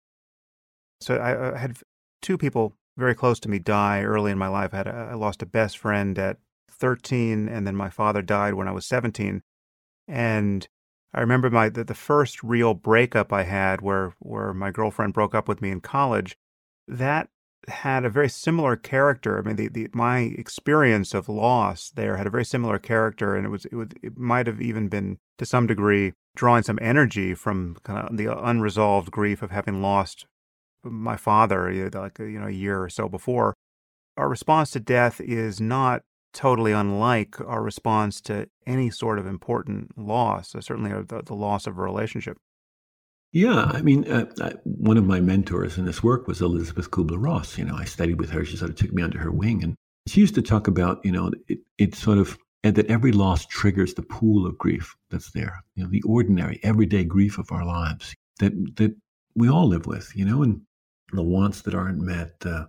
So 1.01 1.17
I, 1.17 1.53
I 1.53 1.57
had 1.57 1.77
two 2.21 2.37
people 2.37 2.75
very 2.97 3.13
close 3.13 3.39
to 3.41 3.49
me 3.49 3.59
die 3.59 4.03
early 4.03 4.31
in 4.31 4.37
my 4.37 4.47
life. 4.47 4.73
I, 4.73 4.77
had 4.77 4.87
I 4.87 5.13
lost 5.13 5.41
a 5.41 5.45
best 5.45 5.77
friend 5.77 6.17
at 6.17 6.37
13, 6.79 7.47
and 7.47 7.65
then 7.65 7.75
my 7.75 7.89
father 7.89 8.21
died 8.21 8.53
when 8.53 8.67
I 8.67 8.71
was 8.71 8.85
17. 8.85 9.41
And 10.07 10.67
I 11.13 11.21
remember 11.21 11.49
my 11.49 11.69
the, 11.69 11.83
the 11.83 11.95
first 11.95 12.43
real 12.43 12.73
breakup 12.73 13.31
I 13.31 13.43
had, 13.43 13.81
where 13.81 14.13
where 14.19 14.53
my 14.53 14.71
girlfriend 14.71 15.13
broke 15.13 15.33
up 15.33 15.47
with 15.47 15.61
me 15.61 15.71
in 15.71 15.81
college. 15.81 16.35
That 16.87 17.29
had 17.67 18.05
a 18.05 18.09
very 18.09 18.29
similar 18.29 18.75
character. 18.75 19.39
I 19.39 19.41
mean, 19.41 19.55
the, 19.55 19.69
the 19.69 19.87
my 19.93 20.19
experience 20.19 21.13
of 21.13 21.29
loss 21.29 21.89
there 21.89 22.17
had 22.17 22.27
a 22.27 22.31
very 22.31 22.45
similar 22.45 22.77
character, 22.77 23.35
and 23.35 23.45
it 23.45 23.49
was 23.49 23.65
it 23.65 23.75
would 23.75 23.97
it 24.03 24.17
might 24.17 24.47
have 24.47 24.61
even 24.61 24.87
been 24.87 25.17
to 25.37 25.45
some 25.45 25.67
degree 25.67 26.13
drawing 26.35 26.63
some 26.63 26.79
energy 26.81 27.33
from 27.33 27.77
kind 27.83 28.09
of 28.09 28.17
the 28.17 28.27
unresolved 28.27 29.09
grief 29.09 29.41
of 29.41 29.51
having 29.51 29.81
lost 29.81 30.25
my 30.83 31.17
father, 31.17 31.89
like 31.93 32.19
you 32.19 32.39
know 32.39 32.47
a 32.47 32.51
year 32.51 32.83
or 32.83 32.89
so 32.89 33.07
before. 33.09 33.55
Our 34.17 34.29
response 34.29 34.71
to 34.71 34.79
death 34.79 35.19
is 35.19 35.59
not 35.59 36.03
totally 36.35 36.73
unlike 36.73 37.39
our 37.41 37.63
response 37.63 38.21
to 38.21 38.47
any 38.67 38.91
sort 38.91 39.17
of 39.17 39.25
important 39.25 39.97
loss, 39.97 40.53
certainly 40.59 40.91
the, 40.91 41.23
the 41.25 41.33
loss 41.33 41.65
of 41.65 41.77
a 41.77 41.81
relationship. 41.81 42.37
Yeah, 43.31 43.71
I 43.73 43.81
mean, 43.81 44.09
uh, 44.09 44.25
I, 44.41 44.53
one 44.63 44.97
of 44.97 45.05
my 45.05 45.19
mentors 45.19 45.77
in 45.77 45.85
this 45.85 46.03
work 46.03 46.27
was 46.27 46.41
Elisabeth 46.41 46.91
Kübler-Ross. 46.91 47.57
You 47.57 47.65
know, 47.65 47.75
I 47.75 47.85
studied 47.85 48.19
with 48.19 48.29
her. 48.29 48.45
She 48.45 48.57
sort 48.57 48.69
of 48.69 48.77
took 48.77 48.93
me 48.93 49.01
under 49.01 49.17
her 49.17 49.31
wing, 49.31 49.63
and 49.63 49.75
she 50.07 50.21
used 50.21 50.35
to 50.35 50.41
talk 50.41 50.67
about, 50.67 51.03
you 51.03 51.11
know, 51.11 51.31
it, 51.47 51.59
it 51.77 51.95
sort 51.95 52.17
of 52.17 52.37
that 52.63 52.87
every 52.87 53.11
loss 53.11 53.45
triggers 53.45 53.93
the 53.93 54.01
pool 54.01 54.45
of 54.45 54.57
grief 54.57 54.95
that's 55.09 55.31
there. 55.31 55.63
You 55.75 55.83
know, 55.83 55.89
the 55.89 56.01
ordinary, 56.03 56.59
everyday 56.63 57.03
grief 57.03 57.37
of 57.37 57.51
our 57.51 57.65
lives 57.65 58.15
that 58.39 58.53
that 58.77 58.95
we 59.35 59.49
all 59.49 59.67
live 59.67 59.85
with. 59.85 60.11
You 60.15 60.25
know, 60.25 60.43
and 60.43 60.61
the 61.11 61.23
wants 61.23 61.61
that 61.63 61.75
aren't 61.75 61.99
met, 61.99 62.35
uh, 62.45 62.65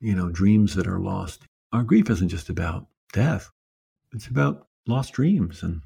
you 0.00 0.14
know, 0.14 0.30
dreams 0.30 0.74
that 0.74 0.86
are 0.86 1.00
lost. 1.00 1.46
Our 1.72 1.82
grief 1.82 2.10
isn't 2.10 2.28
just 2.28 2.48
about 2.48 2.86
death; 3.16 3.50
it's 4.12 4.28
about 4.28 4.68
lost 4.86 5.14
dreams 5.14 5.62
and, 5.62 5.82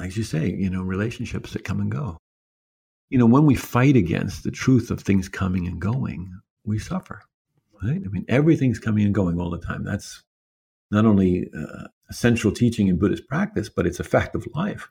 as 0.00 0.16
you 0.16 0.22
say, 0.22 0.48
you 0.50 0.70
know, 0.70 0.82
relationships 0.82 1.52
that 1.52 1.64
come 1.64 1.80
and 1.80 1.90
go 1.90 2.18
you 3.14 3.18
know, 3.18 3.26
when 3.26 3.46
we 3.46 3.54
fight 3.54 3.96
against 3.96 4.42
the 4.42 4.50
truth 4.50 4.90
of 4.90 5.00
things 5.00 5.28
coming 5.28 5.68
and 5.68 5.80
going, 5.80 6.32
we 6.64 6.80
suffer, 6.80 7.22
right? 7.82 8.00
I 8.04 8.08
mean, 8.08 8.24
everything's 8.28 8.78
coming 8.78 9.04
and 9.04 9.14
going 9.14 9.40
all 9.40 9.50
the 9.50 9.58
time. 9.58 9.84
That's 9.84 10.24
not 10.90 11.04
only 11.04 11.48
uh, 11.56 11.84
a 12.08 12.12
central 12.12 12.52
teaching 12.52 12.88
in 12.88 12.98
Buddhist 12.98 13.28
practice, 13.28 13.68
but 13.68 13.86
it's 13.86 14.00
a 14.00 14.04
fact 14.04 14.34
of 14.34 14.44
life. 14.54 14.88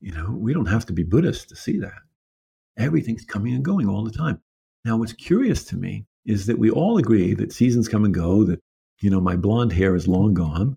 You 0.00 0.12
know, 0.12 0.36
we 0.38 0.52
don't 0.52 0.66
have 0.66 0.84
to 0.86 0.92
be 0.92 1.02
Buddhist 1.02 1.48
to 1.48 1.56
see 1.56 1.78
that. 1.78 2.00
Everything's 2.76 3.24
coming 3.24 3.54
and 3.54 3.64
going 3.64 3.88
all 3.88 4.04
the 4.04 4.10
time. 4.10 4.40
Now, 4.84 4.96
what's 4.96 5.12
curious 5.12 5.64
to 5.64 5.76
me 5.76 6.04
is 6.26 6.44
that 6.46 6.58
we 6.58 6.70
all 6.70 6.98
agree 6.98 7.34
that 7.34 7.52
seasons 7.52 7.88
come 7.88 8.04
and 8.04 8.12
go, 8.12 8.44
that, 8.44 8.60
you 9.00 9.08
know, 9.08 9.20
my 9.20 9.36
blonde 9.36 9.72
hair 9.72 9.94
is 9.94 10.08
long 10.08 10.34
gone, 10.34 10.76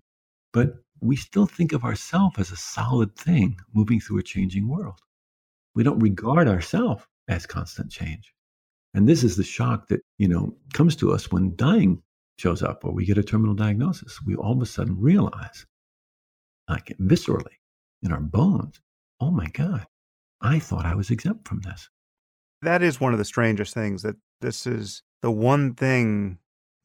but 0.56 0.76
we 1.02 1.16
still 1.16 1.44
think 1.44 1.74
of 1.74 1.84
ourselves 1.84 2.38
as 2.38 2.50
a 2.50 2.56
solid 2.56 3.14
thing 3.14 3.58
moving 3.74 4.00
through 4.00 4.16
a 4.16 4.22
changing 4.22 4.66
world. 4.66 4.98
We 5.74 5.82
don't 5.82 5.98
regard 5.98 6.48
ourselves 6.48 7.04
as 7.28 7.44
constant 7.44 7.92
change. 7.92 8.32
And 8.94 9.06
this 9.06 9.22
is 9.22 9.36
the 9.36 9.44
shock 9.44 9.88
that, 9.88 10.00
you 10.16 10.28
know, 10.28 10.56
comes 10.72 10.96
to 10.96 11.12
us 11.12 11.30
when 11.30 11.56
dying 11.56 12.02
shows 12.38 12.62
up 12.62 12.86
or 12.86 12.94
we 12.94 13.04
get 13.04 13.18
a 13.18 13.22
terminal 13.22 13.54
diagnosis. 13.54 14.18
We 14.24 14.34
all 14.34 14.54
of 14.54 14.62
a 14.62 14.64
sudden 14.64 14.98
realize, 14.98 15.66
like 16.70 16.96
viscerally 16.98 17.58
in 18.02 18.10
our 18.10 18.22
bones, 18.22 18.80
oh 19.20 19.30
my 19.30 19.48
God, 19.48 19.86
I 20.40 20.58
thought 20.58 20.86
I 20.86 20.94
was 20.94 21.10
exempt 21.10 21.46
from 21.46 21.60
this. 21.60 21.90
That 22.62 22.82
is 22.82 22.98
one 22.98 23.12
of 23.12 23.18
the 23.18 23.26
strangest 23.26 23.74
things 23.74 24.00
that 24.04 24.16
this 24.40 24.66
is 24.66 25.02
the 25.20 25.30
one 25.30 25.74
thing 25.74 26.38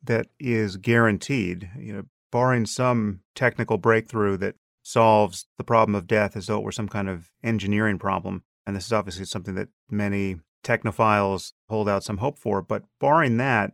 that 0.03 0.27
is 0.41 0.75
guaranteed, 0.75 1.69
you 1.79 1.93
know, 1.93 2.03
barring 2.31 2.65
some 2.65 3.21
technical 3.35 3.77
breakthrough 3.77 4.37
that 4.37 4.55
solves 4.83 5.45
the 5.57 5.63
problem 5.63 5.95
of 5.95 6.07
death 6.07 6.35
as 6.35 6.47
though 6.47 6.57
it 6.57 6.63
were 6.63 6.71
some 6.71 6.87
kind 6.87 7.09
of 7.09 7.31
engineering 7.43 7.99
problem. 7.99 8.43
And 8.65 8.75
this 8.75 8.85
is 8.85 8.93
obviously 8.93 9.25
something 9.25 9.55
that 9.55 9.69
many 9.89 10.39
technophiles 10.63 11.53
hold 11.69 11.89
out 11.89 12.03
some 12.03 12.17
hope 12.17 12.37
for. 12.37 12.61
But 12.61 12.83
barring 12.99 13.37
that, 13.37 13.73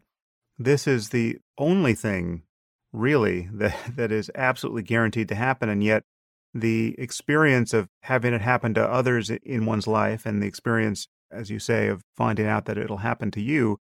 this 0.58 0.88
is 0.88 1.10
the 1.10 1.38
only 1.58 1.94
thing 1.94 2.44
really 2.92 3.50
that, 3.54 3.78
that 3.96 4.12
is 4.12 4.32
absolutely 4.36 4.84
guaranteed 4.84 5.30
to 5.30 5.36
happen. 5.36 5.70
And 5.70 5.84
yet, 5.84 6.04
the 6.54 6.96
experience 6.98 7.74
of 7.74 7.88
having 8.04 8.34
it 8.34 8.42
happen 8.42 8.74
to 8.74 8.84
others 8.84 9.30
in 9.30 9.66
one's 9.66 9.86
life 9.86 10.26
and 10.26 10.42
the 10.42 10.48
experience, 10.48 11.08
as 11.32 11.52
you 11.52 11.60
say, 11.60 11.88
of 11.88 12.02
finding 12.16 12.48
out 12.48 12.66
that 12.66 12.78
it'll 12.78 12.98
happen 12.98 13.30
to 13.32 13.42
you 13.42 13.78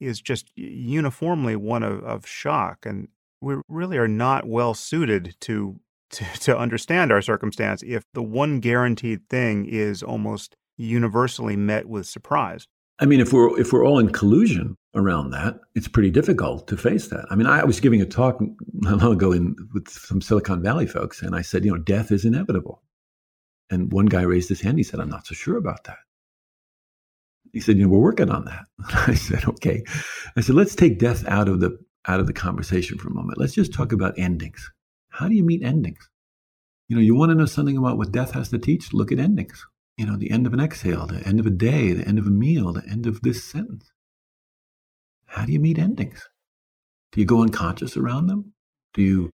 is 0.00 0.20
just 0.20 0.50
uniformly 0.56 1.56
one 1.56 1.82
of, 1.82 2.02
of 2.04 2.26
shock. 2.26 2.86
And 2.86 3.08
we 3.44 3.56
really 3.68 3.98
are 3.98 4.08
not 4.08 4.46
well 4.46 4.74
suited 4.74 5.36
to 5.42 5.80
to, 6.10 6.24
to 6.40 6.56
understand 6.56 7.12
our 7.12 7.22
circumstance 7.22 7.82
if 7.86 8.04
the 8.14 8.22
one 8.22 8.60
guaranteed 8.60 9.28
thing 9.28 9.66
is 9.66 10.02
almost 10.02 10.56
universally 10.76 11.56
met 11.56 11.86
with 11.86 12.06
surprise. 12.06 12.66
I 13.00 13.06
mean, 13.06 13.20
if 13.20 13.32
we're 13.32 13.58
if 13.60 13.72
we're 13.72 13.84
all 13.84 13.98
in 13.98 14.10
collusion 14.10 14.76
around 14.94 15.30
that, 15.30 15.56
it's 15.74 15.88
pretty 15.88 16.10
difficult 16.10 16.68
to 16.68 16.76
face 16.76 17.08
that. 17.08 17.26
I 17.30 17.34
mean, 17.34 17.46
I 17.46 17.64
was 17.64 17.80
giving 17.80 18.00
a 18.00 18.06
talk 18.06 18.40
not 18.72 18.98
long 19.02 19.12
ago 19.14 19.32
in, 19.32 19.56
with 19.72 19.88
some 19.88 20.20
Silicon 20.20 20.62
Valley 20.62 20.86
folks, 20.86 21.20
and 21.20 21.34
I 21.34 21.42
said, 21.42 21.64
you 21.64 21.72
know, 21.72 21.78
death 21.78 22.12
is 22.12 22.24
inevitable. 22.24 22.82
And 23.70 23.90
one 23.90 24.06
guy 24.06 24.22
raised 24.22 24.48
his 24.48 24.60
hand. 24.60 24.78
He 24.78 24.84
said, 24.84 25.00
"I'm 25.00 25.10
not 25.10 25.26
so 25.26 25.34
sure 25.34 25.56
about 25.56 25.84
that." 25.84 25.98
He 27.52 27.60
said, 27.60 27.78
"You 27.78 27.84
know, 27.84 27.88
we're 27.88 27.98
working 27.98 28.30
on 28.30 28.44
that." 28.44 28.66
I 29.08 29.14
said, 29.14 29.44
"Okay." 29.48 29.82
I 30.36 30.40
said, 30.40 30.54
"Let's 30.54 30.76
take 30.76 30.98
death 30.98 31.26
out 31.26 31.48
of 31.48 31.60
the 31.60 31.76
out 32.06 32.20
of 32.20 32.26
the 32.26 32.32
conversation 32.32 32.98
for 32.98 33.08
a 33.08 33.14
moment. 33.14 33.38
Let's 33.38 33.54
just 33.54 33.72
talk 33.72 33.92
about 33.92 34.18
endings. 34.18 34.70
How 35.10 35.28
do 35.28 35.34
you 35.34 35.44
meet 35.44 35.62
endings? 35.62 36.10
You 36.88 36.96
know, 36.96 37.02
you 37.02 37.14
want 37.14 37.30
to 37.30 37.34
know 37.34 37.46
something 37.46 37.76
about 37.76 37.96
what 37.96 38.12
death 38.12 38.32
has 38.32 38.50
to 38.50 38.58
teach? 38.58 38.92
Look 38.92 39.10
at 39.10 39.18
endings. 39.18 39.66
You 39.96 40.06
know, 40.06 40.16
the 40.16 40.30
end 40.30 40.46
of 40.46 40.52
an 40.52 40.60
exhale, 40.60 41.06
the 41.06 41.26
end 41.26 41.40
of 41.40 41.46
a 41.46 41.50
day, 41.50 41.92
the 41.92 42.06
end 42.06 42.18
of 42.18 42.26
a 42.26 42.30
meal, 42.30 42.72
the 42.72 42.86
end 42.88 43.06
of 43.06 43.22
this 43.22 43.44
sentence. 43.44 43.92
How 45.26 45.46
do 45.46 45.52
you 45.52 45.60
meet 45.60 45.78
endings? 45.78 46.28
Do 47.12 47.20
you 47.20 47.26
go 47.26 47.42
unconscious 47.42 47.96
around 47.96 48.26
them? 48.26 48.52
Do 48.92 49.02
you, 49.02 49.30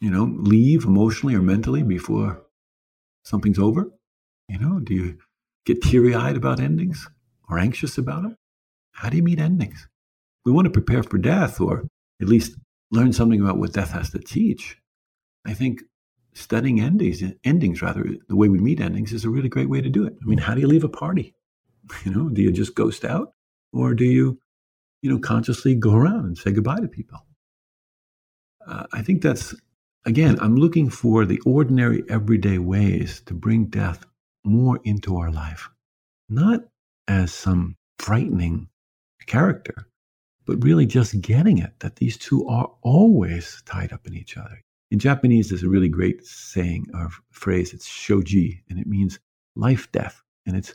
you 0.00 0.10
know, 0.10 0.24
leave 0.24 0.84
emotionally 0.84 1.34
or 1.34 1.42
mentally 1.42 1.82
before 1.82 2.42
something's 3.24 3.58
over? 3.58 3.90
You 4.48 4.58
know, 4.58 4.78
do 4.78 4.94
you 4.94 5.18
get 5.64 5.82
teary 5.82 6.14
eyed 6.14 6.36
about 6.36 6.60
endings 6.60 7.08
or 7.48 7.58
anxious 7.58 7.98
about 7.98 8.22
them? 8.22 8.36
How 8.92 9.08
do 9.08 9.16
you 9.16 9.22
meet 9.22 9.38
endings? 9.38 9.88
We 10.44 10.52
want 10.52 10.66
to 10.66 10.70
prepare 10.70 11.02
for 11.02 11.18
death 11.18 11.60
or 11.60 11.86
at 12.20 12.28
least 12.28 12.56
learn 12.90 13.12
something 13.12 13.40
about 13.40 13.58
what 13.58 13.72
death 13.72 13.92
has 13.92 14.10
to 14.10 14.18
teach. 14.18 14.76
I 15.44 15.54
think 15.54 15.82
studying 16.34 16.80
endings, 16.80 17.22
endings 17.44 17.82
rather, 17.82 18.04
the 18.28 18.36
way 18.36 18.48
we 18.48 18.58
meet 18.58 18.80
endings 18.80 19.12
is 19.12 19.24
a 19.24 19.30
really 19.30 19.48
great 19.48 19.68
way 19.68 19.80
to 19.80 19.88
do 19.88 20.06
it. 20.06 20.14
I 20.22 20.26
mean, 20.26 20.38
how 20.38 20.54
do 20.54 20.60
you 20.60 20.66
leave 20.66 20.84
a 20.84 20.88
party? 20.88 21.34
You 22.04 22.12
know, 22.12 22.28
do 22.28 22.40
you 22.40 22.52
just 22.52 22.76
ghost 22.76 23.04
out 23.04 23.34
or 23.72 23.92
do 23.92 24.04
you, 24.04 24.38
you 25.02 25.10
know, 25.10 25.18
consciously 25.18 25.74
go 25.74 25.94
around 25.94 26.24
and 26.24 26.38
say 26.38 26.52
goodbye 26.52 26.78
to 26.80 26.88
people? 26.88 27.18
Uh, 28.66 28.84
I 28.92 29.02
think 29.02 29.20
that's, 29.20 29.54
again, 30.06 30.38
I'm 30.40 30.56
looking 30.56 30.88
for 30.88 31.26
the 31.26 31.40
ordinary, 31.44 32.04
everyday 32.08 32.58
ways 32.58 33.20
to 33.26 33.34
bring 33.34 33.66
death 33.66 34.06
more 34.44 34.78
into 34.84 35.16
our 35.16 35.30
life, 35.30 35.68
not 36.28 36.60
as 37.08 37.32
some 37.32 37.76
frightening 37.98 38.68
character, 39.26 39.88
but 40.46 40.62
really 40.62 40.86
just 40.86 41.20
getting 41.20 41.58
it 41.58 41.72
that 41.80 41.96
these 41.96 42.16
two 42.16 42.46
are 42.46 42.70
always 42.82 43.62
tied 43.66 43.92
up 43.92 44.06
in 44.06 44.14
each 44.14 44.36
other. 44.36 44.62
In 44.90 44.98
Japanese, 44.98 45.48
there's 45.48 45.62
a 45.62 45.68
really 45.68 45.88
great 45.88 46.26
saying 46.26 46.86
or 46.94 47.08
phrase. 47.30 47.72
It's 47.72 47.86
shoji, 47.86 48.62
and 48.68 48.78
it 48.78 48.86
means 48.86 49.18
life, 49.56 49.90
death. 49.92 50.22
And 50.46 50.56
it's, 50.56 50.74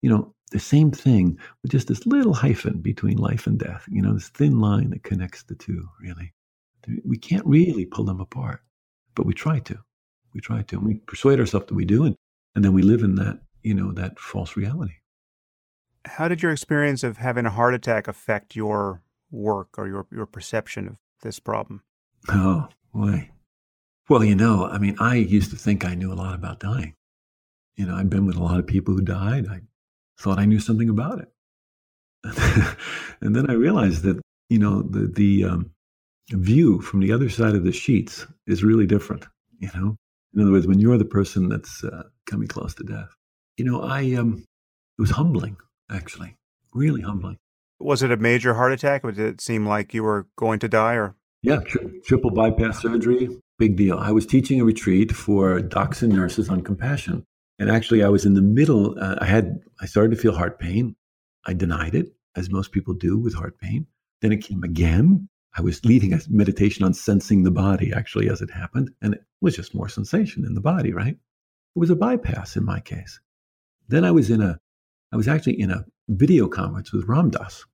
you 0.00 0.08
know, 0.08 0.34
the 0.52 0.58
same 0.58 0.90
thing 0.90 1.38
with 1.62 1.72
just 1.72 1.88
this 1.88 2.06
little 2.06 2.34
hyphen 2.34 2.80
between 2.80 3.18
life 3.18 3.46
and 3.46 3.58
death, 3.58 3.84
you 3.90 4.00
know, 4.00 4.14
this 4.14 4.28
thin 4.28 4.60
line 4.60 4.90
that 4.90 5.02
connects 5.02 5.42
the 5.42 5.54
two, 5.54 5.88
really. 6.00 6.32
We 7.04 7.16
can't 7.16 7.46
really 7.46 7.86
pull 7.86 8.04
them 8.04 8.20
apart, 8.20 8.62
but 9.14 9.26
we 9.26 9.34
try 9.34 9.58
to. 9.60 9.78
We 10.34 10.40
try 10.40 10.62
to. 10.62 10.76
And 10.76 10.86
we 10.86 10.94
persuade 10.94 11.40
ourselves 11.40 11.66
that 11.66 11.74
we 11.74 11.84
do. 11.84 12.04
And, 12.04 12.16
and 12.54 12.64
then 12.64 12.72
we 12.72 12.82
live 12.82 13.02
in 13.02 13.16
that, 13.16 13.40
you 13.62 13.74
know, 13.74 13.92
that 13.92 14.18
false 14.18 14.56
reality. 14.56 14.94
How 16.04 16.28
did 16.28 16.42
your 16.42 16.52
experience 16.52 17.04
of 17.04 17.18
having 17.18 17.46
a 17.46 17.50
heart 17.50 17.74
attack 17.74 18.08
affect 18.08 18.56
your 18.56 19.02
work 19.30 19.78
or 19.78 19.86
your, 19.86 20.06
your 20.10 20.26
perception 20.26 20.88
of 20.88 20.96
this 21.22 21.38
problem? 21.38 21.82
Oh, 22.28 22.68
boy. 22.92 23.30
Well, 24.08 24.24
you 24.24 24.34
know, 24.34 24.66
I 24.66 24.78
mean, 24.78 24.96
I 25.00 25.16
used 25.16 25.50
to 25.50 25.56
think 25.56 25.84
I 25.84 25.94
knew 25.94 26.12
a 26.12 26.14
lot 26.14 26.34
about 26.34 26.60
dying. 26.60 26.94
You 27.76 27.86
know, 27.86 27.96
I'd 27.96 28.10
been 28.10 28.26
with 28.26 28.36
a 28.36 28.42
lot 28.42 28.58
of 28.58 28.66
people 28.66 28.94
who 28.94 29.02
died. 29.02 29.46
I 29.48 29.60
thought 30.18 30.38
I 30.38 30.44
knew 30.44 30.60
something 30.60 30.88
about 30.88 31.20
it. 31.20 31.28
and 33.20 33.34
then 33.34 33.48
I 33.48 33.54
realized 33.54 34.02
that, 34.02 34.20
you 34.48 34.58
know, 34.58 34.82
the, 34.82 35.06
the 35.06 35.44
um, 35.44 35.70
view 36.30 36.80
from 36.80 37.00
the 37.00 37.12
other 37.12 37.28
side 37.28 37.54
of 37.54 37.64
the 37.64 37.72
sheets 37.72 38.26
is 38.46 38.62
really 38.62 38.86
different, 38.86 39.26
you 39.58 39.68
know? 39.74 39.96
In 40.34 40.40
other 40.40 40.52
words, 40.52 40.66
when 40.66 40.78
you're 40.78 40.98
the 40.98 41.04
person 41.04 41.48
that's 41.48 41.84
uh, 41.84 42.04
coming 42.26 42.48
close 42.48 42.74
to 42.74 42.84
death, 42.84 43.08
you 43.56 43.64
know, 43.64 43.82
I, 43.82 44.14
um, 44.14 44.44
it 44.98 45.00
was 45.00 45.10
humbling, 45.10 45.56
actually, 45.92 46.36
really 46.72 47.02
humbling. 47.02 47.38
Was 47.78 48.02
it 48.02 48.12
a 48.12 48.16
major 48.16 48.54
heart 48.54 48.72
attack? 48.72 49.02
Did 49.02 49.18
it 49.18 49.40
seem 49.40 49.66
like 49.66 49.92
you 49.92 50.02
were 50.02 50.26
going 50.36 50.58
to 50.60 50.68
die 50.68 50.94
or? 50.94 51.16
Yeah, 51.42 51.60
tri- 51.60 51.90
triple 52.04 52.30
bypass 52.30 52.80
surgery, 52.80 53.28
big 53.58 53.76
deal. 53.76 53.98
I 53.98 54.12
was 54.12 54.26
teaching 54.26 54.60
a 54.60 54.64
retreat 54.64 55.12
for 55.12 55.60
docs 55.60 56.02
and 56.02 56.12
nurses 56.12 56.48
on 56.48 56.62
compassion. 56.62 57.24
And 57.58 57.70
actually, 57.70 58.02
I 58.02 58.08
was 58.08 58.24
in 58.24 58.34
the 58.34 58.42
middle. 58.42 58.96
Uh, 58.98 59.16
I 59.20 59.26
had, 59.26 59.60
I 59.80 59.86
started 59.86 60.14
to 60.14 60.20
feel 60.20 60.34
heart 60.34 60.58
pain. 60.58 60.96
I 61.46 61.54
denied 61.54 61.94
it, 61.94 62.12
as 62.36 62.50
most 62.50 62.72
people 62.72 62.94
do 62.94 63.18
with 63.18 63.34
heart 63.34 63.58
pain. 63.58 63.86
Then 64.20 64.32
it 64.32 64.44
came 64.44 64.62
again. 64.62 65.28
I 65.56 65.62
was 65.62 65.84
leading 65.84 66.14
a 66.14 66.20
meditation 66.28 66.84
on 66.84 66.94
sensing 66.94 67.42
the 67.42 67.50
body, 67.50 67.92
actually, 67.92 68.30
as 68.30 68.40
it 68.40 68.50
happened. 68.50 68.90
And 69.02 69.14
it 69.14 69.24
was 69.40 69.56
just 69.56 69.74
more 69.74 69.88
sensation 69.88 70.46
in 70.46 70.54
the 70.54 70.60
body, 70.60 70.92
right? 70.92 71.14
It 71.14 71.78
was 71.78 71.90
a 71.90 71.96
bypass 71.96 72.56
in 72.56 72.64
my 72.64 72.80
case. 72.80 73.20
Then 73.88 74.04
I 74.04 74.12
was 74.12 74.30
in 74.30 74.40
a, 74.40 74.58
I 75.12 75.16
was 75.16 75.28
actually 75.28 75.60
in 75.60 75.70
a 75.70 75.84
video 76.08 76.48
conference 76.48 76.92
with 76.92 77.06
Ram 77.06 77.30
Dass, 77.30 77.64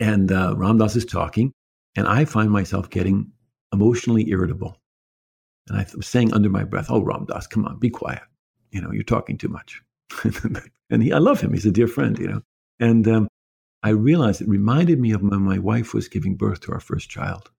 And 0.00 0.32
uh, 0.32 0.54
Ram 0.56 0.78
Dass 0.78 0.96
is 0.96 1.04
talking, 1.04 1.52
and 1.96 2.06
I 2.08 2.24
find 2.24 2.50
myself 2.50 2.90
getting 2.90 3.30
emotionally 3.72 4.28
irritable. 4.28 4.76
And 5.68 5.78
I 5.78 5.86
was 5.96 6.06
saying 6.06 6.34
under 6.34 6.50
my 6.50 6.64
breath, 6.64 6.86
"Oh, 6.90 7.02
Ram 7.02 7.26
Dass, 7.26 7.46
come 7.46 7.64
on, 7.64 7.78
be 7.78 7.90
quiet. 7.90 8.22
You 8.72 8.80
know, 8.80 8.90
you're 8.90 9.04
talking 9.04 9.38
too 9.38 9.48
much." 9.48 9.82
and 10.90 11.02
he, 11.02 11.12
I 11.12 11.18
love 11.18 11.40
him; 11.40 11.52
he's 11.52 11.66
a 11.66 11.70
dear 11.70 11.86
friend. 11.86 12.18
You 12.18 12.28
know, 12.28 12.42
and 12.80 13.06
um, 13.08 13.28
I 13.82 13.90
realized 13.90 14.42
it 14.42 14.48
reminded 14.48 14.98
me 14.98 15.12
of 15.12 15.22
when 15.22 15.42
my 15.42 15.58
wife 15.58 15.94
was 15.94 16.08
giving 16.08 16.36
birth 16.36 16.60
to 16.62 16.72
our 16.72 16.80
first 16.80 17.08
child, 17.08 17.50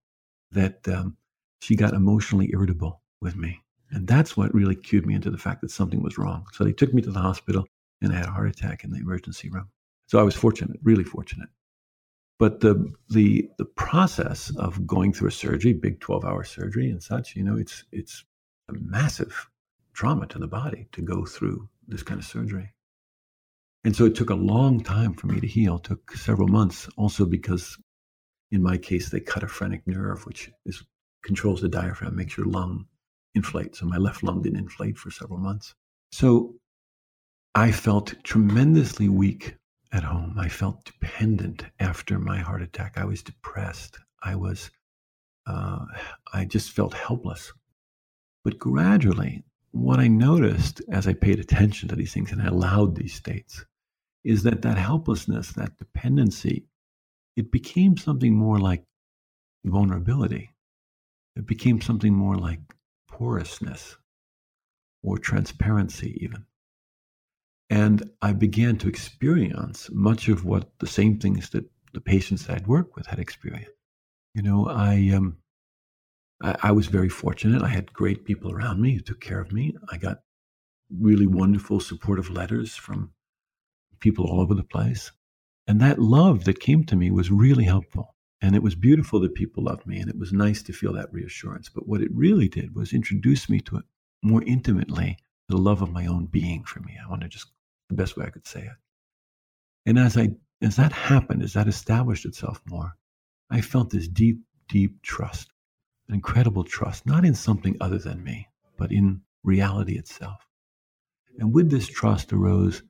that 0.51 0.87
um, 0.87 1.17
she 1.61 1.75
got 1.75 1.93
emotionally 1.93 2.49
irritable 2.51 3.01
with 3.21 3.37
me, 3.37 3.63
and 3.91 4.07
that's 4.07 4.35
what 4.35 4.53
really 4.53 4.75
cued 4.75 5.05
me 5.05 5.15
into 5.15 5.31
the 5.31 5.37
fact 5.37 5.61
that 5.61 5.71
something 5.71 6.03
was 6.03 6.17
wrong. 6.17 6.45
So 6.51 6.63
they 6.63 6.73
took 6.73 6.93
me 6.93 7.01
to 7.01 7.11
the 7.11 7.21
hospital, 7.21 7.65
and 8.01 8.13
I 8.13 8.17
had 8.17 8.27
a 8.27 8.31
heart 8.31 8.49
attack 8.49 8.83
in 8.83 8.91
the 8.91 8.99
emergency 8.99 9.49
room. 9.49 9.69
So 10.07 10.19
I 10.19 10.23
was 10.23 10.35
fortunate, 10.35 10.79
really 10.83 11.03
fortunate. 11.03 11.49
But 12.37 12.59
the 12.59 12.91
the 13.09 13.49
the 13.57 13.65
process 13.65 14.51
of 14.57 14.85
going 14.85 15.13
through 15.13 15.29
a 15.29 15.31
surgery, 15.31 15.73
big 15.73 15.99
twelve 15.99 16.25
hour 16.25 16.43
surgery 16.43 16.89
and 16.89 17.01
such, 17.01 17.35
you 17.35 17.43
know, 17.43 17.57
it's 17.57 17.85
it's 17.91 18.25
a 18.69 18.73
massive 18.73 19.49
trauma 19.93 20.27
to 20.27 20.39
the 20.39 20.47
body 20.47 20.87
to 20.91 21.01
go 21.01 21.25
through 21.25 21.69
this 21.87 22.03
kind 22.03 22.19
of 22.19 22.25
surgery. 22.25 22.73
And 23.85 23.95
so 23.95 24.05
it 24.05 24.15
took 24.15 24.31
a 24.31 24.35
long 24.35 24.83
time 24.83 25.13
for 25.13 25.27
me 25.27 25.39
to 25.39 25.47
heal. 25.47 25.77
It 25.77 25.83
took 25.83 26.11
several 26.17 26.47
months, 26.47 26.89
also 26.97 27.25
because 27.25 27.77
in 28.51 28.61
my 28.61 28.77
case 28.77 29.09
they 29.09 29.19
cut 29.19 29.43
a 29.43 29.47
phrenic 29.47 29.87
nerve, 29.87 30.25
which 30.25 30.51
is 30.65 30.83
controls 31.23 31.61
the 31.61 31.69
diaphragm, 31.69 32.15
makes 32.15 32.35
your 32.35 32.47
lung 32.47 32.85
inflate. 33.33 33.75
So 33.75 33.85
my 33.85 33.97
left 33.97 34.23
lung 34.23 34.41
didn't 34.41 34.59
inflate 34.59 34.97
for 34.97 35.11
several 35.11 35.39
months. 35.39 35.73
So 36.11 36.55
I 37.57 37.71
felt 37.71 38.13
tremendously 38.23 39.07
weak 39.07 39.55
at 39.93 40.03
home. 40.03 40.35
I 40.37 40.49
felt 40.49 40.83
dependent 40.83 41.63
after 41.79 42.19
my 42.19 42.37
heart 42.37 42.61
attack. 42.61 42.97
I 42.97 43.05
was 43.05 43.23
depressed. 43.23 43.97
I 44.21 44.35
was, 44.35 44.69
uh, 45.47 45.85
I 46.33 46.43
just 46.43 46.71
felt 46.71 46.93
helpless. 46.93 47.53
But 48.43 48.59
gradually, 48.59 49.45
what 49.71 49.99
I 49.99 50.09
noticed 50.09 50.81
as 50.91 51.07
I 51.07 51.13
paid 51.13 51.39
attention 51.39 51.87
to 51.87 51.95
these 51.95 52.13
things 52.13 52.33
and 52.33 52.41
I 52.41 52.47
allowed 52.47 52.95
these 52.95 53.13
states 53.13 53.65
is 54.25 54.43
that 54.43 54.61
that 54.63 54.77
helplessness, 54.77 55.53
that 55.53 55.77
dependency, 55.77 56.65
it 57.37 57.51
became 57.51 57.95
something 57.95 58.35
more 58.35 58.59
like 58.59 58.83
vulnerability. 59.63 60.53
It 61.37 61.45
became 61.45 61.79
something 61.79 62.13
more 62.13 62.35
like 62.35 62.59
porousness 63.07 63.95
or 65.03 65.17
transparency, 65.17 66.17
even. 66.21 66.45
And 67.69 68.11
I 68.21 68.33
began 68.33 68.77
to 68.77 68.87
experience 68.87 69.89
much 69.91 70.27
of 70.27 70.45
what 70.45 70.69
the 70.79 70.87
same 70.87 71.19
things 71.19 71.49
that 71.49 71.65
the 71.93 72.01
patients 72.01 72.45
that 72.45 72.57
I'd 72.57 72.67
worked 72.67 72.95
with 72.95 73.07
had 73.07 73.19
experienced. 73.19 73.71
You 74.33 74.43
know, 74.43 74.67
I, 74.67 75.11
um, 75.15 75.37
I, 76.43 76.55
I 76.63 76.71
was 76.71 76.87
very 76.87 77.09
fortunate. 77.09 77.63
I 77.63 77.69
had 77.69 77.93
great 77.93 78.25
people 78.25 78.51
around 78.51 78.81
me 78.81 78.93
who 78.93 78.99
took 78.99 79.21
care 79.21 79.39
of 79.39 79.51
me. 79.51 79.75
I 79.89 79.97
got 79.97 80.19
really 80.89 81.27
wonderful, 81.27 81.79
supportive 81.79 82.29
letters 82.29 82.75
from 82.75 83.11
people 83.99 84.25
all 84.25 84.41
over 84.41 84.53
the 84.53 84.63
place. 84.63 85.11
And 85.67 85.81
that 85.81 85.97
love 85.97 86.43
that 86.43 86.59
came 86.59 86.83
to 86.85 86.95
me 86.95 87.09
was 87.09 87.31
really 87.31 87.63
helpful. 87.63 88.15
And 88.41 88.55
it 88.55 88.61
was 88.61 88.75
beautiful 88.75 89.19
that 89.21 89.33
people 89.33 89.63
loved 89.63 89.87
me. 89.87 89.99
And 89.99 90.09
it 90.09 90.19
was 90.19 90.31
nice 90.31 90.61
to 90.63 90.73
feel 90.73 90.93
that 90.93 91.11
reassurance. 91.11 91.69
But 91.69 91.87
what 91.87 92.01
it 92.01 92.11
really 92.13 92.47
did 92.47 92.75
was 92.75 92.93
introduce 92.93 93.49
me 93.49 93.59
to 93.61 93.77
it 93.77 93.85
more 94.21 94.43
intimately, 94.43 95.17
the 95.47 95.57
love 95.57 95.81
of 95.81 95.91
my 95.91 96.05
own 96.05 96.25
being 96.25 96.63
for 96.63 96.79
me. 96.81 96.97
I 97.03 97.09
want 97.09 97.21
to 97.21 97.27
just 97.27 97.47
the 97.89 97.95
best 97.95 98.17
way 98.17 98.25
I 98.25 98.29
could 98.29 98.47
say 98.47 98.61
it. 98.61 98.77
And 99.85 99.99
as 99.99 100.17
I 100.17 100.29
as 100.61 100.77
that 100.77 100.91
happened, 100.91 101.43
as 101.43 101.53
that 101.53 101.67
established 101.67 102.25
itself 102.25 102.61
more, 102.65 102.95
I 103.49 103.61
felt 103.61 103.89
this 103.89 104.07
deep, 104.07 104.39
deep 104.67 105.01
trust 105.01 105.49
an 106.07 106.15
incredible 106.15 106.63
trust, 106.63 107.05
not 107.05 107.25
in 107.25 107.33
something 107.33 107.75
other 107.81 107.97
than 107.97 108.23
me, 108.23 108.47
but 108.77 108.91
in 108.91 109.21
reality 109.43 109.97
itself. 109.97 110.45
And 111.39 111.53
with 111.53 111.69
this 111.69 111.87
trust 111.87 112.31
arose 112.31 112.83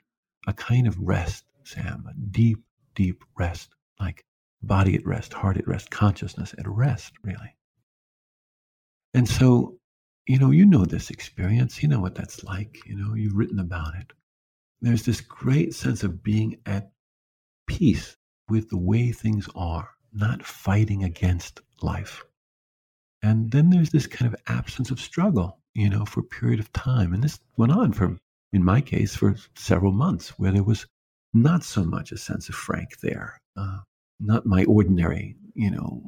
a 0.48 0.54
kind 0.54 0.88
of 0.88 1.00
rest, 1.00 1.46
Sam, 1.64 2.06
a 2.10 2.14
deep, 2.14 2.60
deep 2.94 3.24
rest, 3.38 3.74
like 4.00 4.24
body 4.62 4.96
at 4.96 5.06
rest, 5.06 5.34
heart 5.34 5.58
at 5.58 5.68
rest, 5.68 5.90
consciousness 5.90 6.54
at 6.58 6.68
rest, 6.68 7.14
really. 7.24 7.56
And 9.14 9.28
so, 9.28 9.78
you 10.28 10.38
know, 10.38 10.52
you 10.52 10.66
know 10.66 10.86
this 10.86 11.10
experience, 11.10 11.82
you 11.82 11.88
know 11.88 12.02
what 12.02 12.16
that's 12.16 12.44
like, 12.44 12.78
you 12.86 12.96
know, 12.98 13.14
you've 13.14 13.36
written 13.36 13.60
about 13.60 13.96
it. 13.96 14.12
There's 14.86 15.02
this 15.02 15.20
great 15.20 15.74
sense 15.74 16.04
of 16.04 16.22
being 16.22 16.60
at 16.68 16.92
peace 17.66 18.16
with 18.48 18.70
the 18.70 18.78
way 18.78 19.12
things 19.12 19.50
are, 19.56 19.90
not 20.14 20.46
fighting 20.46 21.04
against 21.04 21.60
life. 21.82 22.24
And 23.24 23.50
then 23.50 23.72
there's 23.72 23.90
this 23.90 24.06
kind 24.06 24.32
of 24.32 24.40
absence 24.46 24.92
of 24.92 25.00
struggle, 25.00 25.58
you 25.74 25.90
know, 25.90 26.06
for 26.06 26.20
a 26.20 26.24
period 26.24 26.60
of 26.60 26.72
time. 26.72 27.16
And 27.16 27.24
this 27.24 27.40
went 27.58 27.72
on 27.72 27.94
for, 27.94 28.16
in 28.54 28.64
my 28.64 28.80
case, 28.80 29.16
for 29.16 29.36
several 29.56 29.92
months, 29.92 30.38
where 30.38 30.52
there 30.52 30.62
was 30.62 30.86
not 31.34 31.64
so 31.64 31.84
much 31.84 32.12
a 32.12 32.18
sense 32.18 32.48
of 32.48 32.54
Frank 32.54 33.00
there. 33.00 33.42
Uh, 33.58 33.80
not 34.20 34.46
my 34.46 34.66
ordinary, 34.66 35.36
you 35.56 35.72
know, 35.72 36.04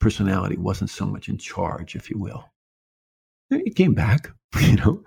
personality 0.00 0.56
wasn't 0.56 0.88
so 0.88 1.04
much 1.04 1.28
in 1.28 1.36
charge, 1.36 1.94
if 1.94 2.08
you 2.08 2.16
will. 2.16 2.48
It 3.50 3.76
came 3.76 3.92
back, 3.92 4.30
you 4.60 4.76
know, 4.76 5.02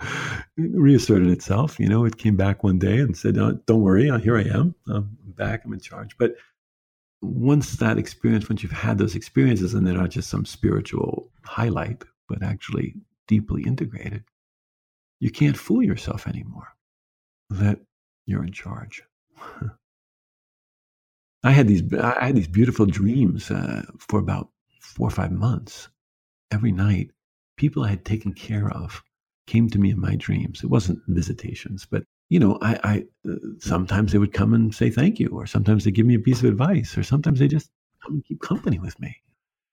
reasserted 0.57 1.29
itself. 1.29 1.79
You 1.79 1.89
know, 1.89 2.05
it 2.05 2.17
came 2.17 2.35
back 2.35 2.63
one 2.63 2.79
day 2.79 2.99
and 2.99 3.17
said, 3.17 3.37
oh, 3.37 3.53
"Don't 3.65 3.81
worry, 3.81 4.09
uh, 4.09 4.19
here 4.19 4.37
I 4.37 4.43
am. 4.43 4.75
I'm 4.87 5.17
back. 5.25 5.65
I'm 5.65 5.73
in 5.73 5.79
charge." 5.79 6.17
But 6.17 6.35
once 7.21 7.77
that 7.77 7.97
experience, 7.97 8.49
once 8.49 8.63
you've 8.63 8.71
had 8.71 8.97
those 8.97 9.15
experiences, 9.15 9.73
and 9.73 9.85
they're 9.85 9.93
not 9.93 10.11
just 10.11 10.29
some 10.29 10.45
spiritual 10.45 11.29
highlight, 11.43 12.03
but 12.27 12.43
actually 12.43 12.95
deeply 13.27 13.63
integrated, 13.63 14.23
you 15.19 15.31
can't 15.31 15.57
fool 15.57 15.83
yourself 15.83 16.27
anymore 16.27 16.67
that 17.49 17.79
you're 18.25 18.43
in 18.43 18.51
charge. 18.51 19.03
I 21.43 21.51
had 21.51 21.67
these 21.67 21.81
I 21.93 22.27
had 22.27 22.35
these 22.35 22.47
beautiful 22.47 22.85
dreams 22.85 23.49
uh, 23.49 23.83
for 23.97 24.19
about 24.19 24.49
four 24.79 25.07
or 25.07 25.11
five 25.11 25.31
months. 25.31 25.89
Every 26.51 26.71
night, 26.71 27.11
people 27.57 27.83
I 27.83 27.89
had 27.89 28.05
taken 28.05 28.33
care 28.33 28.69
of 28.69 29.03
came 29.47 29.69
to 29.69 29.79
me 29.79 29.91
in 29.91 29.99
my 29.99 30.15
dreams. 30.15 30.63
It 30.63 30.69
wasn't 30.69 31.01
visitations, 31.07 31.85
but 31.85 32.03
you 32.29 32.39
know, 32.39 32.57
I, 32.61 32.79
I 32.83 33.29
uh, 33.29 33.35
sometimes 33.59 34.11
they 34.11 34.17
would 34.17 34.33
come 34.33 34.53
and 34.53 34.73
say 34.73 34.89
thank 34.89 35.19
you, 35.19 35.29
or 35.29 35.45
sometimes 35.45 35.83
they 35.83 35.91
give 35.91 36.05
me 36.05 36.15
a 36.15 36.19
piece 36.19 36.39
of 36.39 36.45
advice, 36.45 36.97
or 36.97 37.03
sometimes 37.03 37.39
they 37.39 37.47
just 37.47 37.69
come 38.03 38.15
and 38.15 38.25
keep 38.25 38.41
company 38.41 38.79
with 38.79 38.99
me. 38.99 39.17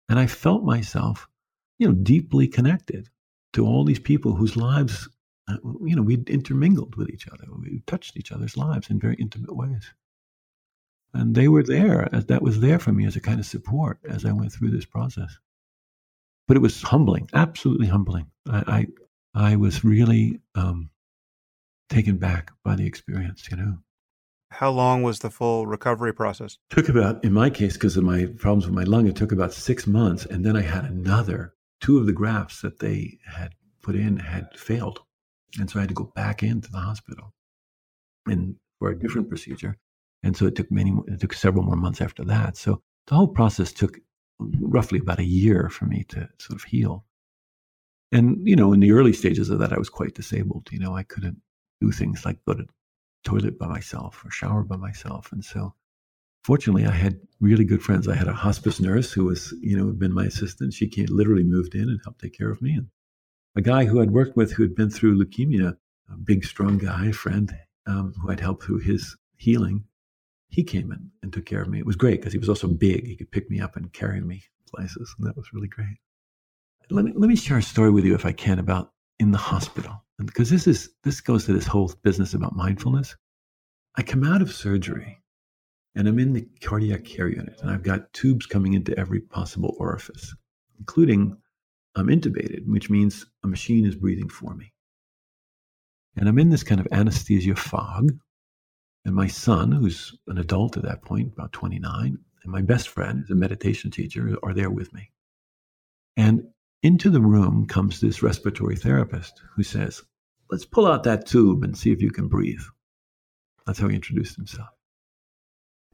And 0.08 0.18
I 0.18 0.26
felt 0.26 0.64
myself, 0.64 1.28
you 1.78 1.86
know, 1.86 1.94
deeply 1.94 2.48
connected 2.48 3.08
to 3.52 3.66
all 3.66 3.84
these 3.84 3.98
people 3.98 4.34
whose 4.34 4.56
lives, 4.56 5.08
uh, 5.48 5.56
you 5.84 5.94
know, 5.94 6.02
we'd 6.02 6.28
intermingled 6.28 6.96
with 6.96 7.10
each 7.10 7.28
other. 7.28 7.44
We 7.58 7.82
touched 7.86 8.16
each 8.16 8.32
other's 8.32 8.56
lives 8.56 8.90
in 8.90 8.98
very 8.98 9.16
intimate 9.16 9.54
ways. 9.54 9.92
And 11.14 11.34
they 11.34 11.48
were 11.48 11.62
there, 11.62 12.08
as 12.14 12.26
that 12.26 12.42
was 12.42 12.60
there 12.60 12.78
for 12.78 12.92
me 12.92 13.06
as 13.06 13.16
a 13.16 13.20
kind 13.20 13.40
of 13.40 13.46
support 13.46 13.98
as 14.08 14.24
I 14.24 14.32
went 14.32 14.52
through 14.52 14.70
this 14.70 14.84
process. 14.84 15.38
But 16.46 16.56
it 16.56 16.60
was 16.60 16.82
humbling, 16.82 17.28
absolutely 17.32 17.86
humbling. 17.86 18.26
I, 18.48 18.64
I, 18.66 18.86
I 19.34 19.56
was 19.56 19.84
really 19.84 20.40
um, 20.54 20.90
taken 21.88 22.16
back 22.16 22.52
by 22.64 22.76
the 22.76 22.86
experience, 22.86 23.48
you 23.50 23.56
know. 23.56 23.78
How 24.50 24.70
long 24.70 25.02
was 25.02 25.18
the 25.18 25.30
full 25.30 25.66
recovery 25.66 26.14
process? 26.14 26.58
Took 26.70 26.88
about, 26.88 27.22
in 27.22 27.32
my 27.32 27.50
case, 27.50 27.74
because 27.74 27.96
of 27.96 28.04
my 28.04 28.26
problems 28.38 28.66
with 28.66 28.74
my 28.74 28.84
lung, 28.84 29.06
it 29.06 29.14
took 29.14 29.32
about 29.32 29.52
six 29.52 29.86
months. 29.86 30.24
And 30.24 30.44
then 30.44 30.56
I 30.56 30.62
had 30.62 30.84
another, 30.84 31.54
two 31.80 31.98
of 31.98 32.06
the 32.06 32.12
grafts 32.12 32.62
that 32.62 32.78
they 32.78 33.18
had 33.26 33.52
put 33.82 33.94
in 33.94 34.16
had 34.16 34.48
failed. 34.56 35.00
And 35.58 35.68
so 35.68 35.78
I 35.78 35.82
had 35.82 35.90
to 35.90 35.94
go 35.94 36.12
back 36.14 36.42
into 36.42 36.70
the 36.70 36.78
hospital 36.78 37.34
and 38.26 38.56
for 38.78 38.90
a 38.90 38.98
different 38.98 39.28
procedure. 39.28 39.76
And 40.22 40.36
so 40.36 40.46
it 40.46 40.56
took 40.56 40.70
many, 40.70 40.94
it 41.08 41.20
took 41.20 41.34
several 41.34 41.64
more 41.64 41.76
months 41.76 42.00
after 42.00 42.24
that. 42.24 42.56
So 42.56 42.80
the 43.06 43.14
whole 43.14 43.28
process 43.28 43.72
took 43.72 43.98
roughly 44.38 44.98
about 44.98 45.18
a 45.18 45.24
year 45.24 45.68
for 45.68 45.84
me 45.84 46.04
to 46.08 46.28
sort 46.38 46.58
of 46.58 46.64
heal. 46.64 47.04
And, 48.12 48.46
you 48.46 48.56
know, 48.56 48.72
in 48.72 48.80
the 48.80 48.92
early 48.92 49.12
stages 49.12 49.50
of 49.50 49.58
that, 49.58 49.72
I 49.72 49.78
was 49.78 49.90
quite 49.90 50.14
disabled. 50.14 50.68
You 50.70 50.78
know, 50.78 50.96
I 50.96 51.02
couldn't 51.02 51.40
do 51.80 51.92
things 51.92 52.24
like 52.24 52.44
go 52.46 52.54
to 52.54 52.66
toilet 53.24 53.58
by 53.58 53.66
myself 53.66 54.24
or 54.24 54.30
shower 54.30 54.62
by 54.62 54.76
myself. 54.76 55.30
And 55.32 55.44
so 55.44 55.74
fortunately, 56.42 56.86
I 56.86 56.92
had 56.92 57.20
really 57.40 57.64
good 57.64 57.82
friends. 57.82 58.08
I 58.08 58.16
had 58.16 58.28
a 58.28 58.32
hospice 58.32 58.80
nurse 58.80 59.12
who 59.12 59.26
was, 59.26 59.54
you 59.60 59.76
know, 59.76 59.92
been 59.92 60.14
my 60.14 60.24
assistant. 60.24 60.72
She 60.72 60.88
came, 60.88 61.06
literally 61.10 61.44
moved 61.44 61.74
in 61.74 61.88
and 61.88 62.00
helped 62.02 62.20
take 62.20 62.36
care 62.36 62.50
of 62.50 62.62
me. 62.62 62.74
And 62.74 62.88
a 63.56 63.60
guy 63.60 63.84
who 63.84 64.00
I'd 64.00 64.10
worked 64.10 64.36
with 64.36 64.52
who 64.52 64.62
had 64.62 64.74
been 64.74 64.90
through 64.90 65.22
leukemia, 65.22 65.76
a 66.10 66.16
big, 66.16 66.44
strong 66.44 66.78
guy, 66.78 67.12
friend, 67.12 67.54
um, 67.86 68.14
who 68.20 68.30
I'd 68.30 68.40
helped 68.40 68.64
through 68.64 68.78
his 68.78 69.16
healing 69.36 69.84
he 70.48 70.64
came 70.64 70.90
in 70.92 71.10
and 71.22 71.32
took 71.32 71.46
care 71.46 71.62
of 71.62 71.68
me. 71.68 71.78
It 71.78 71.86
was 71.86 71.96
great 71.96 72.20
because 72.20 72.32
he 72.32 72.38
was 72.38 72.48
also 72.48 72.68
big. 72.68 73.06
He 73.06 73.16
could 73.16 73.30
pick 73.30 73.50
me 73.50 73.60
up 73.60 73.76
and 73.76 73.92
carry 73.92 74.20
me 74.20 74.42
places, 74.70 75.14
and 75.18 75.26
that 75.26 75.36
was 75.36 75.52
really 75.52 75.68
great. 75.68 75.98
Let 76.90 77.04
me 77.04 77.12
let 77.14 77.28
me 77.28 77.36
share 77.36 77.58
a 77.58 77.62
story 77.62 77.90
with 77.90 78.04
you, 78.04 78.14
if 78.14 78.24
I 78.24 78.32
can, 78.32 78.58
about 78.58 78.92
in 79.18 79.30
the 79.30 79.38
hospital, 79.38 80.04
because 80.18 80.50
this 80.50 80.66
is 80.66 80.90
this 81.04 81.20
goes 81.20 81.44
to 81.46 81.52
this 81.52 81.66
whole 81.66 81.92
business 82.02 82.34
about 82.34 82.56
mindfulness. 82.56 83.16
I 83.96 84.02
come 84.02 84.24
out 84.24 84.42
of 84.42 84.52
surgery, 84.52 85.20
and 85.94 86.08
I'm 86.08 86.18
in 86.18 86.32
the 86.32 86.48
cardiac 86.62 87.04
care 87.04 87.28
unit, 87.28 87.60
and 87.60 87.70
I've 87.70 87.82
got 87.82 88.12
tubes 88.12 88.46
coming 88.46 88.74
into 88.74 88.98
every 88.98 89.20
possible 89.20 89.76
orifice, 89.78 90.34
including 90.78 91.36
I'm 91.94 92.06
intubated, 92.06 92.66
which 92.66 92.90
means 92.90 93.26
a 93.42 93.48
machine 93.48 93.84
is 93.84 93.96
breathing 93.96 94.28
for 94.28 94.54
me. 94.54 94.72
And 96.16 96.28
I'm 96.28 96.38
in 96.38 96.50
this 96.50 96.62
kind 96.62 96.80
of 96.80 96.88
anesthesia 96.92 97.54
fog 97.56 98.12
and 99.04 99.14
my 99.14 99.26
son, 99.26 99.72
who's 99.72 100.14
an 100.26 100.36
adult 100.36 100.76
at 100.76 100.82
that 100.82 101.00
point, 101.02 101.32
about 101.32 101.52
29, 101.52 102.18
and 102.42 102.52
my 102.52 102.60
best 102.60 102.88
friend, 102.88 103.20
who's 103.20 103.30
a 103.30 103.34
meditation 103.34 103.90
teacher, 103.90 104.36
are 104.42 104.52
there 104.52 104.70
with 104.70 104.92
me. 104.92 105.10
And 106.16 106.48
into 106.82 107.10
the 107.10 107.20
room 107.20 107.66
comes 107.66 108.00
this 108.00 108.22
respiratory 108.22 108.76
therapist 108.76 109.42
who 109.54 109.62
says, 109.62 110.02
Let's 110.50 110.64
pull 110.64 110.86
out 110.86 111.02
that 111.04 111.26
tube 111.26 111.62
and 111.62 111.76
see 111.76 111.92
if 111.92 112.00
you 112.00 112.10
can 112.10 112.28
breathe. 112.28 112.62
That's 113.66 113.78
how 113.78 113.88
he 113.88 113.94
introduced 113.94 114.36
himself. 114.36 114.68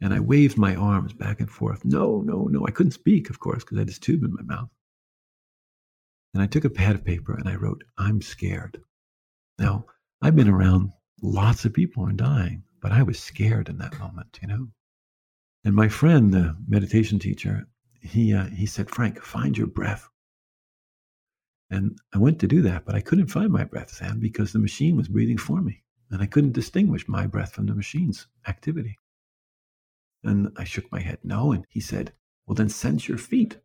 And 0.01 0.15
I 0.15 0.21
waved 0.21 0.57
my 0.57 0.77
arms 0.77 1.13
back 1.13 1.41
and 1.41 1.51
forth. 1.51 1.85
No, 1.85 2.21
no, 2.21 2.45
no. 2.45 2.65
I 2.67 2.71
couldn't 2.71 2.93
speak, 2.93 3.31
of 3.31 3.41
course, 3.41 3.65
because 3.65 3.79
I 3.79 3.81
had 3.81 3.89
this 3.89 3.99
tube 3.99 4.23
in 4.23 4.33
my 4.33 4.43
mouth. 4.43 4.69
And 6.35 6.43
I 6.43 6.47
took 6.47 6.65
a 6.65 6.71
pad 6.71 6.95
of 6.95 7.05
paper 7.05 7.35
and 7.35 7.49
I 7.49 7.57
wrote, 7.57 7.83
I'm 7.99 8.21
scared. 8.23 8.81
Now, 9.59 9.87
I've 10.23 10.37
been 10.37 10.49
around 10.49 10.93
lots 11.21 11.65
of 11.65 11.73
people 11.73 12.07
are 12.07 12.13
dying. 12.13 12.63
But 12.85 12.93
I 12.93 13.03
was 13.03 13.19
scared 13.19 13.71
in 13.71 13.79
that 13.79 13.99
moment, 13.99 14.39
you 14.43 14.49
know. 14.49 14.69
And 15.65 15.75
my 15.75 15.89
friend, 15.89 16.35
the 16.35 16.55
meditation 16.69 17.19
teacher, 17.19 17.67
he 18.03 18.35
uh, 18.35 18.45
he 18.49 18.67
said, 18.67 18.91
"Frank, 18.91 19.23
find 19.23 19.57
your 19.57 19.69
breath." 19.69 20.07
And 21.71 21.99
I 22.15 22.19
went 22.19 22.39
to 22.41 22.47
do 22.47 22.63
that, 22.63 22.85
but 22.85 22.95
I 22.95 23.01
couldn't 23.01 23.29
find 23.29 23.51
my 23.51 23.65
breath, 23.65 23.91
Sam, 23.91 24.21
because 24.21 24.53
the 24.53 24.59
machine 24.59 24.97
was 24.97 25.09
breathing 25.09 25.39
for 25.39 25.61
me, 25.61 25.83
and 26.11 26.23
I 26.23 26.27
couldn't 26.27 26.53
distinguish 26.53 27.09
my 27.09 27.27
breath 27.27 27.53
from 27.53 27.67
the 27.67 27.75
machine's 27.75 28.27
activity. 28.47 28.99
And 30.23 30.51
I 30.57 30.65
shook 30.65 30.91
my 30.93 31.01
head 31.01 31.19
no, 31.23 31.53
and 31.53 31.67
he 31.69 31.81
said, 31.81 32.13
"Well, 32.47 32.55
then 32.55 32.69
sense 32.69 33.09
your 33.09 33.19
feet." 33.19 33.59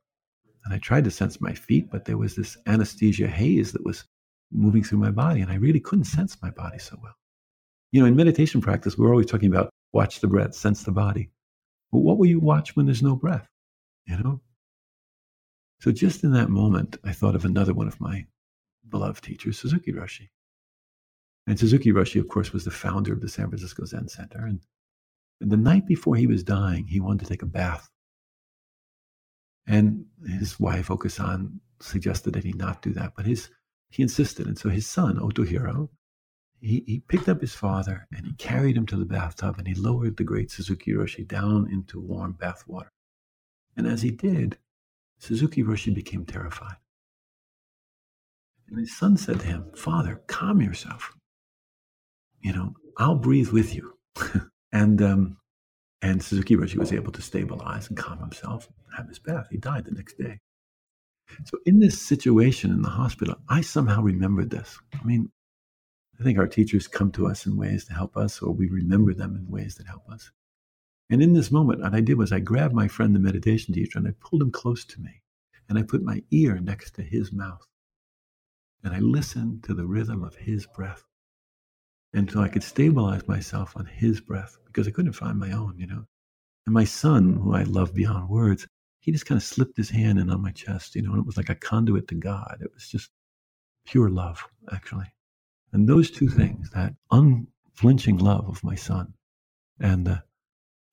And 0.65 0.73
I 0.73 0.77
tried 0.77 1.05
to 1.05 1.11
sense 1.11 1.39
my 1.39 1.53
feet, 1.53 1.89
but 1.89 2.05
there 2.05 2.17
was 2.17 2.35
this 2.35 2.57
anesthesia 2.65 3.27
haze 3.27 3.71
that 3.71 3.85
was 3.85 4.05
moving 4.51 4.83
through 4.83 4.99
my 4.99 5.11
body, 5.11 5.41
and 5.41 5.51
I 5.51 5.55
really 5.55 5.79
couldn't 5.79 6.05
sense 6.05 6.41
my 6.41 6.49
body 6.49 6.79
so 6.79 6.97
well. 7.01 7.15
You 7.91 8.01
know, 8.01 8.07
in 8.07 8.15
meditation 8.15 8.61
practice, 8.61 8.97
we're 8.97 9.11
always 9.11 9.25
talking 9.25 9.51
about 9.51 9.69
watch 9.93 10.19
the 10.19 10.27
breath, 10.27 10.53
sense 10.53 10.83
the 10.83 10.91
body. 10.91 11.31
But 11.91 11.99
what 11.99 12.17
will 12.17 12.27
you 12.27 12.39
watch 12.39 12.75
when 12.75 12.85
there's 12.85 13.03
no 13.03 13.15
breath? 13.15 13.47
You 14.05 14.17
know? 14.17 14.41
So 15.79 15.91
just 15.91 16.23
in 16.23 16.31
that 16.33 16.49
moment, 16.49 16.97
I 17.03 17.13
thought 17.13 17.35
of 17.35 17.45
another 17.45 17.73
one 17.73 17.87
of 17.87 18.01
my 18.01 18.25
beloved 18.89 19.23
teachers, 19.23 19.59
Suzuki 19.59 19.93
Roshi. 19.93 20.29
And 21.47 21.57
Suzuki 21.57 21.91
Roshi, 21.91 22.19
of 22.19 22.27
course, 22.27 22.51
was 22.51 22.65
the 22.65 22.71
founder 22.71 23.13
of 23.13 23.21
the 23.21 23.29
San 23.29 23.47
Francisco 23.47 23.85
Zen 23.85 24.07
Center. 24.09 24.45
And, 24.45 24.61
and 25.41 25.51
the 25.51 25.57
night 25.57 25.87
before 25.87 26.15
he 26.15 26.27
was 26.27 26.43
dying, 26.43 26.85
he 26.87 26.99
wanted 26.99 27.21
to 27.21 27.29
take 27.29 27.41
a 27.41 27.47
bath. 27.47 27.89
And 29.67 30.05
his 30.27 30.59
wife, 30.59 30.87
Okusan, 30.87 31.59
suggested 31.79 32.33
that 32.33 32.43
he 32.43 32.53
not 32.53 32.81
do 32.81 32.91
that, 32.93 33.13
but 33.15 33.25
his 33.25 33.49
he 33.89 34.03
insisted. 34.03 34.47
And 34.47 34.57
so 34.57 34.69
his 34.69 34.85
son, 34.85 35.17
Otohiro, 35.17 35.89
he, 36.61 36.83
he 36.85 36.99
picked 37.07 37.29
up 37.29 37.41
his 37.41 37.55
father 37.55 38.07
and 38.15 38.25
he 38.25 38.33
carried 38.33 38.77
him 38.77 38.85
to 38.87 38.97
the 38.97 39.05
bathtub 39.05 39.57
and 39.57 39.67
he 39.67 39.73
lowered 39.73 40.17
the 40.17 40.23
great 40.23 40.51
Suzuki 40.51 40.91
Roshi 40.91 41.27
down 41.27 41.69
into 41.71 41.99
warm 41.99 42.33
bath 42.33 42.67
water. 42.67 42.91
And 43.75 43.87
as 43.87 44.01
he 44.01 44.11
did, 44.11 44.57
Suzuki 45.19 45.63
Roshi 45.63 45.93
became 45.93 46.25
terrified. 46.25 46.77
And 48.69 48.79
his 48.79 48.97
son 48.97 49.17
said 49.17 49.41
to 49.41 49.45
him, 49.45 49.71
Father, 49.75 50.21
calm 50.27 50.61
yourself. 50.61 51.13
You 52.41 52.53
know, 52.53 52.73
I'll 52.97 53.15
breathe 53.15 53.49
with 53.49 53.75
you. 53.75 53.97
and 54.71 55.01
um, 55.01 55.37
and 56.01 56.23
Suzuki 56.23 56.55
Roshi 56.55 56.77
was 56.77 56.93
able 56.93 57.11
to 57.11 57.21
stabilize 57.21 57.89
and 57.89 57.97
calm 57.97 58.19
himself 58.19 58.67
and 58.67 58.95
have 58.95 59.07
his 59.07 59.19
bath. 59.19 59.47
He 59.51 59.57
died 59.57 59.85
the 59.85 59.91
next 59.91 60.17
day. 60.17 60.39
So 61.45 61.59
in 61.65 61.79
this 61.79 62.01
situation 62.01 62.71
in 62.71 62.81
the 62.81 62.89
hospital, 62.89 63.35
I 63.49 63.61
somehow 63.61 64.01
remembered 64.01 64.49
this. 64.49 64.79
I 64.93 65.03
mean, 65.03 65.29
I 66.19 66.23
think 66.23 66.37
our 66.37 66.47
teachers 66.47 66.87
come 66.87 67.11
to 67.13 67.27
us 67.27 67.45
in 67.45 67.57
ways 67.57 67.85
to 67.85 67.93
help 67.93 68.17
us, 68.17 68.41
or 68.41 68.53
we 68.53 68.69
remember 68.69 69.13
them 69.13 69.35
in 69.35 69.51
ways 69.51 69.75
that 69.75 69.87
help 69.87 70.09
us. 70.09 70.31
And 71.09 71.21
in 71.23 71.33
this 71.33 71.51
moment, 71.51 71.81
what 71.81 71.95
I 71.95 72.01
did 72.01 72.17
was 72.17 72.31
I 72.31 72.39
grabbed 72.39 72.73
my 72.73 72.87
friend, 72.87 73.15
the 73.15 73.19
meditation 73.19 73.73
teacher, 73.73 73.97
and 73.97 74.07
I 74.07 74.13
pulled 74.19 74.41
him 74.41 74.51
close 74.51 74.85
to 74.85 75.01
me. 75.01 75.21
And 75.67 75.77
I 75.77 75.83
put 75.83 76.03
my 76.03 76.23
ear 76.31 76.59
next 76.59 76.95
to 76.95 77.03
his 77.03 77.31
mouth. 77.31 77.65
And 78.83 78.93
I 78.93 78.99
listened 78.99 79.63
to 79.63 79.73
the 79.73 79.85
rhythm 79.85 80.23
of 80.23 80.35
his 80.35 80.65
breath 80.65 81.03
until 82.13 82.41
I 82.41 82.49
could 82.49 82.63
stabilize 82.63 83.27
myself 83.27 83.73
on 83.75 83.85
his 83.85 84.19
breath 84.21 84.57
because 84.65 84.87
I 84.87 84.91
couldn't 84.91 85.13
find 85.13 85.37
my 85.37 85.51
own, 85.51 85.75
you 85.77 85.87
know. 85.87 86.05
And 86.65 86.73
my 86.73 86.85
son, 86.85 87.33
who 87.33 87.53
I 87.53 87.63
love 87.63 87.93
beyond 87.93 88.29
words, 88.29 88.67
he 88.99 89.11
just 89.11 89.25
kind 89.25 89.37
of 89.37 89.43
slipped 89.43 89.77
his 89.77 89.89
hand 89.89 90.19
in 90.19 90.29
on 90.29 90.41
my 90.41 90.51
chest, 90.51 90.95
you 90.95 91.01
know, 91.01 91.11
and 91.11 91.19
it 91.19 91.25
was 91.25 91.37
like 91.37 91.49
a 91.49 91.55
conduit 91.55 92.07
to 92.09 92.15
God. 92.15 92.57
It 92.61 92.71
was 92.73 92.87
just 92.87 93.09
pure 93.85 94.09
love, 94.09 94.43
actually. 94.71 95.11
And 95.71 95.87
those 95.87 96.09
two 96.09 96.29
things, 96.29 96.69
that 96.71 96.93
unflinching 97.11 98.17
love 98.17 98.47
of 98.47 98.63
my 98.63 98.75
son 98.75 99.13
and 99.79 100.05
the 100.05 100.23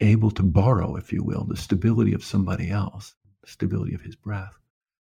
able 0.01 0.31
to 0.33 0.43
borrow, 0.43 0.97
if 0.97 1.13
you 1.13 1.23
will, 1.23 1.45
the 1.45 1.57
stability 1.57 2.13
of 2.13 2.25
somebody 2.25 2.71
else, 2.71 3.15
the 3.43 3.51
stability 3.51 3.95
of 3.95 4.03
his 4.03 4.17
breath, 4.17 4.55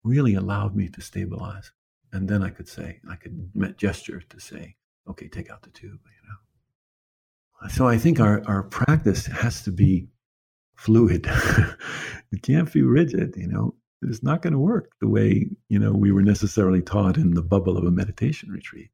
really 0.04 0.34
allowed 0.34 0.74
me 0.74 0.88
to 0.88 1.00
stabilize. 1.00 1.72
And 2.12 2.28
then 2.28 2.42
I 2.42 2.50
could 2.50 2.68
say, 2.68 3.00
I 3.08 3.16
could 3.16 3.76
gesture 3.78 4.22
to 4.28 4.40
say, 4.40 4.76
okay, 5.08 5.28
take 5.28 5.50
out 5.50 5.62
the 5.62 5.70
tube, 5.70 6.00
you 6.04 6.28
know. 6.28 7.68
So 7.68 7.86
I 7.86 7.96
think 7.96 8.20
our, 8.20 8.42
our 8.46 8.64
practice 8.64 9.26
has 9.26 9.62
to 9.62 9.70
be 9.70 10.08
fluid. 10.74 11.26
it 12.32 12.42
can't 12.42 12.70
be 12.72 12.82
rigid, 12.82 13.34
you 13.36 13.46
know. 13.46 13.74
It's 14.02 14.22
not 14.22 14.42
going 14.42 14.52
to 14.52 14.58
work 14.58 14.90
the 15.00 15.08
way, 15.08 15.48
you 15.68 15.78
know, 15.78 15.92
we 15.92 16.10
were 16.10 16.22
necessarily 16.22 16.82
taught 16.82 17.16
in 17.16 17.34
the 17.34 17.42
bubble 17.42 17.78
of 17.78 17.84
a 17.84 17.90
meditation 17.90 18.50
retreat. 18.50 18.90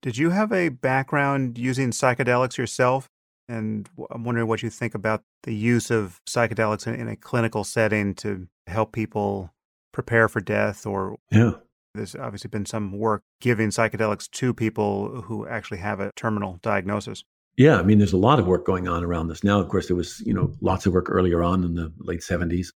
Did 0.00 0.16
you 0.16 0.30
have 0.30 0.50
a 0.50 0.70
background 0.70 1.58
using 1.58 1.90
psychedelics 1.90 2.56
yourself? 2.56 3.10
And 3.48 3.88
I'm 4.10 4.24
wondering 4.24 4.48
what 4.48 4.62
you 4.62 4.70
think 4.70 4.94
about 4.94 5.22
the 5.42 5.54
use 5.54 5.90
of 5.90 6.20
psychedelics 6.28 6.86
in, 6.86 6.94
in 6.94 7.08
a 7.08 7.16
clinical 7.16 7.64
setting 7.64 8.14
to 8.16 8.48
help 8.66 8.92
people 8.92 9.52
prepare 9.92 10.28
for 10.28 10.40
death 10.40 10.86
or 10.86 11.16
yeah 11.30 11.52
there's 11.94 12.14
obviously 12.16 12.48
been 12.48 12.66
some 12.66 12.92
work 12.92 13.22
giving 13.40 13.70
psychedelics 13.70 14.30
to 14.30 14.52
people 14.52 15.22
who 15.22 15.46
actually 15.46 15.78
have 15.78 16.00
a 16.00 16.10
terminal 16.16 16.58
diagnosis. 16.62 17.24
Yeah, 17.56 17.78
I 17.78 17.82
mean, 17.82 17.98
there's 17.98 18.12
a 18.12 18.18
lot 18.18 18.40
of 18.40 18.46
work 18.46 18.66
going 18.66 18.88
on 18.88 19.04
around 19.04 19.28
this 19.28 19.44
now. 19.44 19.60
Of 19.60 19.68
course, 19.68 19.86
there 19.86 19.96
was 19.96 20.20
you 20.26 20.34
know 20.34 20.52
lots 20.60 20.86
of 20.86 20.92
work 20.92 21.06
earlier 21.08 21.42
on 21.42 21.62
in 21.62 21.74
the 21.74 21.92
late 21.98 22.20
70s, 22.20 22.68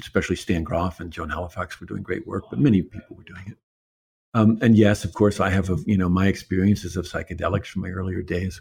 especially 0.00 0.36
Stan 0.36 0.64
Grof 0.64 0.98
and 0.98 1.12
Joan 1.12 1.30
Halifax 1.30 1.80
were 1.80 1.86
doing 1.86 2.02
great 2.02 2.26
work, 2.26 2.44
but 2.50 2.58
many 2.58 2.82
people 2.82 3.16
were 3.16 3.22
doing 3.22 3.44
it. 3.46 3.56
Um, 4.34 4.58
and 4.62 4.76
yes, 4.76 5.04
of 5.04 5.14
course, 5.14 5.38
I 5.38 5.50
have 5.50 5.70
a, 5.70 5.76
you 5.86 5.96
know 5.96 6.08
my 6.08 6.26
experiences 6.26 6.96
of 6.96 7.06
psychedelics 7.06 7.66
from 7.66 7.82
my 7.82 7.90
earlier 7.90 8.22
days. 8.22 8.60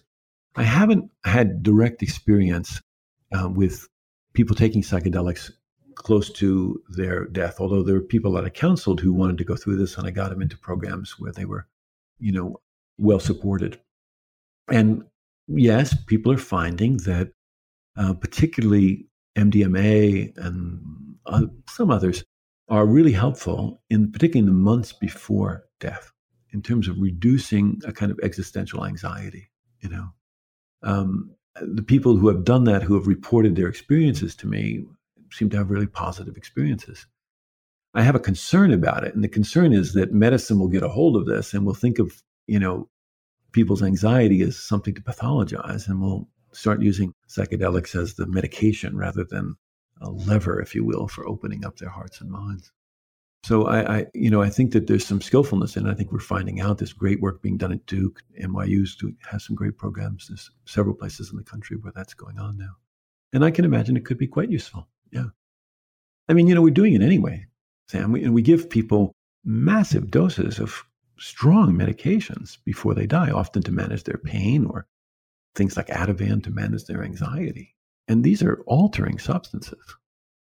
I 0.56 0.64
haven't 0.64 1.10
had 1.24 1.64
direct 1.64 2.02
experience 2.02 2.82
uh, 3.32 3.50
with 3.50 3.88
people 4.34 4.56
taking 4.56 4.82
psychedelics 4.82 5.52
close 5.95 6.32
to 6.32 6.82
their 6.89 7.26
death. 7.26 7.60
Although 7.60 7.84
there 7.84 7.95
were 7.95 8.02
people 8.02 8.32
that 8.34 8.45
I 8.45 8.50
counseled 8.50 9.02
who 9.02 9.14
wanted 9.14 9.38
to 9.39 9.43
go 9.43 9.56
through 9.56 9.78
this, 9.78 9.97
and 9.97 10.08
I 10.08 10.12
got 10.12 10.30
them 10.30 10.41
into 10.41 10.58
programs 10.58 11.20
where 11.20 11.32
they 11.32 11.45
were, 11.45 11.68
you 12.20 12.32
know, 12.32 12.62
well 12.97 13.20
supported. 13.20 13.80
And 14.72 15.04
yes, 15.47 15.95
people 16.06 16.32
are 16.32 16.38
finding 16.38 16.97
that, 16.97 17.34
uh, 17.97 18.14
particularly 18.14 19.08
MDMA 19.36 20.38
and 20.38 21.16
uh, 21.26 21.45
some 21.68 21.91
others, 21.91 22.24
are 22.70 22.86
really 22.86 23.12
helpful 23.12 23.82
in 23.89 24.12
particularly 24.12 24.47
in 24.47 24.54
the 24.54 24.60
months 24.60 24.93
before 24.93 25.64
death 25.80 26.12
in 26.52 26.62
terms 26.62 26.88
of 26.88 27.00
reducing 27.00 27.82
a 27.86 27.91
kind 27.91 28.12
of 28.12 28.20
existential 28.24 28.86
anxiety. 28.86 29.50
You 29.82 29.89
know, 29.89 30.10
um, 30.84 31.32
the 31.61 31.84
people 31.84 32.17
who 32.17 32.27
have 32.27 32.43
done 32.43 32.63
that, 32.65 32.84
who 32.84 32.95
have 32.95 33.07
reported 33.07 33.55
their 33.55 33.67
experiences 33.67 34.36
to 34.38 34.47
me, 34.47 34.86
seem 35.32 35.49
to 35.49 35.57
have 35.57 35.71
really 35.71 35.88
positive 35.88 36.38
experiences. 36.38 37.05
I 37.93 38.03
have 38.03 38.15
a 38.15 38.19
concern 38.19 38.71
about 38.71 39.03
it, 39.03 39.15
and 39.15 39.23
the 39.23 39.30
concern 39.30 39.73
is 39.73 39.93
that 39.93 40.13
medicine 40.13 40.59
will 40.59 40.67
get 40.67 40.84
a 40.84 40.89
hold 40.89 41.15
of 41.15 41.25
this 41.25 41.53
and 41.53 41.65
will 41.65 41.73
think 41.73 41.99
of 41.99 42.23
you 42.47 42.59
know 42.59 42.89
people's 43.51 43.82
anxiety 43.82 44.41
as 44.41 44.57
something 44.57 44.93
to 44.93 45.01
pathologize, 45.01 45.88
and 45.88 46.01
will 46.01 46.30
start 46.51 46.82
using 46.82 47.13
psychedelics 47.27 47.95
as 47.99 48.15
the 48.15 48.27
medication 48.27 48.95
rather 48.95 49.23
than 49.23 49.55
a 50.01 50.09
lever, 50.09 50.61
if 50.61 50.73
you 50.75 50.84
will, 50.84 51.07
for 51.07 51.27
opening 51.27 51.65
up 51.65 51.77
their 51.77 51.89
hearts 51.89 52.21
and 52.21 52.30
minds. 52.30 52.71
So 53.44 53.68
I, 53.68 53.98
I, 54.00 54.06
you 54.14 54.30
know, 54.30 54.42
I 54.42 54.50
think 54.50 54.74
that 54.74 54.88
there's 54.88 55.06
some 55.06 55.22
skillfulness 55.22 55.78
and. 55.78 55.90
I 55.90 55.94
think 55.94 56.12
we're 56.12 56.20
finding 56.20 56.60
out 56.60 56.78
there's 56.78 56.94
great 56.94 57.22
work 57.22 57.42
being 57.42 57.58
done 57.58 57.72
at 57.72 57.86
Duke. 57.86 58.22
NYU's 58.42 59.02
has 59.30 59.46
some 59.46 59.56
great 59.56 59.78
programs. 59.78 60.28
There's 60.28 60.52
several 60.66 60.96
places 60.96 61.32
in 61.32 61.38
the 61.38 61.44
country 61.44 61.78
where 61.78 61.94
that's 61.96 62.14
going 62.14 62.38
on 62.38 62.58
now. 62.58 62.76
And 63.32 63.46
I 63.46 63.52
can 63.52 63.66
imagine 63.66 63.96
it 63.96 64.06
could 64.06 64.18
be 64.18 64.28
quite 64.28 64.52
useful. 64.52 64.88
Yeah. 65.12 65.28
I 66.28 66.34
mean, 66.34 66.48
you 66.48 66.56
know, 66.56 66.62
we're 66.62 66.72
doing 66.72 66.94
it 66.94 67.02
anyway, 67.02 67.46
Sam. 67.88 68.12
We, 68.12 68.24
and 68.24 68.34
we 68.34 68.42
give 68.42 68.70
people 68.70 69.14
massive 69.46 70.12
doses 70.12 70.60
of 70.60 70.84
strong 71.18 71.74
medications 71.74 72.58
before 72.66 72.94
they 72.94 73.08
die, 73.08 73.32
often 73.32 73.62
to 73.64 73.72
manage 73.72 74.04
their 74.04 74.18
pain 74.18 74.66
or 74.66 74.86
things 75.56 75.78
like 75.78 75.88
Ativan 75.88 76.44
to 76.44 76.52
manage 76.52 76.86
their 76.86 77.04
anxiety. 77.04 77.76
And 78.08 78.24
these 78.24 78.42
are 78.44 78.64
altering 78.68 79.20
substances. 79.20 79.80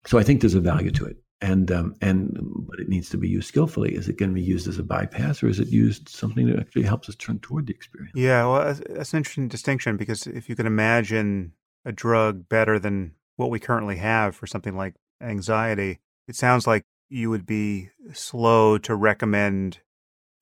So 0.07 0.19
I 0.19 0.23
think 0.23 0.41
there's 0.41 0.55
a 0.55 0.61
value 0.61 0.91
to 0.93 1.05
it. 1.05 1.17
And, 1.43 1.71
um, 1.71 1.95
and, 2.01 2.39
but 2.69 2.79
it 2.79 2.89
needs 2.89 3.11
to 3.11 3.19
be 3.19 3.29
used 3.29 3.49
skillfully. 3.49 3.95
Is 3.95 4.09
it 4.09 4.17
going 4.17 4.31
to 4.31 4.35
be 4.35 4.41
used 4.41 4.69
as 4.69 4.79
a 4.79 4.83
bypass 4.83 5.43
or 5.43 5.49
is 5.49 5.59
it 5.59 5.69
used 5.69 6.09
something 6.09 6.47
that 6.47 6.59
actually 6.59 6.85
helps 6.85 7.09
us 7.09 7.17
turn 7.17 7.41
toward 7.41 7.67
the 7.67 7.75
experience? 7.75 8.13
Yeah, 8.15 8.47
well, 8.47 8.75
that's 8.89 9.13
an 9.13 9.19
interesting 9.19 9.49
distinction 9.49 9.97
because 9.97 10.27
if 10.27 10.49
you 10.49 10.55
can 10.55 10.67
imagine 10.67 11.53
a 11.85 11.93
drug 11.93 12.49
better 12.49 12.79
than 12.79 13.15
what 13.37 13.51
we 13.51 13.59
currently 13.59 13.97
have 13.97 14.37
for 14.37 14.47
something 14.47 14.77
like 14.77 14.95
anxiety, 15.21 15.99
it 16.29 16.37
sounds 16.37 16.67
like 16.67 16.85
you 17.09 17.29
would 17.29 17.45
be 17.45 17.91
slow 18.13 18.79
to 18.79 18.95
recommend 18.95 19.81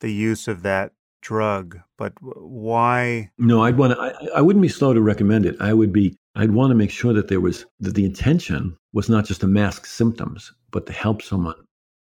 the 0.01 0.13
use 0.13 0.49
of 0.49 0.63
that 0.63 0.93
drug. 1.21 1.79
But 1.99 2.13
why? 2.21 3.31
No, 3.39 3.63
I'd 3.63 3.77
want 3.77 3.95
to. 3.95 4.01
I, 4.01 4.39
I 4.39 4.41
wouldn't 4.41 4.63
be 4.63 4.69
slow 4.69 4.95
to 4.95 5.01
recommend 5.01 5.47
it. 5.47 5.57
I 5.61 5.73
would 5.73 5.93
be. 5.93 6.17
I'd 6.37 6.53
want 6.53 6.71
to 6.71 6.77
make 6.77 6.91
sure 6.91 7.13
that 7.13 7.29
there 7.29 7.41
was 7.41 7.67
that 7.81 7.95
the 7.95 8.05
intention 8.05 8.77
was 8.93 9.09
not 9.09 9.25
just 9.25 9.41
to 9.41 9.47
mask 9.47 9.87
symptoms, 9.87 10.53
but 10.71 10.87
to 10.87 10.93
help 10.93 11.23
someone. 11.23 11.57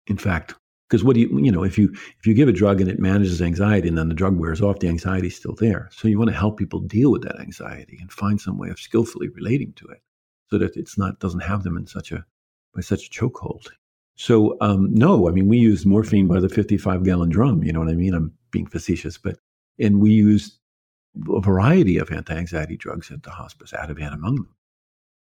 In 0.08 0.18
fact, 0.18 0.54
because 0.90 1.04
what 1.04 1.16
do 1.16 1.22
you 1.22 1.40
you 1.40 1.52
know 1.52 1.64
if 1.64 1.78
you 1.78 1.92
if 2.20 2.26
you 2.26 2.34
give 2.34 2.48
a 2.48 2.54
drug 2.54 2.80
and 2.80 2.90
it 2.90 3.00
manages 3.00 3.42
anxiety 3.42 3.88
and 3.88 3.98
then 3.98 4.10
the 4.10 4.16
drug 4.16 4.38
wears 4.38 4.62
off, 4.62 4.80
the 4.80 4.88
anxiety 4.88 5.28
is 5.28 5.36
still 5.36 5.56
there. 5.56 5.90
So 5.92 6.08
you 6.08 6.18
want 6.18 6.30
to 6.30 6.38
help 6.38 6.58
people 6.58 6.80
deal 6.80 7.12
with 7.12 7.24
that 7.24 7.40
anxiety 7.40 7.98
and 8.00 8.12
find 8.12 8.40
some 8.40 8.58
way 8.58 8.70
of 8.70 8.80
skillfully 8.80 9.30
relating 9.30 9.74
to 9.74 9.88
it 9.88 10.02
so 10.50 10.58
that 10.58 10.76
it's 10.78 10.98
not 10.98 11.20
doesn't 11.20 11.42
have 11.42 11.64
them 11.64 11.78
in 11.78 11.88
such 11.88 12.12
a 12.12 12.26
by 12.74 12.82
such 12.82 13.08
a 13.08 13.10
chokehold. 13.10 13.68
So 14.16 14.58
um, 14.62 14.94
no, 14.94 15.28
I 15.28 15.32
mean 15.32 15.48
we 15.48 15.58
use 15.58 15.86
morphine 15.86 16.28
by 16.28 16.40
the 16.40 16.50
55 16.50 17.04
gallon 17.04 17.30
drum. 17.30 17.64
You 17.64 17.74
know 17.74 17.80
what 17.80 17.90
I 17.90 17.96
mean? 17.96 18.14
I'm 18.14 18.34
being 18.52 18.68
facetious, 18.68 19.18
but 19.18 19.38
and 19.80 20.00
we 20.00 20.12
use 20.12 20.60
a 21.30 21.42
variety 21.42 21.98
of 21.98 22.12
anti-anxiety 22.12 22.78
drugs 22.78 23.12
at 23.12 23.24
the 23.24 23.32
hospice, 23.32 23.72
Ativan 23.72 24.14
among 24.14 24.36
them. 24.36 24.56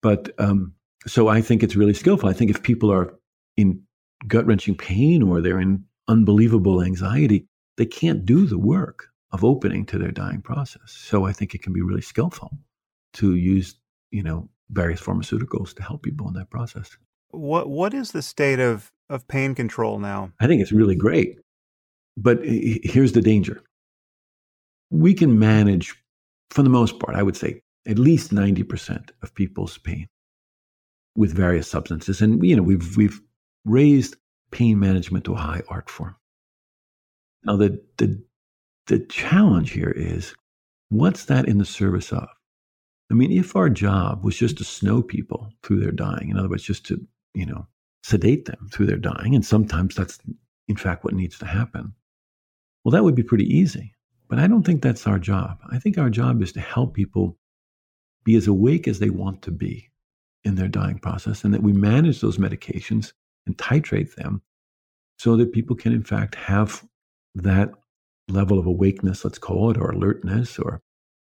But 0.01 0.31
um, 0.37 0.73
so 1.07 1.27
I 1.27 1.41
think 1.41 1.63
it's 1.63 1.75
really 1.75 1.93
skillful. 1.93 2.29
I 2.29 2.33
think 2.33 2.51
if 2.51 2.63
people 2.63 2.91
are 2.91 3.13
in 3.57 3.81
gut 4.27 4.45
wrenching 4.45 4.75
pain 4.75 5.23
or 5.23 5.41
they're 5.41 5.59
in 5.59 5.85
unbelievable 6.07 6.81
anxiety, 6.81 7.47
they 7.77 7.85
can't 7.85 8.25
do 8.25 8.45
the 8.45 8.57
work 8.57 9.07
of 9.31 9.43
opening 9.43 9.85
to 9.85 9.97
their 9.97 10.11
dying 10.11 10.41
process. 10.41 10.91
So 10.91 11.25
I 11.25 11.33
think 11.33 11.53
it 11.53 11.61
can 11.61 11.73
be 11.73 11.81
really 11.81 12.01
skillful 12.01 12.57
to 13.13 13.35
use, 13.35 13.75
you 14.11 14.23
know, 14.23 14.49
various 14.71 15.01
pharmaceuticals 15.01 15.73
to 15.75 15.83
help 15.83 16.03
people 16.03 16.27
in 16.27 16.33
that 16.33 16.49
process. 16.49 16.97
What 17.29 17.69
what 17.69 17.93
is 17.93 18.11
the 18.11 18.21
state 18.21 18.59
of 18.59 18.91
of 19.09 19.27
pain 19.27 19.55
control 19.55 19.99
now? 19.99 20.31
I 20.39 20.47
think 20.47 20.61
it's 20.61 20.71
really 20.71 20.95
great. 20.95 21.37
But 22.17 22.39
here's 22.43 23.13
the 23.13 23.21
danger. 23.21 23.63
We 24.89 25.13
can 25.13 25.39
manage 25.39 25.95
for 26.49 26.63
the 26.63 26.69
most 26.69 26.99
part, 26.99 27.15
I 27.15 27.23
would 27.23 27.37
say 27.37 27.61
at 27.87 27.99
least 27.99 28.31
90% 28.31 29.11
of 29.21 29.33
people's 29.35 29.77
pain 29.77 30.07
with 31.19 31.35
various 31.35 31.67
substances 31.67 32.21
and 32.21 32.41
you 32.45 32.55
know 32.55 32.63
we've 32.63 32.95
we've 32.95 33.21
raised 33.65 34.15
pain 34.51 34.79
management 34.79 35.25
to 35.25 35.33
a 35.33 35.37
high 35.37 35.61
art 35.67 35.89
form. 35.89 36.15
Now 37.43 37.57
the 37.57 37.83
the 37.97 38.23
the 38.87 38.99
challenge 38.99 39.71
here 39.71 39.93
is 39.93 40.33
what's 40.87 41.25
that 41.25 41.47
in 41.49 41.57
the 41.57 41.65
service 41.65 42.13
of? 42.13 42.29
I 43.11 43.15
mean, 43.15 43.33
if 43.33 43.55
our 43.55 43.69
job 43.69 44.23
was 44.23 44.37
just 44.37 44.59
to 44.59 44.63
snow 44.63 45.01
people 45.01 45.51
through 45.61 45.81
their 45.81 45.91
dying, 45.91 46.29
in 46.29 46.37
other 46.37 46.47
words, 46.47 46.63
just 46.63 46.85
to, 46.85 47.05
you 47.33 47.45
know, 47.45 47.67
sedate 48.03 48.45
them 48.45 48.69
through 48.71 48.85
their 48.85 48.97
dying, 48.97 49.35
and 49.35 49.45
sometimes 49.45 49.95
that's 49.95 50.19
in 50.69 50.77
fact 50.77 51.03
what 51.03 51.13
needs 51.13 51.37
to 51.39 51.45
happen, 51.45 51.93
well, 52.83 52.93
that 52.93 53.03
would 53.03 53.15
be 53.15 53.23
pretty 53.23 53.45
easy. 53.45 53.93
But 54.29 54.39
I 54.39 54.47
don't 54.47 54.63
think 54.63 54.81
that's 54.81 55.05
our 55.05 55.19
job. 55.19 55.57
I 55.69 55.79
think 55.79 55.97
our 55.97 56.09
job 56.09 56.41
is 56.41 56.53
to 56.53 56.61
help 56.61 56.93
people 56.93 57.37
be 58.23 58.35
as 58.35 58.47
awake 58.47 58.87
as 58.87 58.99
they 58.99 59.09
want 59.09 59.41
to 59.41 59.51
be 59.51 59.89
in 60.43 60.55
their 60.55 60.67
dying 60.67 60.99
process, 60.99 61.43
and 61.43 61.53
that 61.53 61.63
we 61.63 61.73
manage 61.73 62.21
those 62.21 62.37
medications 62.37 63.13
and 63.45 63.57
titrate 63.57 64.15
them 64.15 64.41
so 65.17 65.35
that 65.35 65.51
people 65.51 65.75
can, 65.75 65.91
in 65.91 66.03
fact, 66.03 66.35
have 66.35 66.85
that 67.35 67.71
level 68.29 68.59
of 68.59 68.65
awakeness, 68.65 69.25
let's 69.25 69.37
call 69.37 69.69
it, 69.71 69.77
or 69.77 69.91
alertness 69.91 70.57
or 70.57 70.81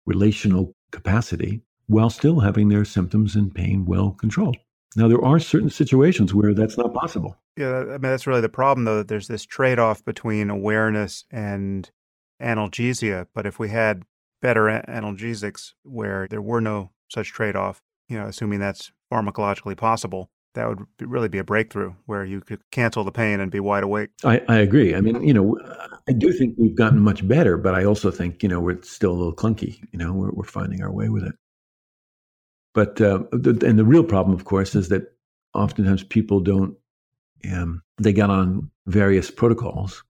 relational 0.05 0.73
capacity 0.91 1.61
while 1.87 2.09
still 2.09 2.39
having 2.39 2.69
their 2.69 2.85
symptoms 2.85 3.35
and 3.35 3.53
pain 3.53 3.85
well 3.85 4.11
controlled. 4.11 4.57
Now, 4.95 5.07
there 5.07 5.23
are 5.23 5.39
certain 5.39 5.69
situations 5.69 6.33
where 6.33 6.53
that's 6.53 6.77
not 6.77 6.93
possible. 6.93 7.35
Yeah, 7.57 7.79
I 7.79 7.83
mean, 7.83 8.01
that's 8.01 8.27
really 8.27 8.41
the 8.41 8.49
problem, 8.49 8.85
though, 8.85 8.97
that 8.97 9.07
there's 9.07 9.27
this 9.27 9.45
trade 9.45 9.79
off 9.79 10.05
between 10.05 10.49
awareness 10.49 11.25
and 11.31 11.89
analgesia. 12.41 13.27
But 13.33 13.45
if 13.45 13.59
we 13.59 13.69
had 13.69 14.03
better 14.41 14.65
analgesics 14.87 15.73
where 15.83 16.27
there 16.27 16.41
were 16.41 16.61
no 16.61 16.91
such 17.09 17.31
trade 17.31 17.55
off, 17.55 17.81
you 18.07 18.17
know, 18.17 18.25
assuming 18.27 18.59
that's 18.59 18.91
pharmacologically 19.11 19.77
possible, 19.77 20.29
that 20.53 20.67
would 20.67 20.85
really 20.99 21.29
be 21.29 21.39
a 21.39 21.43
breakthrough 21.43 21.93
where 22.05 22.23
you 22.23 22.39
could 22.41 22.61
cancel 22.71 23.03
the 23.03 23.11
pain 23.11 23.39
and 23.39 23.51
be 23.51 23.59
wide 23.59 23.83
awake. 23.83 24.09
I, 24.23 24.41
I 24.47 24.57
agree. 24.57 24.93
I 24.93 25.01
mean, 25.01 25.25
you 25.27 25.33
know, 25.33 25.57
I 26.07 26.11
do 26.13 26.31
think 26.31 26.55
we've 26.57 26.75
gotten 26.75 26.99
much 26.99 27.27
better, 27.27 27.57
but 27.57 27.73
I 27.73 27.85
also 27.85 28.11
think, 28.11 28.43
you 28.43 28.49
know, 28.49 28.59
we're 28.59 28.81
still 28.83 29.11
a 29.11 29.17
little 29.17 29.35
clunky. 29.35 29.79
You 29.91 29.99
know, 29.99 30.13
we're, 30.13 30.31
we're 30.31 30.43
finding 30.43 30.83
our 30.83 30.91
way 30.91 31.09
with 31.09 31.23
it. 31.23 31.33
But, 32.73 33.01
uh, 33.01 33.23
the, 33.31 33.65
and 33.65 33.79
the 33.79 33.85
real 33.85 34.03
problem, 34.03 34.35
of 34.35 34.45
course, 34.45 34.75
is 34.75 34.89
that 34.89 35.15
oftentimes 35.53 36.03
people 36.03 36.39
don't, 36.39 36.75
um, 37.51 37.81
they 37.97 38.13
get 38.13 38.29
on 38.29 38.69
various 38.85 39.31
protocols. 39.31 40.03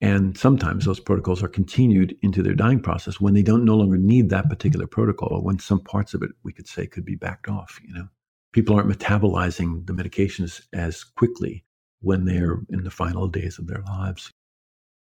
And 0.00 0.38
sometimes 0.38 0.84
those 0.84 1.00
protocols 1.00 1.42
are 1.42 1.48
continued 1.48 2.16
into 2.22 2.42
their 2.42 2.54
dying 2.54 2.80
process 2.80 3.20
when 3.20 3.34
they 3.34 3.42
don't 3.42 3.64
no 3.64 3.76
longer 3.76 3.96
need 3.96 4.30
that 4.30 4.48
particular 4.48 4.86
protocol, 4.86 5.28
or 5.32 5.42
when 5.42 5.58
some 5.58 5.80
parts 5.80 6.14
of 6.14 6.22
it, 6.22 6.30
we 6.44 6.52
could 6.52 6.68
say, 6.68 6.86
could 6.86 7.04
be 7.04 7.16
backed 7.16 7.48
off, 7.48 7.80
you 7.84 7.92
know 7.92 8.08
people 8.52 8.74
aren't 8.74 8.88
metabolizing 8.88 9.86
the 9.86 9.92
medications 9.92 10.62
as 10.72 11.04
quickly 11.04 11.64
when 12.00 12.24
they're 12.24 12.58
in 12.70 12.84
the 12.84 12.90
final 12.90 13.28
days 13.28 13.58
of 13.58 13.66
their 13.66 13.82
lives. 13.86 14.32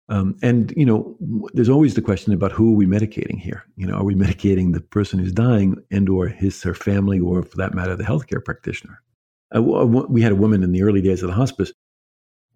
Um, 0.09 0.37
and 0.43 0.73
you 0.77 0.87
know, 0.87 1.17
there's 1.53 1.69
always 1.69 1.95
the 1.95 2.03
question 2.03 2.33
about 2.33 2.53
who 2.53 2.73
are 2.73 2.77
we 2.77 2.87
medicating 2.87 3.39
here. 3.39 3.65
You 3.77 3.87
know, 3.87 3.95
are 3.95 4.05
we 4.05 4.15
medicating 4.15 4.73
the 4.73 4.81
person 4.81 5.19
who's 5.19 5.33
dying 5.33 5.77
and 5.91 6.09
or 6.09 6.29
his 6.29 6.63
her 6.63 6.75
family, 6.75 7.19
or 7.19 7.43
for 7.43 7.57
that 7.57 7.75
matter, 7.75 7.97
the 7.97 8.05
healthcare 8.05 8.45
practitioner? 8.45 9.03
Uh, 9.55 9.63
we 9.63 10.23
had 10.23 10.33
a 10.33 10.37
woman 10.37 10.63
in 10.63 10.73
the 10.73 10.83
early 10.83 11.01
days 11.01 11.23
of 11.23 11.29
the 11.29 11.35
hospice 11.35 11.73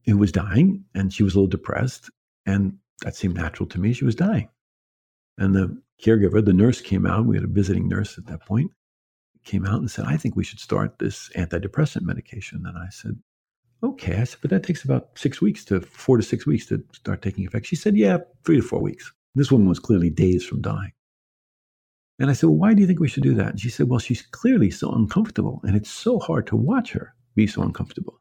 who 0.06 0.16
was 0.16 0.32
dying, 0.32 0.84
and 0.94 1.12
she 1.12 1.22
was 1.22 1.34
a 1.34 1.38
little 1.38 1.48
depressed, 1.48 2.10
and 2.46 2.78
that 3.02 3.16
seemed 3.16 3.36
natural 3.36 3.68
to 3.68 3.80
me. 3.80 3.92
She 3.92 4.04
was 4.04 4.14
dying, 4.14 4.48
and 5.38 5.54
the 5.54 5.80
caregiver, 6.04 6.44
the 6.44 6.52
nurse, 6.52 6.80
came 6.80 7.06
out. 7.06 7.26
We 7.26 7.36
had 7.36 7.44
a 7.44 7.48
visiting 7.48 7.88
nurse 7.88 8.18
at 8.18 8.26
that 8.26 8.44
point, 8.46 8.70
came 9.44 9.66
out 9.66 9.80
and 9.80 9.90
said, 9.90 10.06
I 10.06 10.16
think 10.16 10.36
we 10.36 10.44
should 10.44 10.60
start 10.60 10.98
this 10.98 11.30
antidepressant 11.36 12.02
medication. 12.02 12.64
And 12.66 12.76
I 12.76 12.88
said, 12.90 13.18
okay. 13.82 14.16
I 14.16 14.24
said, 14.24 14.38
but 14.42 14.50
that 14.50 14.62
takes 14.62 14.84
about 14.84 15.10
six 15.16 15.40
weeks 15.40 15.64
to 15.66 15.80
four 15.80 16.16
to 16.16 16.22
six 16.22 16.46
weeks 16.46 16.66
to 16.66 16.82
start 16.92 17.22
taking 17.22 17.46
effect. 17.46 17.66
She 17.66 17.76
said, 17.76 17.96
yeah, 17.96 18.18
three 18.44 18.56
to 18.56 18.62
four 18.62 18.80
weeks. 18.80 19.12
This 19.34 19.50
woman 19.52 19.68
was 19.68 19.78
clearly 19.78 20.10
days 20.10 20.44
from 20.44 20.60
dying. 20.60 20.92
And 22.18 22.28
I 22.28 22.34
said, 22.34 22.48
well, 22.48 22.58
why 22.58 22.74
do 22.74 22.82
you 22.82 22.86
think 22.86 23.00
we 23.00 23.08
should 23.08 23.22
do 23.22 23.34
that? 23.34 23.48
And 23.48 23.60
she 23.60 23.70
said, 23.70 23.88
well, 23.88 23.98
she's 23.98 24.22
clearly 24.22 24.70
so 24.70 24.92
uncomfortable 24.92 25.60
and 25.64 25.74
it's 25.74 25.90
so 25.90 26.18
hard 26.18 26.46
to 26.48 26.56
watch 26.56 26.92
her 26.92 27.14
be 27.34 27.46
so 27.46 27.62
uncomfortable. 27.62 28.19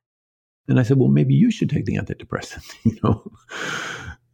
And 0.70 0.80
I 0.80 0.84
said, 0.84 0.98
well, 0.98 1.10
maybe 1.10 1.34
you 1.34 1.52
should 1.52 1.70
take 1.70 1.86
the 1.86 1.98
antidepressant, 1.98 2.64
you 2.84 2.98
know? 3.04 3.32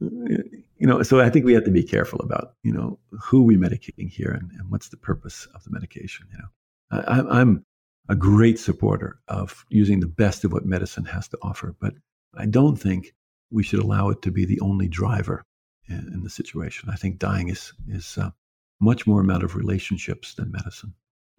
you 0.01 0.85
know, 0.85 1.01
so 1.01 1.21
I 1.21 1.29
think 1.29 1.45
we 1.45 1.53
have 1.53 1.63
to 1.63 1.71
be 1.71 1.83
careful 1.83 2.19
about, 2.19 2.55
you 2.63 2.73
know, 2.73 2.99
who 3.11 3.43
we 3.43 3.55
medicating 3.55 4.09
here 4.09 4.31
and, 4.31 4.51
and 4.51 4.69
what's 4.69 4.89
the 4.89 4.97
purpose 4.97 5.47
of 5.55 5.63
the 5.63 5.71
medication, 5.71 6.27
you 6.31 6.37
know? 6.37 6.49
I, 6.91 7.41
am 7.41 7.65
a 8.09 8.15
great 8.15 8.59
supporter 8.59 9.19
of 9.27 9.65
using 9.69 9.99
the 9.99 10.07
best 10.07 10.43
of 10.43 10.51
what 10.51 10.65
medicine 10.65 11.05
has 11.05 11.27
to 11.29 11.37
offer, 11.41 11.75
but 11.79 11.93
I 12.35 12.45
don't 12.45 12.75
think 12.75 13.13
we 13.49 13.63
should 13.63 13.79
allow 13.79 14.09
it 14.09 14.21
to 14.23 14.31
be 14.31 14.45
the 14.45 14.59
only 14.59 14.87
driver 14.87 15.43
in, 15.87 16.11
in 16.13 16.23
the 16.23 16.29
situation. 16.29 16.89
I 16.89 16.95
think 16.95 17.17
dying 17.17 17.49
is 17.49 17.73
is 17.87 18.17
uh, 18.17 18.31
much 18.79 19.07
more 19.07 19.21
a 19.21 19.23
matter 19.23 19.45
of 19.45 19.55
relationships 19.55 20.33
than 20.35 20.51
medicine. 20.51 20.93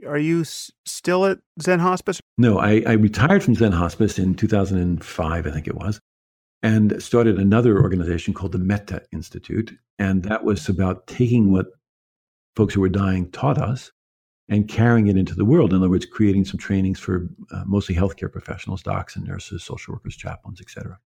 Are 0.07 0.19
you 0.19 0.43
s- 0.43 0.71
still 0.85 1.25
at 1.25 1.39
Zen 1.61 1.79
Hospice? 1.79 2.21
No, 2.39 2.59
I, 2.59 2.83
I 2.87 2.93
retired 2.93 3.43
from 3.43 3.55
Zen 3.55 3.73
Hospice 3.73 4.19
in 4.19 4.35
2005, 4.35 5.47
I 5.47 5.51
think 5.51 5.67
it 5.67 5.77
was, 5.77 6.01
and 6.63 7.03
started 7.03 7.39
another 7.39 7.81
organization 7.81 8.35
called 8.35 8.53
the 8.53 8.59
Metta 8.59 9.03
Institute. 9.13 9.73
And 9.99 10.23
that 10.25 10.45
was 10.45 10.69
about 10.69 11.07
taking 11.07 11.53
what 11.53 11.67
folks 12.57 12.75
who 12.75 12.81
were 12.81 12.89
dying 12.89 13.31
taught 13.31 13.59
us 13.59 13.91
and 14.49 14.69
carrying 14.69 15.09
it 15.09 15.17
into 15.17 15.35
the 15.35 15.45
world. 15.45 15.73
In 15.73 15.79
other 15.79 15.91
words, 15.91 16.07
creating 16.07 16.45
some 16.45 16.59
trainings 16.59 16.99
for 16.99 17.29
uh, 17.51 17.65
mostly 17.67 17.95
healthcare 17.95 18.31
professionals, 18.31 18.83
docs 18.83 19.17
and 19.17 19.27
nurses, 19.27 19.65
social 19.65 19.95
workers, 19.95 20.17
chaplains, 20.17 20.61
etc. 20.61 20.99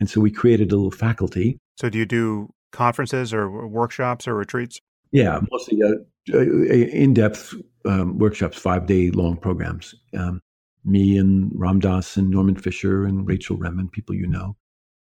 And 0.00 0.08
so 0.08 0.20
we 0.20 0.30
created 0.30 0.72
a 0.72 0.76
little 0.76 0.90
faculty. 0.90 1.58
So 1.76 1.88
do 1.88 1.98
you 1.98 2.06
do 2.06 2.50
conferences 2.72 3.34
or 3.34 3.66
workshops 3.66 4.26
or 4.26 4.34
retreats? 4.34 4.80
Yeah, 5.10 5.40
mostly 5.50 5.82
uh, 5.82 5.88
uh 5.88 5.94
in-depth 6.28 7.54
um, 7.84 8.18
workshops, 8.18 8.58
five-day-long 8.58 9.36
programs. 9.36 9.94
Um, 10.16 10.40
me 10.84 11.18
and 11.18 11.50
Ram 11.54 11.80
Dass 11.80 12.16
and 12.16 12.30
Norman 12.30 12.56
Fischer 12.56 13.04
and 13.04 13.26
Rachel 13.26 13.56
Remen, 13.56 13.90
people 13.90 14.14
you 14.14 14.26
know, 14.26 14.56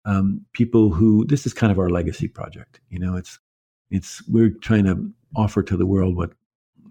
um, 0.04 0.44
people 0.52 0.90
who 0.90 1.26
this 1.26 1.46
is 1.46 1.52
kind 1.52 1.72
of 1.72 1.78
our 1.78 1.90
legacy 1.90 2.28
project. 2.28 2.80
You 2.88 2.98
know, 2.98 3.16
it's 3.16 3.38
it's 3.90 4.26
we're 4.28 4.50
trying 4.50 4.84
to 4.84 5.10
offer 5.36 5.62
to 5.62 5.76
the 5.76 5.86
world 5.86 6.16
what 6.16 6.32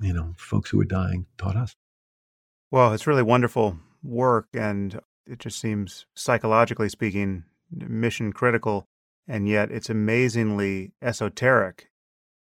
you 0.02 0.14
know, 0.14 0.34
folks 0.38 0.70
who 0.70 0.78
were 0.78 0.86
dying 0.86 1.26
taught 1.38 1.56
us. 1.56 1.76
Well, 2.72 2.94
it's 2.94 3.08
really 3.08 3.24
wonderful 3.24 3.78
work, 4.04 4.48
and 4.54 5.00
it 5.26 5.40
just 5.40 5.60
seems, 5.60 6.06
psychologically 6.14 6.90
speaking, 6.90 7.46
mission 7.72 8.34
critical, 8.34 8.88
and 9.28 9.48
yet 9.48 9.72
it's 9.72 9.90
amazingly 9.90 10.92
esoteric. 11.02 11.90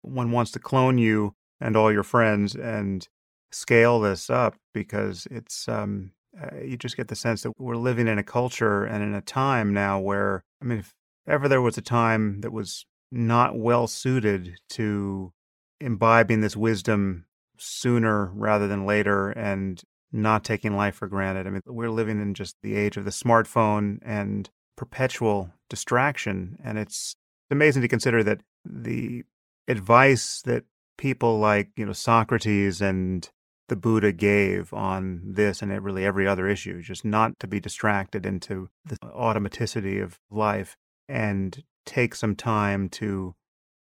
One 0.03 0.33
wants 0.33 0.51
to 0.53 0.59
clone 0.59 0.99
you 0.99 1.35
and 1.61 1.77
all 1.77 1.93
your 1.93 2.03
friends 2.03 2.55
and 2.55 3.09
scale 3.53 4.01
this 4.01 4.31
up 4.31 4.57
because 4.73 5.27
it's 5.31 5.69
um, 5.69 6.13
uh, 6.41 6.57
you 6.57 6.77
just 6.77 6.97
get 6.97 7.09
the 7.09 7.17
sense 7.17 7.43
that 7.43 7.53
we're 7.59 7.77
living 7.77 8.09
in 8.09 8.19
a 8.19 8.25
culture 8.25 8.85
and 8.85 9.03
in 9.03 9.15
a 9.15 9.21
time 9.21 9.73
now 9.73 9.99
where 9.99 10.43
I 10.61 10.65
mean, 10.65 10.79
if 10.79 10.93
ever 11.27 11.49
there 11.49 11.63
was 11.63 11.79
a 11.79 11.83
time 11.83 12.41
that 12.41 12.53
was 12.53 12.85
not 13.11 13.57
well 13.57 13.87
suited 13.87 14.59
to 14.71 15.33
imbibing 15.81 16.41
this 16.41 16.57
wisdom 16.57 17.27
sooner 17.59 18.27
rather 18.35 18.67
than 18.67 18.87
later 18.87 19.31
and 19.31 19.83
not 20.13 20.45
taking 20.45 20.77
life 20.77 20.97
for 20.97 21.09
granted. 21.09 21.47
I 21.47 21.51
mean, 21.51 21.61
we're 21.67 21.91
living 21.91 22.21
in 22.21 22.35
just 22.35 22.57
the 22.63 22.77
age 22.77 22.97
of 22.97 23.05
the 23.05 23.11
smartphone 23.11 23.99
and 24.03 24.49
perpetual 24.77 25.51
distraction. 25.69 26.57
And 26.63 26.79
it's 26.79 27.17
amazing 27.51 27.83
to 27.83 27.89
consider 27.89 28.23
that 28.25 28.41
the 28.65 29.25
advice 29.69 30.43
that 30.43 30.65
people 30.97 31.39
like, 31.39 31.71
you 31.77 31.87
know, 31.87 31.93
Socrates 31.93 32.81
and 32.81 33.29
the 33.69 33.77
Buddha 33.77 34.13
gave 34.13 34.73
on 34.73 35.23
this 35.25 35.63
and 35.63 35.71
really 35.83 36.05
every 36.05 36.27
other 36.29 36.47
issue, 36.47 36.83
just 36.83 37.05
not 37.05 37.39
to 37.41 37.47
be 37.47 37.61
distracted 37.61 38.27
into 38.27 38.69
the 38.85 38.97
automaticity 38.99 40.03
of 40.03 40.19
life 40.31 40.77
and 41.09 41.63
take 41.87 42.15
some 42.15 42.37
time 42.37 42.89
to 42.89 43.35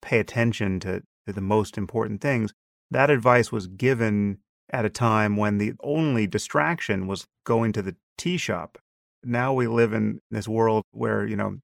pay 0.02 0.18
attention 0.18 0.80
to, 0.80 1.02
to 1.26 1.32
the 1.32 1.40
most 1.40 1.78
important 1.78 2.20
things 2.20 2.52
that 2.90 3.10
advice 3.10 3.52
was 3.52 3.66
given 3.66 4.38
at 4.70 4.84
a 4.84 4.90
time 4.90 5.36
when 5.36 5.58
the 5.58 5.72
only 5.82 6.26
distraction 6.26 7.06
was 7.06 7.26
going 7.44 7.72
to 7.72 7.82
the 7.82 7.96
tea 8.18 8.36
shop. 8.36 8.78
Now 9.22 9.52
we 9.52 9.66
live 9.66 9.92
in 9.92 10.20
this 10.30 10.48
world 10.48 10.84
where, 10.92 11.26
you 11.26 11.36
know, 11.36 11.58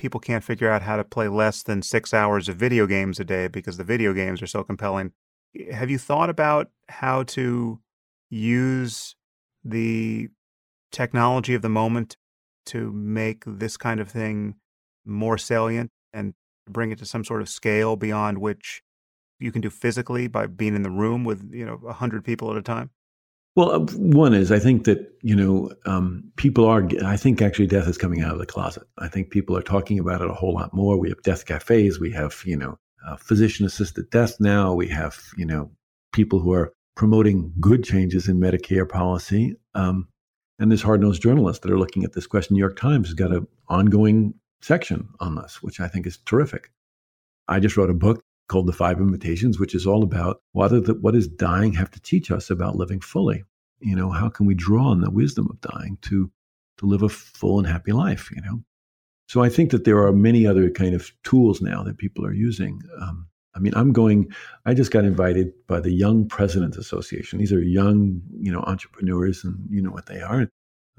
people 0.00 0.18
can't 0.18 0.42
figure 0.42 0.70
out 0.70 0.80
how 0.80 0.96
to 0.96 1.04
play 1.04 1.28
less 1.28 1.62
than 1.62 1.82
six 1.82 2.14
hours 2.14 2.48
of 2.48 2.56
video 2.56 2.86
games 2.86 3.20
a 3.20 3.24
day 3.24 3.48
because 3.48 3.76
the 3.76 3.84
video 3.84 4.14
games 4.14 4.40
are 4.40 4.46
so 4.46 4.64
compelling. 4.64 5.12
Eh, 5.54 5.72
have 5.74 5.90
you 5.90 5.98
thought 5.98 6.30
about 6.30 6.68
how 6.88 7.22
to 7.22 7.78
use 8.30 9.14
the 9.62 10.28
technology 10.90 11.54
of 11.54 11.60
the 11.60 11.68
moment 11.68 12.16
to 12.64 12.90
make 12.92 13.44
this 13.46 13.76
kind 13.76 14.00
of 14.00 14.08
thing 14.08 14.54
more 15.04 15.36
salient 15.36 15.90
and 16.14 16.32
bring 16.66 16.90
it 16.90 16.98
to 16.98 17.04
some 17.04 17.22
sort 17.22 17.42
of 17.42 17.48
scale 17.48 17.94
beyond 17.94 18.38
which 18.38 18.82
you 19.38 19.52
can 19.52 19.60
do 19.60 19.68
physically 19.68 20.28
by 20.28 20.46
being 20.46 20.74
in 20.74 20.82
the 20.82 20.90
room 20.90 21.24
with 21.24 21.52
you 21.52 21.66
know 21.66 21.78
a 21.86 21.92
hundred 21.92 22.24
people 22.24 22.50
at 22.50 22.56
a 22.56 22.62
time? 22.62 22.90
Well, 23.60 23.72
uh, 23.72 23.78
one 23.98 24.32
is 24.32 24.50
I 24.50 24.58
think 24.58 24.84
that 24.84 25.18
you 25.20 25.36
know 25.36 25.70
um, 25.84 26.24
people 26.36 26.64
are. 26.64 26.88
I 27.04 27.18
think 27.18 27.42
actually 27.42 27.66
death 27.66 27.88
is 27.88 27.98
coming 27.98 28.22
out 28.22 28.32
of 28.32 28.38
the 28.38 28.46
closet. 28.46 28.84
I 28.96 29.08
think 29.08 29.28
people 29.28 29.54
are 29.54 29.60
talking 29.62 29.98
about 29.98 30.22
it 30.22 30.30
a 30.30 30.32
whole 30.32 30.54
lot 30.54 30.72
more. 30.72 30.98
We 30.98 31.10
have 31.10 31.20
death 31.20 31.44
cafes. 31.44 32.00
We 32.00 32.10
have 32.12 32.40
you 32.46 32.56
know 32.56 32.78
uh, 33.06 33.16
physician 33.16 33.66
assisted 33.66 34.08
death 34.08 34.36
now. 34.40 34.72
We 34.72 34.88
have 34.88 35.20
you 35.36 35.44
know 35.44 35.70
people 36.10 36.40
who 36.40 36.54
are 36.54 36.72
promoting 36.96 37.52
good 37.60 37.84
changes 37.84 38.28
in 38.28 38.40
Medicare 38.40 38.88
policy. 38.88 39.56
Um, 39.74 40.08
and 40.58 40.70
there's 40.70 40.80
hard 40.80 41.02
nosed 41.02 41.20
journalists 41.20 41.62
that 41.62 41.70
are 41.70 41.78
looking 41.78 42.04
at 42.04 42.14
this 42.14 42.26
question. 42.26 42.54
New 42.54 42.60
York 42.60 42.78
Times 42.78 43.08
has 43.08 43.14
got 43.14 43.30
an 43.30 43.46
ongoing 43.68 44.32
section 44.62 45.06
on 45.20 45.34
this, 45.34 45.62
which 45.62 45.80
I 45.80 45.88
think 45.88 46.06
is 46.06 46.16
terrific. 46.24 46.70
I 47.46 47.60
just 47.60 47.76
wrote 47.76 47.90
a 47.90 47.94
book 47.94 48.22
called 48.48 48.68
The 48.68 48.72
Five 48.72 49.00
Invitations, 49.00 49.60
which 49.60 49.74
is 49.74 49.86
all 49.86 50.02
about 50.02 50.40
what, 50.52 50.68
the, 50.68 50.94
what 50.94 51.12
does 51.12 51.28
dying 51.28 51.74
have 51.74 51.90
to 51.90 52.00
teach 52.00 52.30
us 52.30 52.48
about 52.48 52.76
living 52.76 53.00
fully? 53.00 53.44
You 53.80 53.96
know, 53.96 54.10
how 54.10 54.28
can 54.28 54.46
we 54.46 54.54
draw 54.54 54.90
on 54.90 55.00
the 55.00 55.10
wisdom 55.10 55.48
of 55.50 55.60
dying 55.60 55.98
to, 56.02 56.30
to 56.78 56.86
live 56.86 57.02
a 57.02 57.08
full 57.08 57.58
and 57.58 57.66
happy 57.66 57.92
life, 57.92 58.30
you 58.34 58.42
know? 58.42 58.62
So 59.28 59.42
I 59.42 59.48
think 59.48 59.70
that 59.70 59.84
there 59.84 60.04
are 60.04 60.12
many 60.12 60.46
other 60.46 60.70
kind 60.70 60.94
of 60.94 61.12
tools 61.22 61.62
now 61.62 61.82
that 61.84 61.98
people 61.98 62.26
are 62.26 62.32
using. 62.32 62.80
Um, 63.00 63.28
I 63.54 63.58
mean, 63.60 63.72
I'm 63.76 63.92
going. 63.92 64.32
I 64.66 64.74
just 64.74 64.90
got 64.90 65.04
invited 65.04 65.52
by 65.66 65.80
the 65.80 65.92
Young 65.92 66.28
Presidents 66.28 66.76
Association. 66.76 67.38
These 67.38 67.52
are 67.52 67.62
young, 67.62 68.22
you 68.38 68.50
know, 68.52 68.60
entrepreneurs, 68.60 69.44
and 69.44 69.66
you 69.70 69.82
know 69.82 69.90
what 69.90 70.06
they 70.06 70.20
are. 70.20 70.48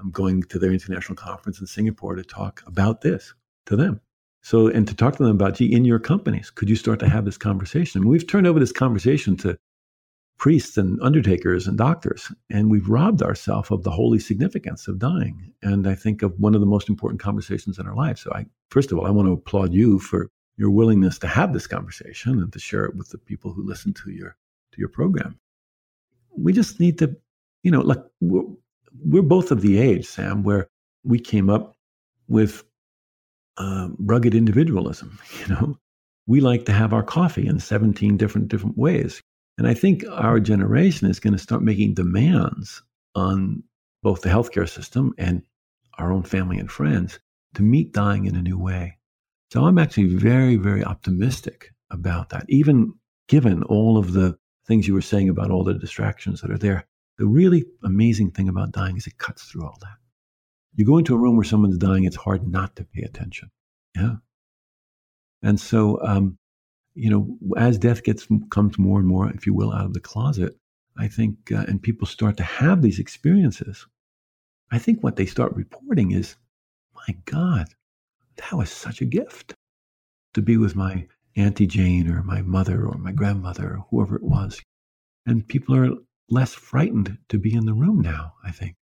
I'm 0.00 0.10
going 0.10 0.42
to 0.44 0.58
their 0.58 0.72
international 0.72 1.16
conference 1.16 1.60
in 1.60 1.66
Singapore 1.66 2.14
to 2.14 2.24
talk 2.24 2.62
about 2.66 3.02
this 3.02 3.34
to 3.66 3.76
them. 3.76 4.00
So, 4.42 4.66
and 4.66 4.88
to 4.88 4.94
talk 4.94 5.16
to 5.16 5.22
them 5.22 5.36
about, 5.36 5.54
gee, 5.54 5.72
in 5.72 5.84
your 5.84 6.00
companies, 6.00 6.50
could 6.50 6.68
you 6.68 6.76
start 6.76 6.98
to 7.00 7.08
have 7.08 7.24
this 7.24 7.38
conversation? 7.38 8.00
I 8.00 8.02
mean, 8.02 8.10
we've 8.10 8.26
turned 8.26 8.46
over 8.46 8.58
this 8.58 8.72
conversation 8.72 9.36
to 9.38 9.56
priests 10.38 10.76
and 10.76 11.00
undertakers 11.02 11.66
and 11.66 11.78
doctors, 11.78 12.32
and 12.50 12.70
we've 12.70 12.88
robbed 12.88 13.22
ourselves 13.22 13.70
of 13.70 13.84
the 13.84 13.90
holy 13.90 14.18
significance 14.18 14.88
of 14.88 14.98
dying. 14.98 15.52
And 15.62 15.86
I 15.86 15.94
think 15.94 16.22
of 16.22 16.38
one 16.38 16.54
of 16.54 16.60
the 16.60 16.66
most 16.66 16.88
important 16.88 17.20
conversations 17.20 17.78
in 17.78 17.86
our 17.86 17.94
life. 17.94 18.18
So, 18.18 18.32
I 18.34 18.46
first 18.70 18.90
of 18.90 18.98
all, 18.98 19.06
I 19.06 19.10
want 19.10 19.28
to 19.28 19.32
applaud 19.32 19.72
you 19.72 19.98
for 19.98 20.30
your 20.56 20.70
willingness 20.70 21.18
to 21.20 21.26
have 21.26 21.52
this 21.52 21.66
conversation 21.66 22.38
and 22.38 22.52
to 22.52 22.58
share 22.58 22.84
it 22.84 22.96
with 22.96 23.08
the 23.10 23.18
people 23.18 23.52
who 23.52 23.66
listen 23.66 23.94
to 23.94 24.10
your 24.10 24.36
to 24.72 24.78
your 24.78 24.88
program. 24.88 25.38
We 26.36 26.52
just 26.52 26.80
need 26.80 26.98
to, 26.98 27.16
you 27.62 27.70
know, 27.70 27.80
like 27.80 28.02
we're, 28.20 28.44
we're 29.04 29.22
both 29.22 29.50
of 29.50 29.60
the 29.60 29.78
age, 29.78 30.06
Sam, 30.06 30.42
where 30.42 30.68
we 31.04 31.18
came 31.18 31.50
up 31.50 31.76
with 32.28 32.64
um, 33.58 33.96
rugged 33.98 34.34
individualism. 34.34 35.18
You 35.40 35.54
know, 35.54 35.78
we 36.26 36.40
like 36.40 36.66
to 36.66 36.72
have 36.72 36.92
our 36.92 37.02
coffee 37.02 37.46
in 37.46 37.58
17 37.58 38.16
different 38.16 38.48
different 38.48 38.78
ways. 38.78 39.20
And 39.58 39.66
I 39.66 39.74
think 39.74 40.04
our 40.10 40.40
generation 40.40 41.08
is 41.08 41.20
going 41.20 41.34
to 41.34 41.38
start 41.38 41.62
making 41.62 41.94
demands 41.94 42.82
on 43.14 43.62
both 44.02 44.22
the 44.22 44.28
healthcare 44.28 44.68
system 44.68 45.14
and 45.18 45.42
our 45.98 46.12
own 46.12 46.22
family 46.22 46.58
and 46.58 46.70
friends 46.70 47.20
to 47.54 47.62
meet 47.62 47.92
dying 47.92 48.24
in 48.24 48.34
a 48.34 48.42
new 48.42 48.58
way. 48.58 48.98
So 49.52 49.64
I'm 49.64 49.78
actually 49.78 50.06
very, 50.06 50.56
very 50.56 50.82
optimistic 50.82 51.72
about 51.90 52.30
that, 52.30 52.46
even 52.48 52.94
given 53.28 53.62
all 53.64 53.98
of 53.98 54.14
the 54.14 54.38
things 54.66 54.88
you 54.88 54.94
were 54.94 55.02
saying 55.02 55.28
about 55.28 55.50
all 55.50 55.64
the 55.64 55.74
distractions 55.74 56.40
that 56.40 56.50
are 56.50 56.58
there. 56.58 56.86
The 57.18 57.26
really 57.26 57.64
amazing 57.84 58.30
thing 58.30 58.48
about 58.48 58.72
dying 58.72 58.96
is 58.96 59.06
it 59.06 59.18
cuts 59.18 59.44
through 59.44 59.64
all 59.64 59.76
that. 59.80 59.96
You 60.74 60.86
go 60.86 60.96
into 60.96 61.14
a 61.14 61.18
room 61.18 61.36
where 61.36 61.44
someone's 61.44 61.76
dying, 61.76 62.04
it's 62.04 62.16
hard 62.16 62.48
not 62.48 62.76
to 62.76 62.84
pay 62.84 63.02
attention. 63.02 63.50
Yeah. 63.94 64.16
And 65.42 65.60
so, 65.60 66.00
um, 66.02 66.38
you 66.94 67.10
know, 67.10 67.38
as 67.56 67.78
death 67.78 68.02
gets 68.02 68.26
comes 68.50 68.78
more 68.78 68.98
and 68.98 69.08
more, 69.08 69.30
if 69.30 69.46
you 69.46 69.54
will, 69.54 69.72
out 69.72 69.86
of 69.86 69.94
the 69.94 70.00
closet, 70.00 70.56
I 70.98 71.08
think, 71.08 71.50
uh, 71.52 71.64
and 71.68 71.82
people 71.82 72.06
start 72.06 72.36
to 72.36 72.42
have 72.42 72.82
these 72.82 72.98
experiences, 72.98 73.86
I 74.70 74.78
think 74.78 75.02
what 75.02 75.16
they 75.16 75.26
start 75.26 75.54
reporting 75.54 76.12
is, 76.12 76.36
my 76.94 77.16
God, 77.24 77.66
that 78.36 78.52
was 78.52 78.70
such 78.70 79.00
a 79.00 79.06
gift 79.06 79.54
to 80.34 80.42
be 80.42 80.56
with 80.56 80.74
my 80.74 81.06
Auntie 81.36 81.66
Jane 81.66 82.10
or 82.10 82.22
my 82.22 82.42
mother 82.42 82.86
or 82.86 82.98
my 82.98 83.12
grandmother 83.12 83.74
or 83.74 83.86
whoever 83.90 84.16
it 84.16 84.22
was. 84.22 84.60
And 85.26 85.46
people 85.46 85.74
are 85.76 85.90
less 86.28 86.54
frightened 86.54 87.18
to 87.28 87.38
be 87.38 87.54
in 87.54 87.66
the 87.66 87.74
room 87.74 88.00
now, 88.00 88.34
I 88.44 88.50
think. 88.50 88.76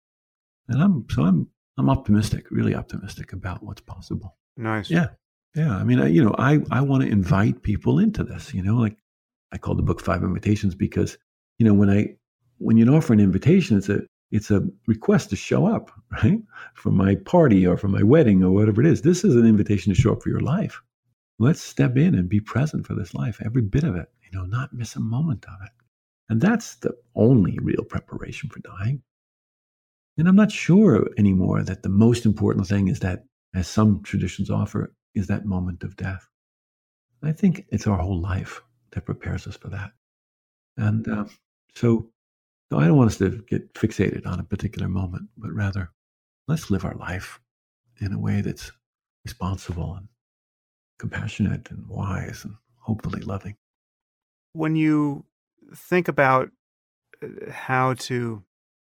And 0.69 0.83
I'm, 0.83 1.07
so 1.11 1.25
I'm, 1.25 1.49
I'm 1.79 1.91
optimistic, 1.91 2.51
really 2.51 2.75
optimistic 2.75 3.33
about 3.33 3.63
what's 3.63 3.81
possible. 3.81 4.37
Nice. 4.57 4.91
Yeah. 4.91 5.09
Yeah, 5.57 5.75
I 5.75 5.85
mean, 5.85 5.99
I, 5.99 6.09
you 6.09 6.23
know, 6.23 6.35
I 6.39 6.59
I 6.71 6.83
want 6.83 7.03
to 7.03 7.09
invite 7.09 7.63
people 7.63 7.99
into 7.99 8.23
this. 8.23 8.53
You 8.53 8.63
know, 8.63 8.77
like 8.77 8.99
I 9.53 9.59
call 9.59 9.75
the 9.75 9.83
book 9.83 10.03
Five 10.03 10.23
Invitations 10.23 10.75
because 10.75 11.17
you 11.59 11.65
know 11.67 11.73
when 11.73 11.89
I 11.89 12.15
when 12.59 12.77
you 12.77 12.87
offer 12.95 13.15
an 13.15 13.21
invitation, 13.21 13.79
it's 13.79 13.89
a 13.89 14.03
it's 14.31 14.51
a 14.51 14.69
request 14.87 15.31
to 15.31 15.37
show 15.37 15.67
up, 15.67 15.91
right, 16.23 16.41
for 16.75 16.91
my 16.91 17.15
party 17.15 17.67
or 17.67 17.79
for 17.79 17.89
my 17.89 18.03
wedding 18.03 18.45
or 18.45 18.51
whatever 18.51 18.83
it 18.83 18.87
is. 18.87 19.01
This 19.01 19.25
is 19.25 19.35
an 19.35 19.47
invitation 19.47 19.95
to 19.95 20.01
show 20.01 20.13
up 20.13 20.23
for 20.23 20.29
your 20.29 20.41
life. 20.41 20.83
Let's 21.39 21.63
step 21.63 21.97
in 21.97 22.15
and 22.15 22.29
be 22.29 22.41
present 22.41 22.87
for 22.87 22.95
this 22.95 23.15
life, 23.15 23.41
every 23.43 23.63
bit 23.63 23.85
of 23.85 23.97
it. 23.97 24.09
You 24.31 24.39
know, 24.39 24.45
not 24.45 24.75
miss 24.75 24.95
a 24.95 25.01
moment 25.01 25.47
of 25.47 25.57
it. 25.65 25.73
And 26.29 26.41
that's 26.41 26.77
the 26.77 26.95
only 27.15 27.59
real 27.63 27.85
preparation 27.85 28.51
for 28.51 28.61
dying. 28.61 29.03
And 30.19 30.29
I'm 30.29 30.37
not 30.37 30.53
sure 30.53 31.09
anymore 31.17 31.63
that 31.63 31.83
the 31.83 31.89
most 31.89 32.27
important 32.27 32.67
thing 32.67 32.89
is 32.89 33.01
that, 33.01 33.25
as 33.55 33.69
some 33.69 34.03
traditions 34.03 34.51
offer, 34.51 34.93
is 35.17 35.27
that 35.27 35.47
moment 35.47 35.83
of 35.83 35.97
death. 35.97 36.29
I 37.23 37.33
think 37.33 37.67
it's 37.71 37.87
our 37.87 37.99
whole 37.99 38.21
life 38.21 38.61
that 38.93 39.07
prepares 39.07 39.47
us 39.47 39.57
for 39.57 39.69
that. 39.71 39.91
And 40.77 41.09
uh, 41.09 41.25
so, 41.75 42.11
so 42.71 42.79
I 42.79 42.87
don't 42.87 42.97
want 42.97 43.11
us 43.11 43.19
to 43.19 43.43
get 43.49 43.75
fixated 43.75 44.27
on 44.27 44.39
a 44.39 44.45
particular 44.45 44.89
moment, 44.89 45.29
but 45.37 45.51
rather 45.53 45.91
let's 46.47 46.71
live 46.71 46.85
our 46.85 46.95
life 46.95 47.41
in 48.01 48.13
a 48.13 48.19
way 48.19 48.43
that's 48.43 48.71
responsible 49.25 49.95
and 49.95 50.09
compassionate 50.99 51.71
and 51.71 51.87
wise 51.89 52.45
and 52.45 52.55
hopefully 52.81 53.23
loving. 53.23 53.57
When 54.53 54.77
you 54.77 55.25
think 55.75 56.09
about 56.09 56.51
uh, 57.23 57.51
how 57.51 57.95
to 57.95 58.45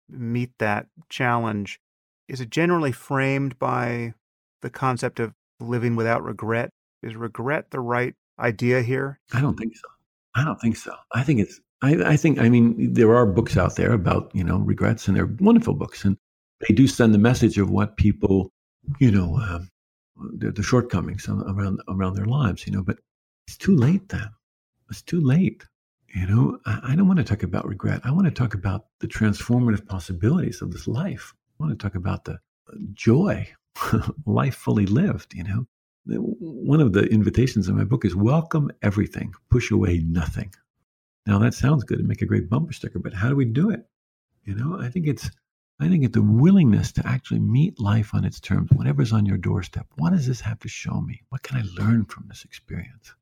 meet 0.08 0.50
that 0.58 0.88
challenge, 1.08 1.80
is 2.28 2.40
it 2.40 2.50
generally 2.50 2.92
framed 2.92 3.58
by 3.58 4.14
the 4.62 4.70
concept 4.70 5.20
of 5.20 5.32
living 5.60 5.96
without 5.96 6.22
regret? 6.22 6.70
Is 7.02 7.14
regret 7.14 7.70
the 7.70 7.80
right 7.80 8.14
idea 8.38 8.82
here? 8.82 9.20
I 9.32 9.40
don't 9.40 9.56
think 9.56 9.76
so. 9.76 9.88
I 10.34 10.44
don't 10.44 10.60
think 10.60 10.76
so. 10.76 10.94
I 11.12 11.22
think 11.22 11.40
it's. 11.40 11.60
I, 11.82 12.12
I 12.12 12.16
think. 12.16 12.38
I 12.38 12.48
mean, 12.48 12.92
there 12.92 13.14
are 13.14 13.26
books 13.26 13.56
out 13.56 13.76
there 13.76 13.92
about 13.92 14.30
you 14.34 14.44
know 14.44 14.58
regrets, 14.58 15.08
and 15.08 15.16
they're 15.16 15.34
wonderful 15.40 15.74
books, 15.74 16.04
and 16.04 16.16
they 16.66 16.74
do 16.74 16.86
send 16.86 17.14
the 17.14 17.18
message 17.18 17.58
of 17.58 17.70
what 17.70 17.96
people, 17.96 18.50
you 18.98 19.10
know, 19.10 19.36
um, 19.38 19.68
the, 20.38 20.52
the 20.52 20.62
shortcomings 20.62 21.28
around 21.28 21.80
around 21.88 22.14
their 22.14 22.26
lives. 22.26 22.66
You 22.66 22.72
know, 22.72 22.82
but 22.82 22.98
it's 23.46 23.56
too 23.56 23.76
late 23.76 24.08
then. 24.08 24.28
It's 24.90 25.02
too 25.02 25.20
late. 25.20 25.64
You 26.14 26.26
know, 26.26 26.58
I, 26.64 26.80
I 26.92 26.96
don't 26.96 27.08
want 27.08 27.18
to 27.18 27.24
talk 27.24 27.42
about 27.42 27.66
regret. 27.66 28.00
I 28.04 28.10
want 28.10 28.26
to 28.26 28.30
talk 28.30 28.54
about 28.54 28.86
the 29.00 29.08
transformative 29.08 29.86
possibilities 29.86 30.62
of 30.62 30.72
this 30.72 30.86
life. 30.86 31.34
I 31.58 31.64
want 31.64 31.78
to 31.78 31.82
talk 31.82 31.94
about 31.94 32.24
the 32.24 32.38
joy 32.94 33.48
life 34.26 34.54
fully 34.54 34.86
lived, 34.86 35.34
you 35.34 35.44
know. 35.44 35.66
One 36.08 36.80
of 36.80 36.92
the 36.92 37.04
invitations 37.06 37.68
in 37.68 37.76
my 37.76 37.84
book 37.84 38.04
is 38.04 38.14
welcome 38.14 38.70
everything, 38.82 39.34
push 39.50 39.72
away 39.72 39.98
nothing. 39.98 40.52
Now 41.26 41.40
that 41.40 41.54
sounds 41.54 41.82
good 41.82 41.98
and 41.98 42.06
make 42.06 42.22
a 42.22 42.26
great 42.26 42.48
bumper 42.48 42.72
sticker, 42.72 43.00
but 43.00 43.12
how 43.12 43.28
do 43.28 43.34
we 43.34 43.44
do 43.44 43.70
it? 43.70 43.84
You 44.44 44.54
know, 44.54 44.80
I 44.80 44.88
think 44.88 45.08
it's 45.08 45.28
I 45.80 45.88
think 45.88 46.04
it's 46.04 46.14
the 46.14 46.22
willingness 46.22 46.92
to 46.92 47.06
actually 47.06 47.40
meet 47.40 47.78
life 47.78 48.14
on 48.14 48.24
its 48.24 48.40
terms, 48.40 48.70
whatever's 48.72 49.12
on 49.12 49.26
your 49.26 49.36
doorstep. 49.36 49.86
What 49.96 50.10
does 50.10 50.26
this 50.26 50.40
have 50.40 50.58
to 50.60 50.68
show 50.68 51.00
me? 51.00 51.22
What 51.28 51.42
can 51.42 51.58
I 51.58 51.64
learn 51.82 52.06
from 52.06 52.26
this 52.28 52.44
experience? 52.44 53.12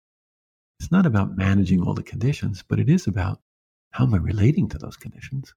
It's 0.78 0.92
not 0.92 1.06
about 1.06 1.36
managing 1.36 1.82
all 1.82 1.94
the 1.94 2.02
conditions, 2.02 2.62
but 2.66 2.78
it 2.78 2.88
is 2.88 3.06
about 3.06 3.40
how 3.90 4.04
am 4.04 4.14
I 4.14 4.18
relating 4.18 4.68
to 4.68 4.78
those 4.78 4.96
conditions? 4.96 5.54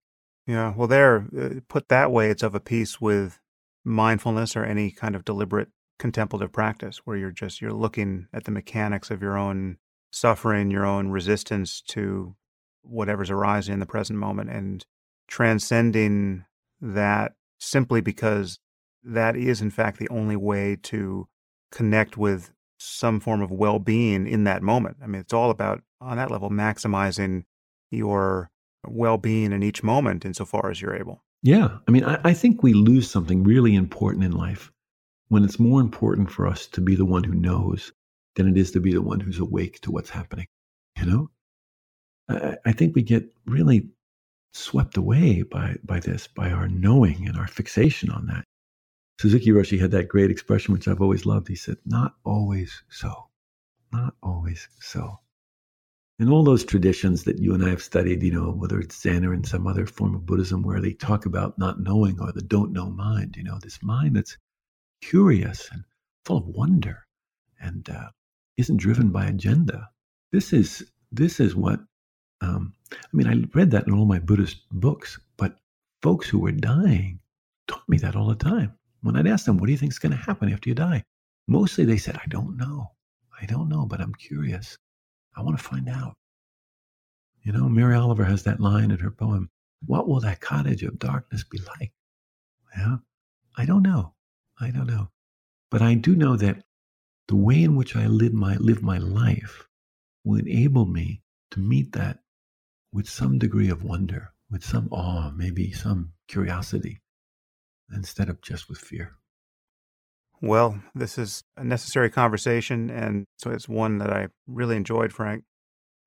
Yeah, 0.47 0.73
well, 0.75 0.87
there, 0.87 1.27
uh, 1.37 1.59
put 1.67 1.89
that 1.89 2.11
way, 2.11 2.29
it's 2.29 2.43
of 2.43 2.55
a 2.55 2.59
piece 2.59 3.01
with 3.01 3.39
mindfulness 3.87 4.55
or 4.55 4.65
any 4.65 4.91
kind 4.91 5.15
of 5.15 5.23
deliberate 5.23 5.69
contemplative 5.97 6.51
practice 6.51 6.97
where 7.05 7.15
you're 7.15 7.31
just 7.31 7.61
you're 7.61 7.71
looking 7.71 8.27
at 8.33 8.43
the 8.43 8.51
mechanics 8.51 9.09
of 9.09 9.21
your 9.21 9.37
own 9.37 9.77
suffering 10.11 10.69
your 10.69 10.85
own 10.85 11.09
resistance 11.09 11.81
to 11.81 12.35
whatever's 12.83 13.31
arising 13.31 13.73
in 13.73 13.79
the 13.79 13.85
present 13.85 14.19
moment 14.19 14.49
and 14.49 14.85
transcending 15.27 16.43
that 16.81 17.33
simply 17.59 18.01
because 18.01 18.59
that 19.03 19.35
is 19.35 19.61
in 19.61 19.71
fact 19.71 19.97
the 19.99 20.09
only 20.09 20.35
way 20.35 20.75
to 20.75 21.27
connect 21.71 22.17
with 22.17 22.51
some 22.77 23.19
form 23.19 23.41
of 23.41 23.49
well-being 23.49 24.27
in 24.27 24.43
that 24.43 24.61
moment. 24.61 24.97
I 25.01 25.07
mean 25.07 25.21
it's 25.21 25.33
all 25.33 25.49
about 25.49 25.81
on 26.01 26.17
that 26.17 26.29
level 26.29 26.49
maximizing 26.49 27.43
your 27.89 28.51
well-being 28.85 29.53
in 29.53 29.63
each 29.63 29.81
moment 29.81 30.25
insofar 30.25 30.69
as 30.69 30.81
you're 30.81 30.95
able 30.95 31.23
yeah. 31.43 31.77
I 31.87 31.91
mean, 31.91 32.03
I, 32.03 32.19
I 32.23 32.33
think 32.33 32.63
we 32.63 32.73
lose 32.73 33.09
something 33.09 33.43
really 33.43 33.75
important 33.75 34.23
in 34.23 34.31
life 34.31 34.71
when 35.29 35.43
it's 35.43 35.59
more 35.59 35.81
important 35.81 36.31
for 36.31 36.47
us 36.47 36.67
to 36.67 36.81
be 36.81 36.95
the 36.95 37.05
one 37.05 37.23
who 37.23 37.33
knows 37.33 37.91
than 38.35 38.47
it 38.47 38.57
is 38.57 38.71
to 38.71 38.79
be 38.79 38.93
the 38.93 39.01
one 39.01 39.19
who's 39.19 39.39
awake 39.39 39.81
to 39.81 39.91
what's 39.91 40.09
happening. 40.09 40.47
You 40.97 41.05
know? 41.05 41.29
I, 42.29 42.57
I 42.65 42.71
think 42.71 42.95
we 42.95 43.01
get 43.01 43.33
really 43.45 43.89
swept 44.53 44.97
away 44.97 45.43
by, 45.43 45.75
by 45.83 45.99
this, 45.99 46.27
by 46.27 46.51
our 46.51 46.67
knowing 46.67 47.27
and 47.27 47.37
our 47.37 47.47
fixation 47.47 48.09
on 48.09 48.27
that. 48.27 48.43
Suzuki 49.19 49.49
Roshi 49.49 49.79
had 49.79 49.91
that 49.91 50.07
great 50.07 50.29
expression, 50.29 50.73
which 50.73 50.87
I've 50.87 51.01
always 51.01 51.25
loved. 51.25 51.47
He 51.47 51.55
said, 51.55 51.77
Not 51.85 52.15
always 52.23 52.83
so. 52.89 53.29
Not 53.91 54.15
always 54.21 54.67
so 54.79 55.19
in 56.19 56.29
all 56.29 56.43
those 56.43 56.65
traditions 56.65 57.23
that 57.23 57.39
you 57.39 57.53
and 57.53 57.63
I 57.63 57.69
have 57.69 57.81
studied, 57.81 58.23
you 58.23 58.31
know, 58.31 58.51
whether 58.51 58.79
it's 58.79 59.01
Zen 59.01 59.25
or 59.25 59.33
in 59.33 59.43
some 59.43 59.67
other 59.67 59.85
form 59.85 60.15
of 60.15 60.25
Buddhism, 60.25 60.63
where 60.63 60.81
they 60.81 60.93
talk 60.93 61.25
about 61.25 61.57
not 61.59 61.79
knowing 61.79 62.19
or 62.19 62.31
the 62.31 62.41
don't 62.41 62.71
know 62.71 62.89
mind, 62.89 63.35
you 63.37 63.43
know, 63.43 63.59
this 63.61 63.81
mind 63.83 64.15
that's 64.15 64.37
curious 65.01 65.69
and 65.71 65.83
full 66.25 66.37
of 66.37 66.47
wonder 66.47 67.05
and 67.61 67.89
uh, 67.89 68.09
isn't 68.57 68.77
driven 68.77 69.09
by 69.09 69.25
agenda. 69.25 69.89
This 70.31 70.53
is 70.53 70.89
this 71.11 71.39
is 71.39 71.55
what 71.55 71.79
um, 72.41 72.73
I 72.91 72.97
mean. 73.13 73.27
I 73.27 73.57
read 73.57 73.71
that 73.71 73.87
in 73.87 73.93
all 73.93 74.05
my 74.05 74.19
Buddhist 74.19 74.69
books, 74.71 75.19
but 75.37 75.57
folks 76.01 76.27
who 76.27 76.39
were 76.39 76.51
dying 76.51 77.19
taught 77.67 77.87
me 77.87 77.97
that 77.99 78.15
all 78.15 78.27
the 78.27 78.35
time. 78.35 78.73
When 79.01 79.15
I'd 79.15 79.27
ask 79.27 79.45
them, 79.45 79.57
"What 79.57 79.67
do 79.67 79.71
you 79.71 79.77
think 79.77 79.91
is 79.93 79.99
going 79.99 80.11
to 80.11 80.17
happen 80.17 80.51
after 80.51 80.69
you 80.69 80.75
die?" 80.75 81.03
Mostly 81.47 81.85
they 81.85 81.97
said, 81.97 82.17
I 82.17 82.27
don't 82.27 82.57
know. 82.57 82.91
I 83.41 83.45
don't 83.45 83.69
know, 83.69 83.85
but 83.85 84.01
I'm 84.01 84.13
curious. 84.15 84.77
I 85.37 85.41
want 85.41 85.57
to 85.57 85.63
find 85.63 85.87
out. 85.87 86.15
You 87.43 87.51
know, 87.53 87.69
Mary 87.69 87.95
Oliver 87.95 88.25
has 88.25 88.43
that 88.43 88.59
line 88.59 88.91
in 88.91 88.99
her 88.99 89.11
poem 89.11 89.49
What 89.85 90.07
will 90.07 90.19
that 90.21 90.41
cottage 90.41 90.83
of 90.83 90.99
darkness 90.99 91.43
be 91.43 91.59
like? 91.79 91.93
Yeah, 92.75 92.97
I 93.55 93.65
don't 93.65 93.83
know. 93.83 94.15
I 94.59 94.71
don't 94.71 94.87
know. 94.87 95.09
But 95.69 95.81
I 95.83 95.93
do 95.93 96.15
know 96.15 96.35
that 96.37 96.63
the 97.27 97.35
way 97.35 97.61
in 97.61 97.75
which 97.75 97.95
I 97.95 98.07
live 98.07 98.33
my, 98.33 98.55
live 98.57 98.81
my 98.81 98.97
life 98.97 99.67
will 100.23 100.39
enable 100.39 100.85
me 100.85 101.21
to 101.51 101.59
meet 101.59 101.91
that 101.93 102.19
with 102.91 103.07
some 103.07 103.37
degree 103.37 103.69
of 103.69 103.83
wonder, 103.83 104.33
with 104.49 104.63
some 104.63 104.87
awe, 104.91 105.31
maybe 105.31 105.71
some 105.71 106.13
curiosity, 106.27 107.01
instead 107.93 108.29
of 108.29 108.41
just 108.41 108.69
with 108.69 108.79
fear. 108.79 109.15
Well, 110.41 110.79
this 110.93 111.17
is 111.17 111.43
a 111.55 111.63
necessary 111.63 112.09
conversation, 112.09 112.89
and 112.89 113.25
so 113.37 113.49
it's 113.49 113.67
one 113.67 113.97
that 113.97 114.11
I 114.11 114.27
really 114.45 114.75
enjoyed, 114.75 115.11
Frank. 115.11 115.43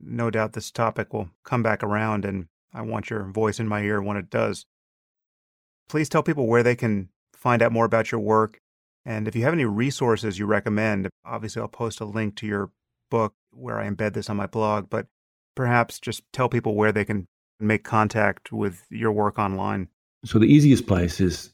No 0.00 0.30
doubt 0.30 0.52
this 0.52 0.70
topic 0.70 1.12
will 1.12 1.30
come 1.44 1.62
back 1.62 1.82
around, 1.82 2.24
and 2.24 2.46
I 2.72 2.82
want 2.82 3.10
your 3.10 3.24
voice 3.24 3.58
in 3.58 3.66
my 3.66 3.82
ear 3.82 4.00
when 4.00 4.16
it 4.16 4.30
does. 4.30 4.64
Please 5.88 6.08
tell 6.08 6.22
people 6.22 6.46
where 6.46 6.62
they 6.62 6.76
can 6.76 7.08
find 7.34 7.60
out 7.60 7.72
more 7.72 7.84
about 7.84 8.12
your 8.12 8.20
work. 8.20 8.60
And 9.04 9.26
if 9.26 9.34
you 9.34 9.42
have 9.42 9.52
any 9.52 9.64
resources 9.64 10.38
you 10.38 10.46
recommend, 10.46 11.08
obviously 11.24 11.60
I'll 11.60 11.68
post 11.68 12.00
a 12.00 12.04
link 12.04 12.36
to 12.36 12.46
your 12.46 12.70
book 13.10 13.34
where 13.50 13.80
I 13.80 13.90
embed 13.90 14.12
this 14.12 14.30
on 14.30 14.36
my 14.36 14.46
blog, 14.46 14.88
but 14.88 15.06
perhaps 15.56 15.98
just 15.98 16.22
tell 16.32 16.48
people 16.48 16.76
where 16.76 16.92
they 16.92 17.04
can 17.04 17.26
make 17.58 17.82
contact 17.82 18.52
with 18.52 18.86
your 18.90 19.10
work 19.10 19.38
online. 19.38 19.88
So 20.24 20.38
the 20.38 20.46
easiest 20.46 20.86
place 20.86 21.20
is 21.20 21.52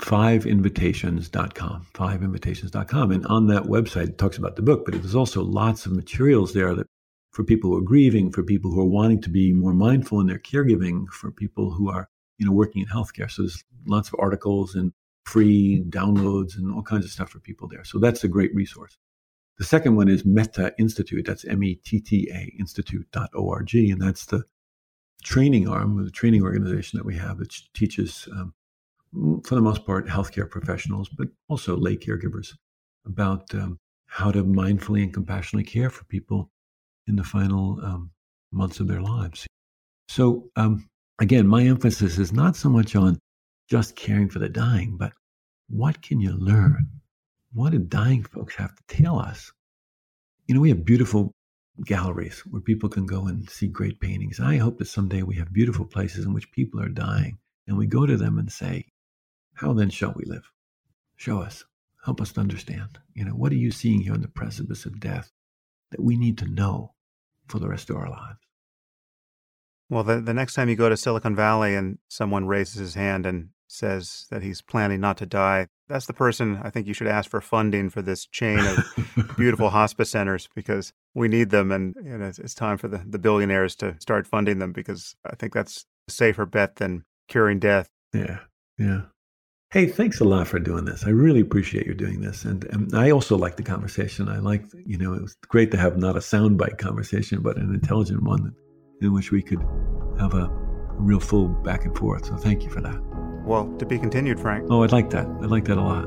fiveinvitations.com, 0.00 1.86
fiveinvitations.com. 1.94 3.10
And 3.10 3.26
on 3.26 3.46
that 3.48 3.64
website, 3.64 4.08
it 4.08 4.18
talks 4.18 4.38
about 4.38 4.56
the 4.56 4.62
book, 4.62 4.84
but 4.84 4.94
there's 4.94 5.14
also 5.14 5.42
lots 5.42 5.86
of 5.86 5.92
materials 5.92 6.54
there 6.54 6.74
that 6.74 6.86
for 7.30 7.44
people 7.44 7.70
who 7.70 7.78
are 7.78 7.82
grieving, 7.82 8.30
for 8.30 8.42
people 8.42 8.70
who 8.70 8.80
are 8.80 8.84
wanting 8.84 9.20
to 9.22 9.30
be 9.30 9.52
more 9.52 9.72
mindful 9.72 10.20
in 10.20 10.26
their 10.26 10.38
caregiving, 10.38 11.08
for 11.08 11.30
people 11.30 11.70
who 11.72 11.88
are, 11.88 12.08
you 12.38 12.46
know, 12.46 12.52
working 12.52 12.82
in 12.82 12.88
healthcare. 12.88 13.30
So 13.30 13.42
there's 13.42 13.64
lots 13.86 14.08
of 14.08 14.16
articles 14.18 14.74
and 14.74 14.92
free 15.24 15.84
downloads 15.88 16.56
and 16.56 16.72
all 16.72 16.82
kinds 16.82 17.04
of 17.04 17.10
stuff 17.10 17.30
for 17.30 17.38
people 17.38 17.68
there. 17.68 17.84
So 17.84 17.98
that's 17.98 18.24
a 18.24 18.28
great 18.28 18.54
resource. 18.54 18.98
The 19.58 19.64
second 19.64 19.96
one 19.96 20.08
is 20.08 20.24
Metta 20.24 20.74
Institute. 20.78 21.24
That's 21.26 21.44
M 21.44 21.62
E 21.62 21.76
T 21.76 22.00
T 22.00 22.30
A 22.32 22.52
Institute.org. 22.58 23.74
And 23.74 24.00
that's 24.00 24.26
the 24.26 24.44
training 25.22 25.68
arm, 25.68 26.04
the 26.04 26.10
training 26.10 26.42
organization 26.42 26.98
that 26.98 27.06
we 27.06 27.16
have 27.16 27.38
that 27.38 27.54
teaches 27.74 28.28
um, 28.32 28.54
for 29.12 29.54
the 29.54 29.60
most 29.60 29.84
part, 29.84 30.06
healthcare 30.06 30.48
professionals, 30.48 31.08
but 31.08 31.28
also 31.48 31.76
lay 31.76 31.96
caregivers 31.96 32.54
about 33.06 33.54
um, 33.54 33.78
how 34.06 34.30
to 34.30 34.44
mindfully 34.44 35.02
and 35.02 35.12
compassionately 35.12 35.64
care 35.64 35.90
for 35.90 36.04
people 36.04 36.50
in 37.06 37.16
the 37.16 37.24
final 37.24 37.78
um, 37.84 38.10
months 38.52 38.80
of 38.80 38.88
their 38.88 39.00
lives. 39.00 39.46
So, 40.08 40.50
um, 40.56 40.88
again, 41.20 41.46
my 41.46 41.62
emphasis 41.62 42.18
is 42.18 42.32
not 42.32 42.56
so 42.56 42.68
much 42.68 42.96
on 42.96 43.18
just 43.68 43.96
caring 43.96 44.28
for 44.28 44.38
the 44.38 44.48
dying, 44.48 44.96
but 44.98 45.12
what 45.68 46.02
can 46.02 46.20
you 46.20 46.32
learn? 46.32 46.88
What 47.52 47.72
do 47.72 47.78
dying 47.78 48.22
folks 48.22 48.54
have 48.56 48.74
to 48.74 49.02
tell 49.02 49.18
us? 49.18 49.52
You 50.46 50.54
know, 50.54 50.60
we 50.60 50.70
have 50.70 50.84
beautiful 50.84 51.32
galleries 51.84 52.40
where 52.50 52.60
people 52.60 52.88
can 52.88 53.06
go 53.06 53.26
and 53.26 53.48
see 53.48 53.68
great 53.68 54.00
paintings. 54.00 54.40
I 54.40 54.56
hope 54.56 54.78
that 54.78 54.86
someday 54.86 55.22
we 55.22 55.36
have 55.36 55.52
beautiful 55.52 55.86
places 55.86 56.26
in 56.26 56.34
which 56.34 56.52
people 56.52 56.80
are 56.80 56.88
dying 56.88 57.38
and 57.66 57.78
we 57.78 57.86
go 57.86 58.04
to 58.06 58.16
them 58.16 58.38
and 58.38 58.50
say, 58.50 58.86
how 59.62 59.72
then 59.72 59.90
shall 59.90 60.12
we 60.16 60.24
live? 60.24 60.50
Show 61.14 61.40
us. 61.40 61.64
Help 62.04 62.20
us 62.20 62.32
to 62.32 62.40
understand. 62.40 62.98
You 63.14 63.24
know, 63.24 63.30
what 63.30 63.52
are 63.52 63.56
you 63.56 63.70
seeing 63.70 64.00
here 64.00 64.12
on 64.12 64.20
the 64.20 64.28
precipice 64.28 64.84
of 64.86 64.98
death 64.98 65.30
that 65.92 66.02
we 66.02 66.16
need 66.16 66.36
to 66.38 66.48
know 66.48 66.94
for 67.46 67.60
the 67.60 67.68
rest 67.68 67.88
of 67.88 67.96
our 67.96 68.10
lives? 68.10 68.40
Well, 69.88 70.02
the, 70.02 70.20
the 70.20 70.34
next 70.34 70.54
time 70.54 70.68
you 70.68 70.74
go 70.74 70.88
to 70.88 70.96
Silicon 70.96 71.36
Valley 71.36 71.76
and 71.76 71.98
someone 72.08 72.46
raises 72.46 72.74
his 72.74 72.94
hand 72.94 73.24
and 73.24 73.50
says 73.68 74.26
that 74.30 74.42
he's 74.42 74.62
planning 74.62 75.00
not 75.00 75.16
to 75.18 75.26
die, 75.26 75.68
that's 75.88 76.06
the 76.06 76.12
person 76.12 76.60
I 76.64 76.70
think 76.70 76.88
you 76.88 76.94
should 76.94 77.06
ask 77.06 77.30
for 77.30 77.40
funding 77.40 77.88
for 77.88 78.02
this 78.02 78.26
chain 78.26 78.58
of 78.58 79.36
beautiful 79.36 79.70
hospice 79.70 80.10
centers 80.10 80.48
because 80.56 80.92
we 81.14 81.28
need 81.28 81.50
them. 81.50 81.70
And 81.70 81.94
you 82.02 82.18
know, 82.18 82.26
it's, 82.26 82.40
it's 82.40 82.54
time 82.54 82.78
for 82.78 82.88
the, 82.88 83.04
the 83.06 83.18
billionaires 83.18 83.76
to 83.76 83.94
start 84.00 84.26
funding 84.26 84.58
them 84.58 84.72
because 84.72 85.14
I 85.24 85.36
think 85.36 85.52
that's 85.52 85.86
a 86.08 86.10
safer 86.10 86.46
bet 86.46 86.76
than 86.76 87.04
curing 87.28 87.60
death. 87.60 87.88
Yeah. 88.12 88.40
Yeah. 88.76 89.02
Hey, 89.72 89.86
thanks 89.86 90.20
a 90.20 90.24
lot 90.24 90.46
for 90.48 90.58
doing 90.58 90.84
this. 90.84 91.06
I 91.06 91.08
really 91.08 91.40
appreciate 91.40 91.86
you 91.86 91.94
doing 91.94 92.20
this. 92.20 92.44
And, 92.44 92.62
and 92.64 92.94
I 92.94 93.10
also 93.10 93.38
like 93.38 93.56
the 93.56 93.62
conversation. 93.62 94.28
I 94.28 94.36
like, 94.36 94.66
you 94.84 94.98
know, 94.98 95.14
it 95.14 95.22
was 95.22 95.34
great 95.48 95.70
to 95.70 95.78
have 95.78 95.96
not 95.96 96.14
a 96.14 96.18
soundbite 96.18 96.76
conversation, 96.76 97.40
but 97.40 97.56
an 97.56 97.72
intelligent 97.72 98.22
one 98.22 98.54
in 99.00 99.14
which 99.14 99.30
we 99.30 99.40
could 99.40 99.62
have 100.20 100.34
a 100.34 100.50
real 100.98 101.20
full 101.20 101.48
back 101.48 101.86
and 101.86 101.96
forth. 101.96 102.26
So 102.26 102.36
thank 102.36 102.64
you 102.64 102.68
for 102.68 102.82
that. 102.82 103.00
Well, 103.46 103.74
to 103.78 103.86
be 103.86 103.98
continued, 103.98 104.38
Frank. 104.38 104.66
Oh, 104.68 104.82
I'd 104.82 104.92
like 104.92 105.08
that. 105.08 105.26
I'd 105.40 105.48
like 105.48 105.64
that 105.64 105.78
a 105.78 105.80
lot. 105.80 106.04